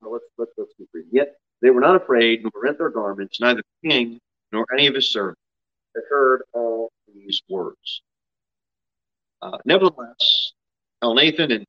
Well, 0.00 0.12
let's 0.12 0.24
let's 0.36 0.52
let's 0.58 0.72
keep 0.76 0.88
reading. 0.92 1.10
Yet 1.12 1.36
they 1.62 1.70
were 1.70 1.80
not 1.80 1.96
afraid, 1.96 2.42
nor 2.42 2.62
rent 2.62 2.78
their 2.78 2.90
garments, 2.90 3.40
neither 3.40 3.62
the 3.82 3.88
king 3.88 4.18
nor 4.52 4.66
any 4.72 4.86
of 4.86 4.94
his 4.94 5.10
servants 5.10 5.40
had 5.94 6.02
heard 6.08 6.42
all 6.52 6.90
these 7.12 7.42
words. 7.48 8.02
Uh, 9.40 9.58
nevertheless, 9.64 10.52
Elnathan 11.02 11.52
and 11.52 11.66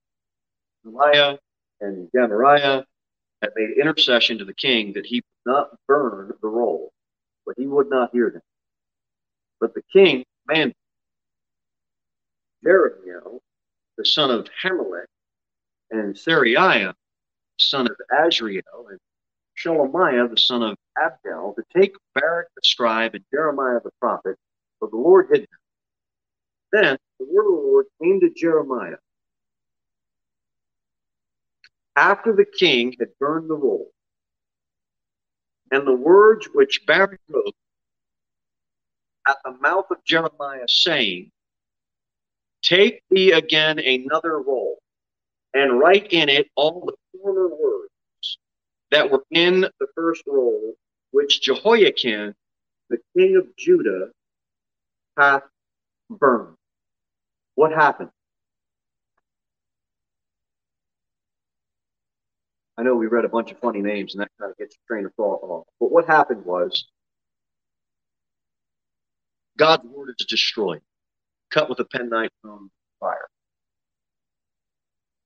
Delaiah 0.85 1.37
and 1.81 2.09
Gemariah 2.13 2.83
had 3.45 3.53
made 3.55 3.77
intercession 3.77 4.37
to 4.37 4.45
the 4.45 4.53
king 4.53 4.93
that 4.93 5.05
he 5.05 5.17
would 5.17 5.51
not 5.51 5.77
burn 5.87 6.33
the 6.41 6.47
roll, 6.47 6.91
but 7.45 7.55
he 7.57 7.67
would 7.67 7.89
not 7.89 8.09
hear 8.11 8.29
them. 8.31 8.41
But 9.59 9.73
the 9.73 9.83
king 9.93 10.25
commanded 10.47 10.75
Jerahmeel, 12.65 13.39
the 13.97 14.05
son 14.05 14.31
of 14.31 14.47
Hammelech, 14.63 15.05
and 15.91 16.15
Seraiah, 16.15 16.93
son 17.59 17.87
of 17.87 17.95
Azriel, 18.11 18.89
and 18.89 18.99
Shelemiah, 19.57 20.29
the 20.29 20.37
son 20.37 20.63
of 20.63 20.77
Abdeel, 20.97 21.55
to 21.55 21.63
take 21.75 21.95
Baruch 22.13 22.47
the 22.55 22.61
scribe 22.63 23.15
and 23.15 23.23
Jeremiah 23.31 23.79
the 23.83 23.91
prophet, 24.01 24.37
for 24.79 24.89
the 24.89 24.97
Lord 24.97 25.27
hid 25.31 25.41
them. 25.41 25.47
Then 26.71 26.97
the 27.19 27.27
word 27.31 27.47
of 27.47 27.61
the 27.61 27.67
Lord 27.67 27.85
came 28.01 28.19
to 28.21 28.29
Jeremiah. 28.35 28.97
After 31.95 32.33
the 32.35 32.45
king 32.45 32.95
had 32.99 33.09
burned 33.19 33.49
the 33.49 33.55
roll, 33.55 33.91
and 35.71 35.87
the 35.87 35.95
words 35.95 36.47
which 36.53 36.85
Baruch 36.85 37.19
wrote 37.29 37.55
at 39.27 39.37
the 39.45 39.51
mouth 39.61 39.85
of 39.91 40.03
Jeremiah, 40.05 40.67
saying, 40.67 41.31
Take 42.61 43.03
thee 43.09 43.31
again 43.31 43.79
another 43.79 44.41
roll, 44.41 44.79
and 45.53 45.79
write 45.79 46.11
in 46.11 46.29
it 46.29 46.47
all 46.55 46.85
the 46.85 47.19
former 47.19 47.47
words 47.49 47.89
that 48.91 49.11
were 49.11 49.23
in 49.31 49.61
the 49.61 49.87
first 49.95 50.23
roll, 50.27 50.73
which 51.11 51.41
Jehoiakim, 51.41 52.33
the 52.89 52.97
king 53.17 53.37
of 53.37 53.47
Judah, 53.57 54.09
hath 55.17 55.43
burned. 56.09 56.55
What 57.55 57.71
happened? 57.73 58.09
I 62.77 62.83
know 62.83 62.95
we 62.95 63.07
read 63.07 63.25
a 63.25 63.29
bunch 63.29 63.51
of 63.51 63.59
funny 63.59 63.81
names 63.81 64.13
and 64.13 64.21
that 64.21 64.31
kind 64.39 64.51
of 64.51 64.57
gets 64.57 64.75
your 64.75 64.97
train 64.97 65.05
of 65.05 65.13
thought 65.15 65.41
off. 65.43 65.67
But 65.79 65.91
what 65.91 66.07
happened 66.07 66.45
was 66.45 66.87
God's 69.57 69.85
word 69.85 70.13
is 70.17 70.25
destroyed, 70.25 70.81
cut 71.51 71.69
with 71.69 71.79
a 71.79 71.85
penknife 71.85 72.31
from 72.41 72.69
fire. 72.99 73.27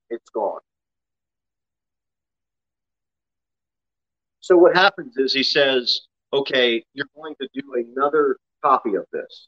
It's 0.10 0.30
gone. 0.30 0.60
So 4.42 4.58
what 4.58 4.76
happens 4.76 5.18
is 5.18 5.34
he 5.34 5.44
says, 5.44 6.02
okay, 6.34 6.84
you're 6.94 7.10
going 7.16 7.36
to 7.42 7.48
do 7.54 7.74
another 7.74 8.38
copy 8.64 8.96
of 8.96 9.06
this, 9.12 9.48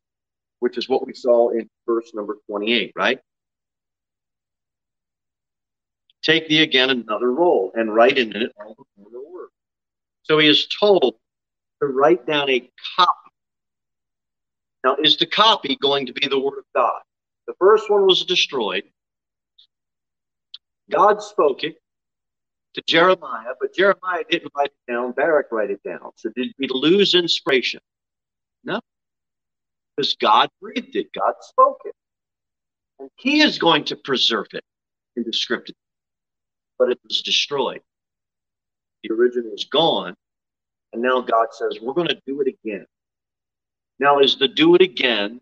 which 0.60 0.78
is 0.78 0.90
what 0.90 1.06
we 1.06 1.14
saw 1.14 1.50
in 1.50 1.70
verse 1.88 2.12
number 2.14 2.38
28, 2.50 2.94
right? 2.96 3.20
Take 6.24 6.48
thee 6.48 6.62
again 6.62 6.90
another 6.90 7.32
roll 7.32 7.72
and 7.76 7.94
write 7.94 8.18
in 8.18 8.36
it 8.36 8.52
all 8.58 8.76
the 8.98 9.20
words. 9.20 9.52
So 10.24 10.38
he 10.38 10.48
is 10.48 10.68
told 10.68 11.16
to 11.82 11.88
write 11.88 12.26
down 12.28 12.50
a 12.50 12.70
copy. 12.96 13.10
Now, 14.84 14.96
is 15.02 15.18
the 15.18 15.26
copy 15.26 15.78
going 15.82 16.06
to 16.08 16.14
be 16.14 16.28
the 16.28 16.40
word 16.40 16.60
of 16.60 16.66
God? 16.76 17.02
The 17.48 17.54
first 17.60 17.90
one 17.90 18.06
was 18.06 18.24
destroyed. 18.26 18.84
God 20.92 21.22
spoke 21.22 21.64
it 21.64 21.76
to 22.74 22.84
Jeremiah, 22.88 23.54
but 23.60 23.74
Jeremiah 23.74 24.24
didn't 24.30 24.52
write 24.56 24.70
it 24.70 24.92
down. 24.92 25.12
Baruch 25.14 25.52
write 25.52 25.72
it 25.72 25.82
down. 25.84 26.12
So 26.16 26.30
did 26.36 26.54
we 26.58 26.68
lose 26.70 27.16
inspiration? 27.16 27.80
No. 28.64 28.80
Because 29.96 30.16
God 30.16 30.50
breathed 30.62 30.96
it. 30.96 31.08
God 31.14 31.34
spoke 31.42 31.82
it. 31.86 31.96
And 33.00 33.10
he 33.18 33.42
is 33.42 33.58
going 33.58 33.86
to 33.86 33.96
preserve 33.96 34.48
it 34.54 34.64
in 35.16 35.24
the 35.24 35.32
scripted. 35.32 35.74
But 36.82 36.90
it 36.90 37.00
was 37.08 37.22
destroyed. 37.22 37.82
The 39.04 39.14
original 39.14 39.52
is 39.54 39.66
gone. 39.66 40.16
And 40.92 41.04
now 41.04 41.22
God 41.22 41.50
says, 41.52 41.78
we're 41.80 41.94
going 41.94 42.08
to 42.08 42.20
do 42.26 42.42
it 42.42 42.48
again. 42.48 42.88
Now, 44.00 44.18
is 44.18 44.38
the 44.38 44.48
do 44.48 44.74
it 44.74 44.82
again 44.82 45.42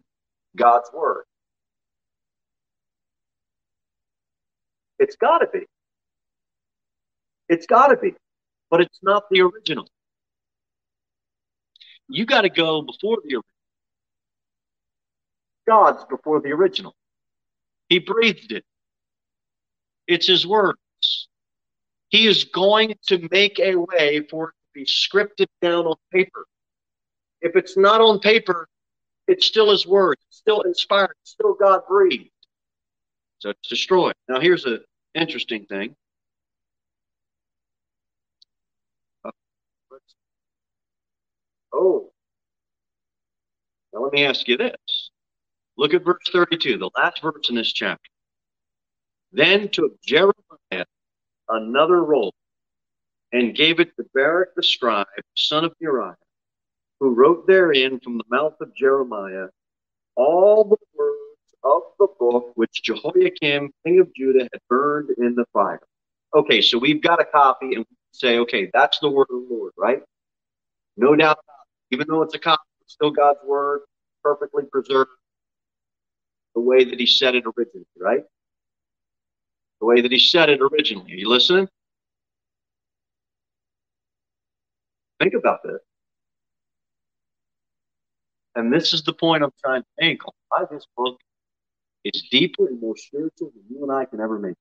God's 0.57 0.89
word? 0.93 1.23
It's 4.99 5.15
got 5.15 5.37
to 5.37 5.47
be. 5.47 5.65
It's 7.47 7.65
got 7.65 7.87
to 7.87 7.95
be, 7.95 8.15
but 8.69 8.81
it's 8.81 8.99
not 9.01 9.23
the 9.31 9.39
original. 9.39 9.87
You 12.09 12.25
got 12.25 12.41
to 12.41 12.49
go 12.49 12.81
before 12.81 13.19
the 13.23 13.35
original. 13.35 13.45
God's 15.65 16.03
before 16.09 16.41
the 16.41 16.49
original. 16.49 16.93
He 17.87 17.99
breathed 17.99 18.51
it. 18.51 18.65
It's 20.05 20.27
his 20.27 20.45
words. 20.45 21.28
He 22.09 22.27
is 22.27 22.43
going 22.43 22.95
to 23.07 23.27
make 23.31 23.59
a 23.59 23.75
way 23.75 24.21
for 24.29 24.49
it 24.49 24.53
to 24.53 24.73
be 24.73 24.85
scripted 24.85 25.47
down 25.61 25.85
on 25.85 25.95
paper. 26.11 26.45
If 27.41 27.55
it's 27.55 27.77
not 27.77 28.01
on 28.01 28.19
paper, 28.19 28.67
it's 29.27 29.45
still 29.45 29.71
his 29.71 29.85
word. 29.85 30.17
It's 30.27 30.37
still 30.37 30.61
inspired. 30.61 31.15
It's 31.21 31.31
still 31.31 31.53
God 31.53 31.81
breathed. 31.87 32.31
So 33.37 33.51
it's 33.51 33.69
destroyed. 33.69 34.15
Now 34.27 34.39
here's 34.39 34.65
an 34.65 34.79
interesting 35.13 35.65
thing. 35.65 35.95
Oh. 41.71 42.11
Now, 43.93 44.01
let 44.01 44.13
me 44.13 44.25
ask 44.25 44.47
you 44.47 44.57
this. 44.57 45.11
Look 45.77 45.93
at 45.93 46.03
verse 46.03 46.23
32, 46.31 46.77
the 46.77 46.89
last 46.97 47.21
verse 47.21 47.49
in 47.49 47.55
this 47.55 47.71
chapter. 47.71 48.09
Then 49.31 49.69
took 49.69 50.01
Jeremiah 50.01 50.85
another 51.49 52.03
roll 52.03 52.33
and 53.31 53.55
gave 53.55 53.79
it 53.79 53.95
to 53.97 54.05
Baruch 54.13 54.49
the 54.55 54.63
scribe, 54.63 55.07
son 55.35 55.65
of 55.65 55.73
Uriah, 55.79 56.15
who 56.99 57.13
wrote 57.13 57.47
therein 57.47 57.99
from 57.99 58.17
the 58.17 58.23
mouth 58.29 58.55
of 58.61 58.75
Jeremiah 58.75 59.47
all 60.15 60.63
the 60.63 60.77
words 60.95 61.19
of 61.63 61.81
the 61.97 62.07
book 62.19 62.51
which 62.55 62.81
Jehoiakim, 62.83 63.71
king 63.85 63.99
of 63.99 64.13
Judah, 64.13 64.49
had 64.51 64.61
burned 64.67 65.09
in 65.17 65.35
the 65.35 65.45
fire. 65.53 65.81
Okay, 66.35 66.61
so 66.61 66.77
we've 66.77 67.01
got 67.01 67.21
a 67.21 67.25
copy 67.25 67.75
and 67.75 67.85
we 67.89 67.95
say, 68.11 68.37
okay, 68.39 68.69
that's 68.73 68.99
the 68.99 69.09
word 69.09 69.27
of 69.31 69.47
the 69.47 69.47
Lord, 69.49 69.73
right? 69.77 70.01
No 70.97 71.15
doubt, 71.15 71.39
even 71.91 72.07
though 72.07 72.21
it's 72.21 72.35
a 72.35 72.39
copy, 72.39 72.63
it's 72.81 72.93
still 72.93 73.11
God's 73.11 73.39
word, 73.45 73.81
perfectly 74.23 74.63
preserved 74.71 75.09
the 76.55 76.61
way 76.61 76.83
that 76.83 76.99
he 76.99 77.05
said 77.05 77.35
it 77.35 77.43
originally, 77.45 77.85
right? 77.97 78.23
The 79.79 79.85
way 79.85 80.01
that 80.01 80.11
he 80.11 80.19
said 80.19 80.49
it 80.49 80.59
originally. 80.61 81.13
Are 81.13 81.15
you 81.15 81.29
listening? 81.29 81.67
Think 85.19 85.33
about 85.33 85.59
this. 85.63 85.79
And 88.55 88.73
this 88.73 88.93
is 88.93 89.03
the 89.03 89.13
point 89.13 89.43
I'm 89.43 89.53
trying 89.63 89.83
to 89.83 89.87
make 89.99 90.21
why 90.49 90.65
this 90.69 90.85
book 90.97 91.19
is 92.03 92.23
deeper 92.31 92.67
and 92.67 92.79
more 92.79 92.97
spiritual 92.97 93.51
than 93.53 93.63
you 93.69 93.83
and 93.83 93.91
I 93.91 94.05
can 94.05 94.19
ever 94.19 94.39
make. 94.39 94.55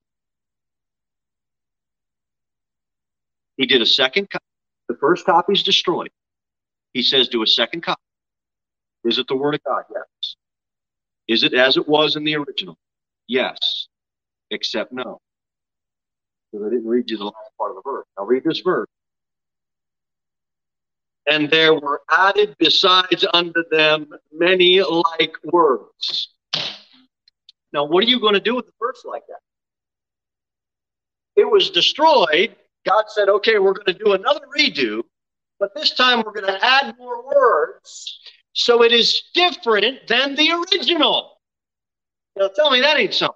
He 3.57 3.67
did 3.67 3.83
a 3.83 3.87
second 3.87 4.31
copy. 4.31 4.45
The 4.89 4.97
first 4.97 5.27
copy 5.27 5.53
is 5.53 5.63
destroyed. 5.63 6.11
He 6.93 7.03
says, 7.03 7.29
do 7.29 7.43
a 7.43 7.47
second 7.47 7.83
copy. 7.83 8.01
Is 9.05 9.19
it 9.19 9.27
the 9.29 9.37
Word 9.37 9.55
of 9.55 9.65
God? 9.65 9.85
Yes. 9.93 10.37
Is 11.29 11.43
it 11.43 11.55
as 11.55 11.77
it 11.77 11.89
was 11.89 12.17
in 12.17 12.25
the 12.25 12.37
original? 12.37 12.77
Yes. 13.27 13.89
Except 14.51 14.93
no. 14.93 15.21
Because 16.51 16.67
I 16.67 16.71
didn't 16.71 16.89
read 16.89 17.11
you 17.11 17.19
the 17.19 17.25
last 17.25 17.51
part 17.59 17.71
of 17.71 17.77
the 17.77 17.83
verse. 17.85 18.07
I'll 18.17 18.27
read 18.27 18.45
this 18.45 18.61
verse 18.61 18.89
and 21.29 21.51
there 21.51 21.75
were 21.75 22.01
added 22.11 22.57
besides 22.59 23.25
unto 23.35 23.63
them 23.71 24.09
many 24.33 24.81
like 24.81 25.35
words. 25.45 26.35
Now, 27.73 27.85
what 27.85 28.03
are 28.03 28.07
you 28.07 28.19
going 28.19 28.35
to 28.35 28.41
do 28.41 28.55
with 28.57 28.67
a 28.67 28.73
verse 28.81 29.05
like 29.05 29.25
that? 29.29 29.41
It 31.37 31.49
was 31.49 31.71
destroyed. 31.71 32.57
God 32.87 33.05
said, 33.09 33.29
okay, 33.29 33.59
we're 33.59 33.75
going 33.75 33.99
to 33.99 34.05
do 34.05 34.15
another 34.15 34.41
redo, 34.59 35.03
but 35.61 35.75
this 35.75 35.93
time 35.93 36.23
we're 36.25 36.33
going 36.33 36.47
to 36.47 36.65
add 36.65 36.95
more 36.99 37.27
words 37.27 38.21
so 38.55 38.83
it 38.83 38.93
is 38.93 39.23
different 39.35 40.09
than 40.09 40.35
the 40.35 40.51
original. 40.53 41.39
Now, 42.37 42.49
tell 42.49 42.71
me 42.71 42.81
that 42.81 42.99
ain't 42.99 43.15
something. 43.15 43.35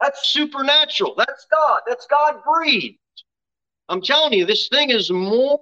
That's 0.00 0.28
supernatural. 0.28 1.14
That's 1.16 1.46
God. 1.50 1.80
That's 1.86 2.06
God 2.06 2.36
breathed. 2.44 2.98
I'm 3.88 4.02
telling 4.02 4.32
you, 4.34 4.44
this 4.46 4.68
thing 4.68 4.90
is 4.90 5.10
more 5.10 5.60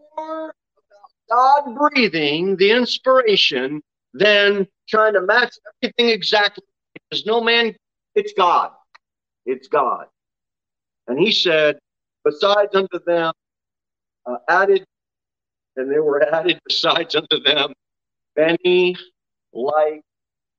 God 1.30 1.76
breathing 1.76 2.57
the 2.57 2.70
inspiration 2.72 3.82
than 4.14 4.66
trying 4.89 5.14
to 5.14 5.22
match 5.22 5.55
everything 5.82 6.11
exactly. 6.11 6.64
Because 7.11 7.26
no 7.26 7.41
man, 7.41 7.74
it's 8.14 8.32
God. 8.37 8.72
It's 9.47 9.68
God. 9.68 10.07
And 11.09 11.18
he 11.18 11.32
said, 11.32 11.78
besides 12.24 12.74
unto 12.74 12.99
them, 13.07 13.32
uh, 14.26 14.37
added, 14.49 14.84
and 15.76 15.91
there 15.91 16.03
were 16.03 16.22
added 16.22 16.61
besides 16.66 17.14
unto 17.14 17.41
them 17.43 17.72
many 18.37 18.97
like 19.53 20.03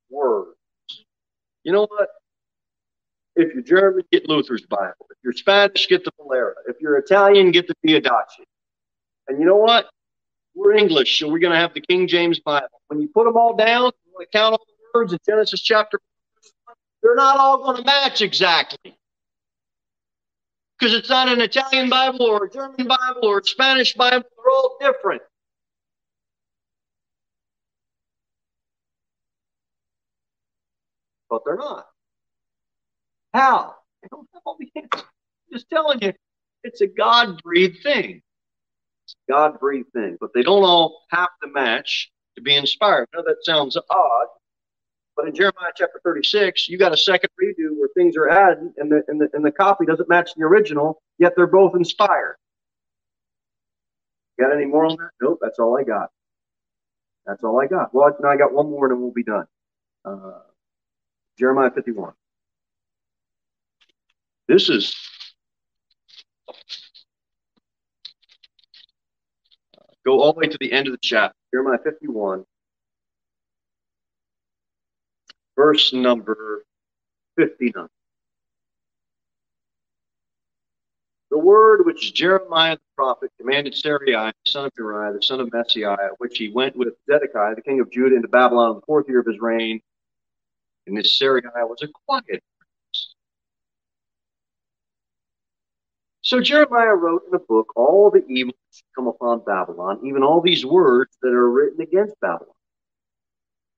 words. 0.10 0.58
You 1.64 1.74
know 1.74 1.88
what? 1.88 2.10
If 3.38 3.54
you're 3.54 3.62
German, 3.62 4.04
get 4.12 4.28
Luther's 4.28 4.66
Bible. 4.66 5.06
If 5.12 5.18
you're 5.24 5.32
Spanish, 5.32 5.88
get 5.88 6.04
the 6.04 6.12
Valera. 6.18 6.56
If 6.68 6.78
you're 6.82 6.98
Italian, 6.98 7.52
get 7.52 7.68
the 7.68 7.76
Diodati. 7.86 8.44
And 9.28 9.40
you 9.40 9.46
know 9.46 9.58
what? 9.58 9.90
We're 10.56 10.74
English, 10.74 11.20
so 11.20 11.30
we're 11.30 11.38
going 11.38 11.54
to 11.54 11.60
have 11.60 11.76
the 11.76 11.82
King 11.82 12.08
James 12.08 12.40
Bible. 12.40 12.82
When 12.88 13.00
you 13.00 13.08
put 13.10 13.26
them 13.26 13.38
all 13.38 13.56
down, 13.56 13.92
you 14.06 14.12
want 14.12 14.28
to 14.32 14.36
count 14.36 14.54
all 14.54 14.66
the 14.68 15.00
words 15.00 15.14
in 15.14 15.20
Genesis 15.24 15.62
chapter, 15.62 16.00
1, 16.66 16.76
they're 17.04 17.16
not 17.16 17.38
all 17.38 17.60
going 17.60 17.78
to 17.78 17.84
match 17.84 18.22
exactly. 18.22 18.98
Because 20.80 20.96
it's 20.96 21.10
not 21.10 21.28
an 21.28 21.40
Italian 21.40 21.92
Bible 21.92 22.24
or 22.24 22.46
a 22.46 22.50
German 22.50 22.88
Bible 22.88 23.26
or 23.26 23.38
a 23.38 23.44
Spanish 23.44 23.94
Bible. 23.94 24.28
They're 24.36 24.52
all 24.52 24.78
different. 24.82 25.22
But 31.30 31.44
they're 31.46 31.56
not. 31.56 31.86
How? 33.34 33.76
I 34.04 34.08
don't 34.12 34.28
have 34.34 34.42
all 34.46 34.58
the 34.60 34.70
answers. 34.76 34.92
I'm 34.94 35.54
just 35.54 35.70
telling 35.70 36.00
you, 36.02 36.14
it's 36.64 36.82
a 36.82 36.88
God 36.88 37.42
breathed 37.44 37.82
thing. 37.84 38.22
God 39.30 39.60
breathed 39.60 39.92
thing, 39.94 40.18
but 40.20 40.32
they 40.34 40.44
don't 40.44 40.64
all 40.64 41.02
have 41.10 41.30
to 41.44 41.50
match 41.50 42.12
to 42.36 42.42
be 42.42 42.56
inspired. 42.56 43.08
I 43.14 43.18
know 43.18 43.24
that 43.26 43.38
sounds 43.44 43.78
odd, 43.78 44.28
but 45.16 45.28
in 45.28 45.36
Jeremiah 45.36 45.72
chapter 45.76 46.00
36, 46.04 46.70
you 46.70 46.78
got 46.78 46.94
a 46.94 46.98
second 46.98 47.30
redo 47.42 47.78
where 47.78 47.90
things 47.96 48.16
are 48.18 48.30
added 48.30 48.74
and 48.78 48.92
the, 48.92 49.04
and 49.08 49.20
the, 49.20 49.30
and 49.34 49.44
the 49.44 49.52
copy 49.52 49.86
doesn't 49.86 50.10
match 50.10 50.32
the 50.36 50.44
original, 50.44 51.02
yet 51.20 51.34
they're 51.36 51.48
both 51.48 51.76
inspired. 51.76 52.36
Got 54.40 54.54
any 54.54 54.66
more 54.66 54.86
on 54.86 54.98
that? 54.98 55.10
Nope, 55.22 55.40
that's 55.42 55.60
all 55.60 55.78
I 55.78 55.84
got. 55.84 56.10
That's 57.26 57.44
all 57.44 57.60
I 57.60 57.68
got. 57.68 57.94
Well, 57.94 58.16
now 58.22 58.30
I 58.30 58.38
got 58.38 58.54
one 58.54 58.70
more 58.70 58.86
and 58.86 58.94
then 58.96 59.02
we'll 59.02 59.12
be 59.12 59.24
done. 59.24 59.46
Uh, 60.06 60.40
Jeremiah 61.38 61.72
51. 61.72 62.14
This 64.48 64.70
is 64.70 64.96
Go 70.08 70.22
all 70.22 70.32
the 70.32 70.40
way 70.40 70.48
to 70.48 70.58
the 70.62 70.72
end 70.72 70.88
of 70.88 70.94
the 70.94 71.00
chapter, 71.02 71.36
Jeremiah 71.54 71.80
51, 71.84 72.46
verse 75.58 75.92
number 75.92 76.64
59. 77.36 77.88
The 81.30 81.38
word 81.38 81.86
which 81.86 82.14
Jeremiah 82.14 82.78
the 82.78 82.82
prophet 82.96 83.32
commanded 83.38 83.74
Seraiah, 83.74 84.32
the 84.46 84.50
son 84.50 84.64
of 84.64 84.72
Uriah, 84.78 85.12
the 85.12 85.22
son 85.22 85.42
of 85.42 85.50
Maaseiah, 85.50 86.12
which 86.20 86.38
he 86.38 86.48
went 86.48 86.78
with 86.78 86.94
Zedekiah, 87.12 87.56
the 87.56 87.62
king 87.62 87.82
of 87.82 87.92
Judah, 87.92 88.16
into 88.16 88.30
Babylon 88.30 88.70
in 88.70 88.76
the 88.78 88.86
fourth 88.86 89.10
year 89.10 89.20
of 89.20 89.26
his 89.26 89.42
reign. 89.42 89.82
And 90.88 90.98
this 90.98 91.20
Seraiah 91.22 91.68
was 91.68 91.82
a 91.82 91.90
quiet 91.90 92.42
So 96.28 96.42
Jeremiah 96.42 96.94
wrote 96.94 97.24
in 97.30 97.36
a 97.36 97.40
book 97.40 97.72
all 97.78 98.12
the 98.12 98.22
evil 98.28 98.52
that 98.54 98.84
come 98.94 99.08
upon 99.08 99.46
Babylon, 99.46 100.02
even 100.04 100.24
all 100.24 100.42
these 100.42 100.66
words 100.66 101.18
that 101.22 101.30
are 101.30 101.50
written 101.50 101.80
against 101.80 102.20
Babylon. 102.20 102.54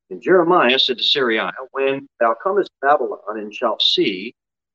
And 0.09 0.19
Jeremiah 0.19 0.79
said 0.79 0.97
to 0.97 1.03
Seraiah, 1.03 1.51
When 1.73 2.07
thou 2.19 2.35
comest 2.41 2.71
to 2.81 2.87
Babylon 2.87 3.37
and 3.37 3.53
shalt 3.53 3.83
see 3.83 4.33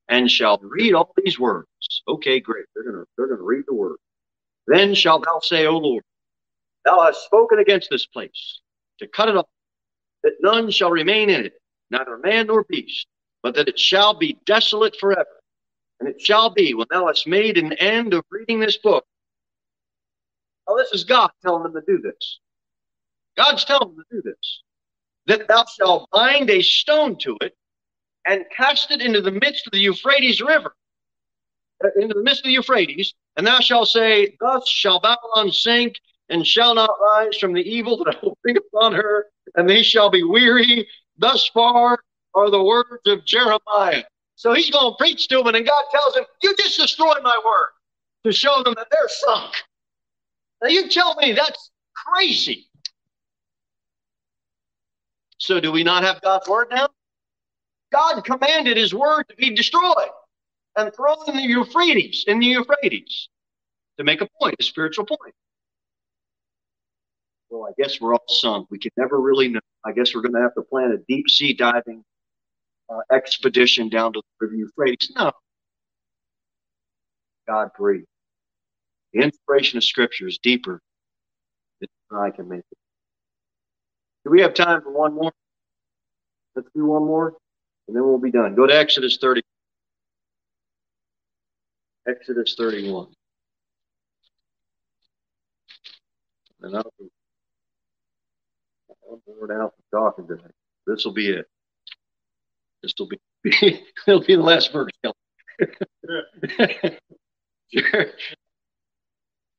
and 0.08 0.30
shalt 0.30 0.60
read 0.62 0.94
all 0.94 1.12
these 1.16 1.40
words, 1.40 1.66
okay, 2.06 2.38
great, 2.38 2.66
they're 2.76 2.84
gonna 2.84 3.06
they're 3.18 3.26
gonna 3.26 3.42
read 3.42 3.64
the 3.66 3.74
word. 3.74 3.96
Then 4.68 4.94
shalt 4.94 5.24
thou 5.24 5.40
say, 5.40 5.66
O 5.66 5.76
Lord, 5.76 6.04
thou 6.84 7.02
hast 7.02 7.24
spoken 7.24 7.58
against 7.58 7.90
this 7.90 8.06
place 8.06 8.60
to 9.00 9.08
cut 9.08 9.28
it 9.28 9.36
off, 9.36 9.48
that 10.22 10.34
none 10.38 10.70
shall 10.70 10.92
remain 10.92 11.28
in 11.28 11.46
it, 11.46 11.54
neither 11.90 12.18
man 12.18 12.46
nor 12.46 12.62
beast, 12.68 13.08
but 13.42 13.56
that 13.56 13.66
it 13.66 13.80
shall 13.80 14.14
be 14.14 14.38
desolate 14.46 14.94
forever. 15.00 15.26
And 16.04 16.14
it 16.14 16.20
shall 16.20 16.50
be 16.50 16.74
when 16.74 16.86
thou 16.90 17.06
hast 17.06 17.26
made 17.26 17.56
an 17.56 17.72
end 17.74 18.12
of 18.12 18.26
reading 18.28 18.60
this 18.60 18.76
book. 18.76 19.06
Now, 20.68 20.76
this 20.76 20.92
is 20.92 21.04
God 21.04 21.30
telling 21.40 21.62
them 21.62 21.72
to 21.72 21.80
do 21.86 21.98
this. 21.98 22.40
God's 23.38 23.64
telling 23.64 23.96
them 23.96 24.04
to 24.10 24.16
do 24.16 24.22
this. 24.22 24.62
That 25.28 25.48
thou 25.48 25.64
shalt 25.64 26.10
bind 26.10 26.50
a 26.50 26.60
stone 26.60 27.16
to 27.20 27.38
it 27.40 27.56
and 28.26 28.44
cast 28.54 28.90
it 28.90 29.00
into 29.00 29.22
the 29.22 29.30
midst 29.30 29.66
of 29.66 29.72
the 29.72 29.78
Euphrates 29.78 30.42
River, 30.42 30.76
uh, 31.82 31.88
into 31.98 32.12
the 32.12 32.22
midst 32.22 32.40
of 32.40 32.48
the 32.48 32.52
Euphrates, 32.52 33.14
and 33.38 33.46
thou 33.46 33.60
shalt 33.60 33.88
say, 33.88 34.36
Thus 34.38 34.68
shall 34.68 35.00
Babylon 35.00 35.52
sink 35.52 35.94
and 36.28 36.46
shall 36.46 36.74
not 36.74 36.90
rise 37.00 37.38
from 37.38 37.54
the 37.54 37.62
evil 37.62 37.96
that 38.04 38.14
I 38.14 38.18
will 38.22 38.36
bring 38.42 38.58
upon 38.58 38.92
her, 38.92 39.28
and 39.54 39.70
they 39.70 39.82
shall 39.82 40.10
be 40.10 40.22
weary. 40.22 40.86
Thus 41.16 41.48
far 41.48 41.98
are 42.34 42.50
the 42.50 42.62
words 42.62 43.06
of 43.06 43.24
Jeremiah. 43.24 44.04
So 44.36 44.52
he's 44.52 44.70
going 44.70 44.92
to 44.92 44.96
preach 44.98 45.28
to 45.28 45.42
them, 45.42 45.54
and 45.54 45.66
God 45.66 45.84
tells 45.90 46.16
him, 46.16 46.24
You 46.42 46.54
just 46.56 46.78
destroy 46.78 47.14
my 47.22 47.40
word 47.44 47.70
to 48.24 48.32
show 48.32 48.62
them 48.62 48.74
that 48.76 48.88
they're 48.90 49.08
sunk. 49.08 49.52
Now 50.62 50.68
you 50.68 50.88
tell 50.88 51.14
me 51.16 51.32
that's 51.32 51.70
crazy. 51.94 52.68
So 55.38 55.60
do 55.60 55.70
we 55.72 55.84
not 55.84 56.04
have 56.04 56.20
God's 56.22 56.48
word 56.48 56.68
now? 56.70 56.88
God 57.92 58.22
commanded 58.24 58.76
his 58.76 58.94
word 58.94 59.24
to 59.28 59.36
be 59.36 59.54
destroyed 59.54 60.10
and 60.76 60.92
thrown 60.94 61.16
in 61.28 61.36
the 61.36 61.42
Euphrates, 61.42 62.24
in 62.26 62.40
the 62.40 62.46
Euphrates, 62.46 63.28
to 63.98 64.04
make 64.04 64.20
a 64.20 64.28
point, 64.40 64.56
a 64.58 64.62
spiritual 64.62 65.06
point. 65.06 65.34
well, 67.50 67.68
I 67.68 67.72
guess 67.80 68.00
we're 68.00 68.14
all 68.14 68.24
sunk. 68.28 68.68
We 68.70 68.78
can 68.78 68.90
never 68.96 69.20
really 69.20 69.48
know. 69.48 69.60
I 69.84 69.92
guess 69.92 70.14
we're 70.14 70.22
going 70.22 70.34
to 70.34 70.40
have 70.40 70.54
to 70.54 70.62
plan 70.62 70.92
a 70.92 70.98
deep 71.08 71.28
sea 71.28 71.52
diving 71.52 72.04
uh, 72.88 73.00
expedition 73.12 73.88
down 73.88 74.12
to 74.12 74.20
the 74.20 74.46
River 74.46 74.56
Euphrates. 74.56 75.12
No. 75.16 75.32
God 77.46 77.70
breathed. 77.76 78.06
The 79.12 79.22
inspiration 79.22 79.76
of 79.76 79.84
Scripture 79.84 80.26
is 80.26 80.38
deeper 80.42 80.80
than 81.80 81.88
I 82.12 82.30
can 82.30 82.48
make 82.48 82.60
it. 82.70 82.78
Do 84.24 84.30
we 84.30 84.40
have 84.40 84.54
time 84.54 84.82
for 84.82 84.90
one 84.90 85.14
more? 85.14 85.32
Let's 86.56 86.68
do 86.74 86.86
one 86.86 87.04
more, 87.04 87.34
and 87.86 87.96
then 87.96 88.04
we'll 88.04 88.18
be 88.18 88.30
done. 88.30 88.54
Go 88.54 88.66
to 88.66 88.74
Exodus 88.74 89.18
30. 89.20 89.42
Exodus 92.08 92.54
31. 92.56 93.08
And 96.62 96.76
I'll 96.76 96.92
be 96.98 97.08
bored 99.26 99.50
out 99.50 99.74
from. 99.90 100.26
This 100.86 101.04
will 101.04 101.12
be 101.12 101.30
it. 101.30 101.46
This 102.84 102.92
will 102.98 103.08
be 103.08 103.18
it'll 104.06 104.20
be 104.20 104.36
the 104.36 104.42
last 104.42 104.72
verse. 104.72 104.92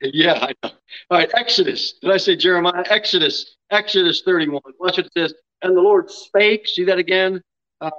Yeah, 0.01 0.33
I 0.33 0.53
know. 0.63 0.71
All 1.09 1.17
right, 1.17 1.31
Exodus. 1.35 1.93
Did 2.01 2.11
I 2.11 2.17
say 2.17 2.35
Jeremiah? 2.35 2.83
Exodus, 2.89 3.55
Exodus 3.71 4.21
31. 4.23 4.61
Watch 4.79 4.97
what 4.97 4.99
it 4.99 5.11
says. 5.17 5.33
And 5.61 5.75
the 5.75 5.81
Lord 5.81 6.11
spake. 6.11 6.67
See 6.67 6.83
that 6.83 6.99
again? 6.99 7.41
Uh, 7.81 7.89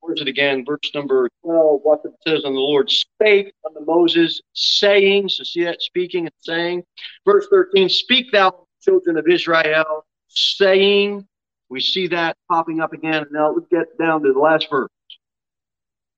where's 0.00 0.20
it 0.20 0.28
again? 0.28 0.64
Verse 0.64 0.90
number 0.94 1.28
12. 1.44 1.80
Watch 1.84 2.00
what 2.02 2.14
it 2.14 2.30
says. 2.30 2.44
And 2.44 2.54
the 2.56 2.60
Lord 2.60 2.90
spake 2.90 3.52
unto 3.66 3.84
Moses, 3.84 4.40
saying. 4.54 5.28
So 5.28 5.44
see 5.44 5.64
that 5.64 5.82
speaking 5.82 6.26
and 6.26 6.34
saying. 6.40 6.84
Verse 7.26 7.46
13. 7.50 7.88
Speak 7.88 8.32
thou, 8.32 8.66
children 8.82 9.18
of 9.18 9.28
Israel, 9.28 10.06
saying. 10.28 11.26
We 11.68 11.80
see 11.80 12.08
that 12.08 12.36
popping 12.50 12.80
up 12.80 12.92
again. 12.92 13.26
Now 13.30 13.52
let's 13.52 13.66
get 13.70 13.98
down 13.98 14.22
to 14.22 14.32
the 14.32 14.38
last 14.38 14.68
verse. 14.70 14.90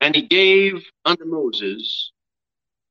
And 0.01 0.15
he 0.15 0.23
gave 0.23 0.85
unto 1.05 1.25
Moses 1.25 2.13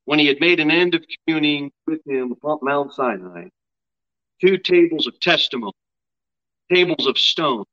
when 0.06 0.20
he 0.20 0.28
had 0.28 0.40
made 0.40 0.60
an 0.60 0.72
end 0.72 0.96
of 0.96 1.04
communing 1.26 1.72
with 1.88 2.02
him 2.06 2.32
upon 2.32 2.60
Mount 2.62 2.94
Sinai, 2.94 3.50
two 4.42 4.58
tables 4.58 5.08
of 5.08 5.20
testimony, 5.20 5.74
tables 6.72 7.08
of 7.08 7.18
stone. 7.18 7.66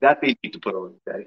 That'd 0.00 0.22
neat 0.22 0.52
to 0.52 0.58
put 0.60 0.74
on, 0.74 0.94
okay? 1.08 1.26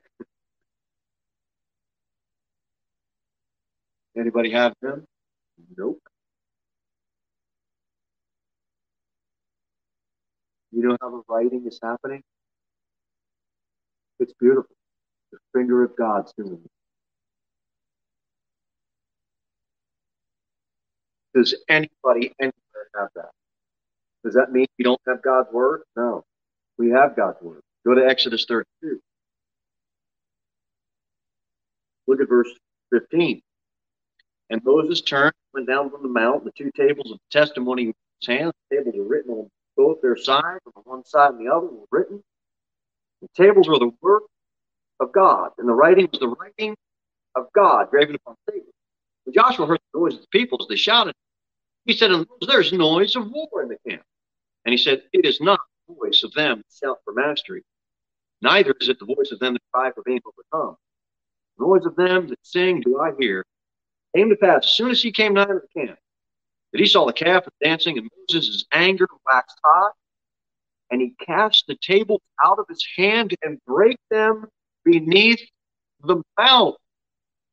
Anybody 4.19 4.51
have 4.51 4.73
them? 4.81 5.05
Nope. 5.77 5.99
You 10.71 10.83
know 10.87 10.97
how 11.01 11.11
the 11.11 11.23
writing 11.29 11.65
is 11.67 11.79
happening? 11.83 12.23
It's 14.19 14.33
beautiful. 14.39 14.75
The 15.31 15.39
finger 15.55 15.83
of 15.83 15.95
God's 15.97 16.33
doing 16.37 16.61
it. 16.65 16.71
Does 21.37 21.55
anybody 21.69 22.33
anywhere 22.41 22.89
have 22.97 23.09
that? 23.15 23.31
Does 24.25 24.35
that 24.35 24.51
mean 24.51 24.67
we 24.79 24.83
don't 24.85 25.01
have 25.07 25.23
God's 25.23 25.51
word? 25.53 25.81
No. 25.97 26.23
We 26.77 26.91
have 26.91 27.15
God's 27.15 27.41
word. 27.41 27.61
Go 27.85 27.95
to 27.95 28.05
Exodus 28.05 28.45
32. 28.49 28.99
Look 32.07 32.21
at 32.21 32.29
verse 32.29 32.49
15. 32.93 33.41
And 34.49 34.63
Moses 34.63 35.01
turned, 35.01 35.33
went 35.53 35.67
down 35.67 35.89
from 35.89 36.03
the 36.03 36.09
mount, 36.09 36.45
the 36.45 36.51
two 36.51 36.71
tables 36.71 37.11
of 37.11 37.19
testimony 37.31 37.83
in 37.83 37.93
his 38.21 38.27
hand. 38.27 38.53
The 38.69 38.77
tables 38.77 38.95
were 38.97 39.07
written 39.07 39.31
on 39.31 39.49
both 39.75 40.01
their 40.01 40.17
sides, 40.17 40.61
on 40.75 40.83
one 40.85 41.05
side 41.05 41.33
and 41.33 41.45
the 41.45 41.53
other, 41.53 41.67
were 41.67 41.85
written. 41.91 42.23
The 43.21 43.27
tables 43.35 43.67
were 43.67 43.79
the 43.79 43.91
work 44.01 44.23
of 44.99 45.11
God, 45.11 45.51
and 45.57 45.67
the 45.67 45.73
writing 45.73 46.07
was 46.11 46.19
the 46.19 46.29
writing 46.29 46.75
of 47.35 47.47
God 47.53 47.89
graven 47.89 48.15
upon 48.15 48.35
tables. 48.49 48.73
When 49.25 49.33
Joshua 49.33 49.67
heard 49.67 49.79
the 49.93 49.99
noise 49.99 50.15
of 50.15 50.21
the 50.21 50.27
people 50.31 50.59
as 50.61 50.67
they 50.67 50.75
shouted, 50.75 51.15
he 51.85 51.93
said, 51.93 52.11
There's 52.47 52.73
noise 52.73 53.15
of 53.15 53.29
war 53.31 53.63
in 53.63 53.69
the 53.69 53.77
camp. 53.89 54.03
And 54.65 54.73
he 54.73 54.77
said, 54.77 55.03
It 55.13 55.25
is 55.25 55.41
not 55.41 55.59
the 55.87 55.95
voice 55.95 56.23
of 56.23 56.33
them 56.33 56.57
that 56.59 56.87
shout 56.87 56.99
for 57.03 57.13
mastery, 57.13 57.63
neither 58.41 58.75
is 58.79 58.89
it 58.89 58.99
the 58.99 59.05
voice 59.05 59.31
of 59.31 59.39
them 59.39 59.53
that 59.53 59.61
cry 59.73 59.91
for 59.91 60.03
being 60.03 60.21
overcome. 60.25 60.77
The 61.57 61.65
noise 61.65 61.85
of 61.85 61.95
them 61.95 62.27
that 62.27 62.39
sing 62.43 62.81
do 62.81 62.99
I 62.99 63.11
hear. 63.19 63.45
Came 64.15 64.29
to 64.29 64.35
pass, 64.35 64.65
as 64.65 64.71
soon 64.71 64.89
as 64.89 65.01
he 65.01 65.11
came 65.11 65.33
nigh 65.33 65.45
to 65.45 65.61
the 65.61 65.79
camp, 65.79 65.97
that 66.71 66.79
he 66.79 66.87
saw 66.87 67.05
the 67.05 67.13
calf 67.13 67.45
dancing, 67.63 67.97
and 67.97 68.09
Moses' 68.29 68.65
anger 68.71 69.07
waxed 69.25 69.59
hot, 69.63 69.93
and 70.89 71.01
he 71.01 71.13
cast 71.25 71.65
the 71.67 71.75
tables 71.75 72.21
out 72.43 72.59
of 72.59 72.65
his 72.69 72.85
hand 72.95 73.35
and 73.43 73.59
brake 73.65 73.99
them 74.09 74.47
beneath 74.83 75.41
the 76.03 76.21
mount. 76.37 76.75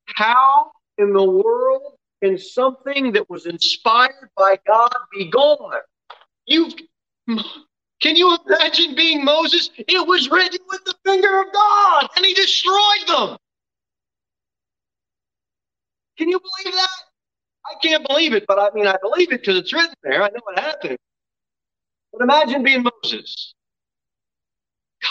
How 0.07 0.71
in 0.99 1.13
the 1.13 1.25
world 1.25 1.97
can 2.23 2.39
something 2.39 3.13
that 3.13 3.29
was 3.29 3.47
inspired 3.47 4.31
by 4.37 4.59
God 4.67 4.95
be 5.13 5.29
gone? 5.29 5.81
You 6.47 6.71
can 8.01 8.17
you 8.17 8.37
imagine 8.47 8.95
being 8.95 9.25
Moses? 9.25 9.71
It 9.77 10.07
was 10.07 10.31
written 10.31 10.61
with 10.69 10.85
the 10.85 10.95
finger 11.05 11.41
of 11.41 11.53
God, 11.53 12.09
and 12.17 12.25
he 12.25 12.35
destroyed 12.35 13.09
them. 13.09 13.37
Can 16.19 16.29
you 16.29 16.41
believe 16.41 16.75
that? 16.75 16.89
I 17.67 17.75
can't 17.83 18.07
believe 18.07 18.35
it, 18.35 18.45
but 18.47 18.59
I 18.59 18.71
mean, 18.75 18.87
I 18.87 18.97
believe 19.03 19.33
it 19.33 19.41
because 19.41 19.57
it's 19.57 19.73
written 19.73 19.95
there. 20.03 20.23
I 20.23 20.29
know 20.29 20.41
what 20.45 20.59
happened. 20.59 20.99
But 22.13 22.23
imagine 22.23 22.63
being 22.63 22.85
Moses. 22.85 23.55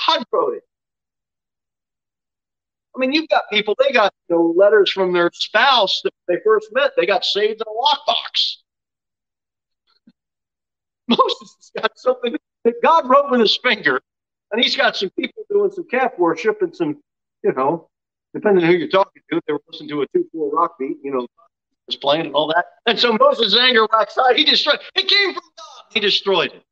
God 0.07 0.23
wrote 0.31 0.55
it. 0.55 0.63
I 2.95 2.99
mean, 2.99 3.11
you've 3.11 3.29
got 3.29 3.43
people, 3.51 3.75
they 3.79 3.91
got 3.91 4.13
know, 4.29 4.53
letters 4.55 4.91
from 4.91 5.13
their 5.13 5.31
spouse 5.33 6.01
that 6.03 6.13
they 6.27 6.37
first 6.43 6.67
met. 6.73 6.91
They 6.95 7.05
got 7.05 7.25
saved 7.25 7.61
in 7.61 7.67
a 7.67 7.71
lockbox. 7.71 8.57
Moses 11.07 11.55
has 11.57 11.71
got 11.81 11.91
something 11.97 12.37
that 12.63 12.75
God 12.83 13.09
wrote 13.09 13.31
with 13.31 13.39
his 13.39 13.57
finger, 13.57 13.99
and 14.51 14.63
he's 14.63 14.77
got 14.77 14.95
some 14.95 15.09
people 15.19 15.43
doing 15.49 15.71
some 15.71 15.87
calf 15.89 16.13
worship 16.17 16.61
and 16.61 16.75
some, 16.75 17.01
you 17.43 17.53
know, 17.53 17.89
depending 18.33 18.63
on 18.63 18.71
who 18.71 18.77
you're 18.77 18.89
talking 18.89 19.21
to, 19.31 19.41
they 19.47 19.53
were 19.53 19.61
listening 19.69 19.89
to 19.89 20.01
a 20.01 20.07
2 20.15 20.27
4 20.33 20.51
rock 20.51 20.75
beat, 20.79 20.97
you 21.03 21.11
know, 21.11 21.27
was 21.87 21.95
playing 21.95 22.27
and 22.27 22.35
all 22.35 22.47
that. 22.47 22.65
And 22.85 22.99
so 22.99 23.13
Moses' 23.19 23.55
anger 23.55 23.87
waxed 23.91 24.17
hot. 24.17 24.35
He 24.35 24.43
destroyed 24.43 24.79
it. 24.95 25.07
came 25.07 25.33
from 25.33 25.43
God. 25.57 25.93
He 25.93 25.99
destroyed 25.99 26.51
it. 26.53 26.63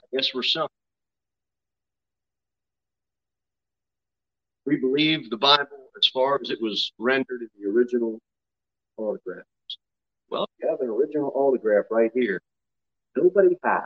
I 0.00 0.16
guess 0.16 0.34
we're 0.34 0.42
some. 0.42 0.68
We 4.66 4.76
believe 4.76 5.30
the 5.30 5.36
Bible 5.36 5.88
as 5.98 6.08
far 6.08 6.38
as 6.42 6.50
it 6.50 6.60
was 6.60 6.92
rendered 6.98 7.42
in 7.42 7.48
the 7.60 7.68
original 7.68 8.18
autograph. 8.96 9.44
Well, 10.28 10.46
you 10.60 10.68
have 10.68 10.80
an 10.80 10.88
original 10.88 11.32
autograph 11.34 11.86
right 11.90 12.10
here. 12.14 12.40
Nobody 13.16 13.56
has, 13.64 13.82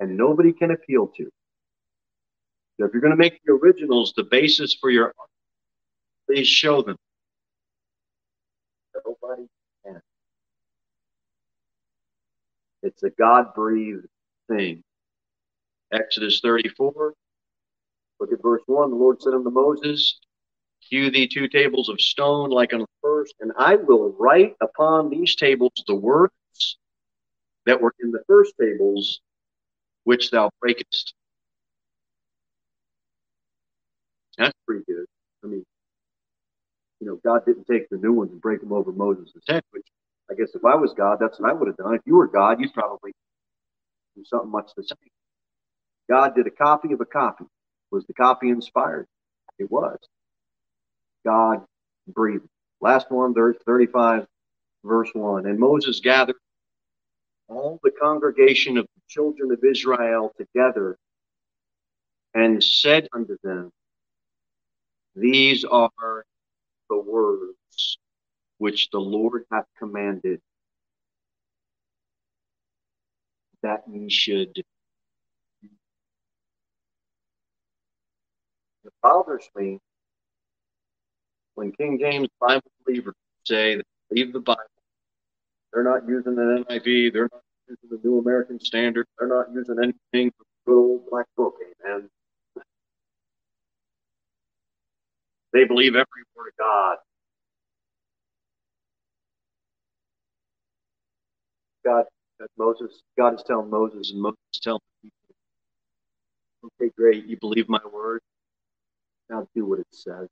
and 0.00 0.16
nobody 0.16 0.52
can 0.52 0.72
appeal 0.72 1.08
to. 1.16 1.30
If 2.82 2.92
you're 2.92 3.02
going 3.02 3.12
to 3.12 3.16
make 3.16 3.40
the 3.44 3.52
originals 3.52 4.12
the 4.16 4.24
basis 4.24 4.74
for 4.74 4.90
your 4.90 5.12
Please 6.26 6.46
show 6.46 6.82
them. 6.82 6.96
Nobody 9.04 9.48
can. 9.84 10.00
It's 12.82 13.02
a 13.02 13.10
God 13.10 13.54
breathed 13.54 14.06
thing. 14.48 14.82
Exodus 15.92 16.40
34. 16.40 17.12
Look 18.20 18.32
at 18.32 18.42
verse 18.42 18.62
1. 18.66 18.90
The 18.90 18.96
Lord 18.96 19.20
said 19.20 19.34
unto 19.34 19.50
Moses, 19.50 20.18
Hew 20.80 21.10
thee 21.10 21.28
two 21.28 21.48
tables 21.48 21.88
of 21.88 22.00
stone 22.00 22.50
like 22.50 22.72
on 22.72 22.80
the 22.80 22.86
first, 23.02 23.34
and 23.40 23.52
I 23.58 23.76
will 23.76 24.14
write 24.18 24.54
upon 24.60 25.10
these 25.10 25.36
tables 25.36 25.72
the 25.86 25.94
words 25.94 26.32
that 27.66 27.80
were 27.80 27.94
in 28.00 28.10
the 28.10 28.22
first 28.26 28.54
tables 28.60 29.20
which 30.04 30.30
thou 30.30 30.50
breakest. 30.60 31.14
That's 34.38 34.56
pretty 34.66 34.84
good. 34.86 35.06
I 35.44 35.48
mean, 35.48 35.64
you 37.00 37.06
know, 37.06 37.18
God 37.24 37.44
didn't 37.44 37.66
take 37.66 37.88
the 37.90 37.96
new 37.96 38.12
ones 38.12 38.30
and 38.32 38.40
break 38.40 38.60
them 38.60 38.72
over 38.72 38.92
Moses' 38.92 39.32
head, 39.48 39.62
which 39.72 39.86
I 40.30 40.34
guess 40.34 40.54
if 40.54 40.64
I 40.64 40.74
was 40.76 40.94
God, 40.94 41.18
that's 41.20 41.40
what 41.40 41.50
I 41.50 41.52
would 41.52 41.68
have 41.68 41.76
done. 41.76 41.94
If 41.94 42.02
you 42.06 42.16
were 42.16 42.28
God, 42.28 42.60
you'd 42.60 42.72
probably 42.72 43.12
do 44.16 44.24
something 44.24 44.50
much 44.50 44.70
the 44.76 44.84
same. 44.84 44.96
God 46.08 46.34
did 46.34 46.46
a 46.46 46.50
copy 46.50 46.92
of 46.92 47.00
a 47.00 47.04
copy. 47.06 47.44
Was 47.90 48.06
the 48.06 48.14
copy 48.14 48.50
inspired? 48.50 49.06
It 49.58 49.70
was. 49.70 49.98
God 51.24 51.64
breathed. 52.08 52.46
Last 52.80 53.10
one, 53.10 53.34
35, 53.34 54.26
verse 54.84 55.10
1. 55.12 55.46
And 55.46 55.58
Moses 55.58 56.00
gathered 56.00 56.36
all 57.48 57.78
the 57.82 57.90
congregation 57.90 58.78
of 58.78 58.86
the 58.86 59.02
children 59.08 59.52
of 59.52 59.62
Israel 59.64 60.32
together 60.38 60.96
and 62.34 62.62
said 62.62 63.08
unto 63.12 63.36
them, 63.42 63.70
These 65.14 65.64
are 65.64 66.24
the 66.88 66.98
words 66.98 67.98
which 68.58 68.90
the 68.90 69.00
Lord 69.00 69.44
hath 69.50 69.66
commanded 69.78 70.40
that 73.62 73.82
ye 73.90 74.08
should. 74.10 74.56
It 78.84 78.92
bothers 79.02 79.48
me 79.56 79.78
when 81.54 81.72
King 81.72 81.98
James 82.00 82.28
Bible 82.40 82.70
believers 82.84 83.14
say 83.44 83.76
that 83.76 83.86
believe 84.08 84.32
the 84.32 84.40
Bible. 84.40 84.62
They're 85.72 85.84
not 85.84 86.08
using 86.08 86.38
an 86.38 86.64
NIV. 86.68 87.12
They're 87.12 87.28
not 87.32 87.42
using 87.68 87.88
the 87.90 88.00
New 88.04 88.18
American 88.18 88.60
Standard. 88.60 89.06
They're 89.18 89.28
not 89.28 89.46
using 89.54 89.76
anything 89.78 90.32
from 90.36 90.46
the 90.66 90.72
good 90.72 90.78
old 90.78 91.10
Black 91.10 91.26
Book. 91.36 91.56
Amen. 91.86 92.08
They 95.52 95.64
believe 95.64 95.94
every 95.94 96.06
word 96.36 96.48
of 96.48 96.56
God. 96.58 96.96
God, 101.84 102.04
Moses, 102.56 103.02
God 103.18 103.34
is 103.34 103.42
telling 103.46 103.70
Moses, 103.70 104.12
and 104.12 104.22
Moses 104.22 104.38
is 104.54 104.60
telling 104.60 104.80
people, 105.02 105.34
okay, 106.80 106.90
great, 106.96 107.26
you 107.26 107.36
believe 107.38 107.68
my 107.68 107.80
word. 107.92 108.20
Now 109.28 109.46
do 109.54 109.66
what 109.66 109.80
it 109.80 109.86
says. 109.90 110.28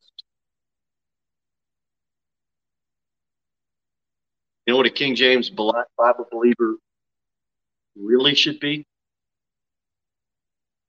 You 4.66 4.75
know 4.75 4.77
what 4.77 4.87
a 4.87 4.91
King 4.91 5.14
James 5.14 5.51
Bible 5.51 5.85
believer 6.31 6.77
really 7.97 8.35
should 8.35 8.61
be? 8.61 8.87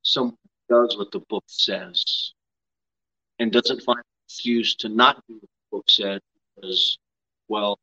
Someone 0.04 0.38
does 0.70 0.98
what 0.98 1.12
the 1.12 1.22
book 1.30 1.44
says 1.48 2.34
and 3.40 3.52
doesn't 3.52 3.82
find 3.82 4.02
excuse 4.32 4.76
to 4.76 4.88
not 4.88 5.22
do 5.28 5.34
what 5.34 5.42
the 5.42 5.78
book 5.78 5.86
said 5.90 6.22
because, 6.56 6.98
well, 7.50 7.78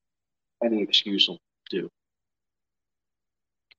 any 0.64 0.82
excuse 0.82 1.28
will 1.28 1.38
do. 1.68 1.90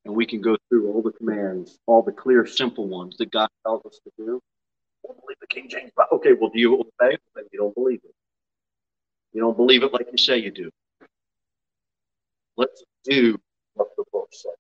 And 0.06 0.16
we 0.16 0.26
can 0.26 0.40
go 0.40 0.56
through 0.70 0.92
all 0.92 1.02
the 1.02 1.12
commands, 1.12 1.80
all 1.88 2.04
the 2.04 2.12
clear, 2.12 2.46
simple 2.46 2.88
ones 2.88 3.18
that 3.18 3.32
God 3.32 3.50
tells 3.66 3.84
us 3.86 4.00
to 4.04 4.12
do. 4.18 4.40
Don't 5.06 5.20
believe 5.20 5.38
the 5.42 5.48
King 5.48 5.68
James 5.68 5.92
Bible. 5.96 6.18
Okay, 6.18 6.34
well, 6.40 6.52
do 6.52 6.60
you 6.60 6.76
obey? 6.76 7.18
Then 7.36 7.46
you 7.52 7.60
don't 7.60 7.74
believe 7.74 8.02
it. 8.04 8.14
You 9.34 9.42
don't 9.42 9.58
believe 9.58 9.84
it 9.84 9.92
like 9.92 10.08
you 10.12 10.18
say 10.18 10.38
you 10.38 10.52
do. 10.52 10.70
Let's 12.56 12.84
do 13.04 13.40
what 13.74 13.88
the 13.98 14.04
book 14.12 14.30
says, 14.32 14.52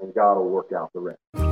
and 0.00 0.14
God 0.14 0.34
will 0.34 0.50
work 0.50 0.72
out 0.72 0.92
the 0.92 1.00
rest. 1.00 1.51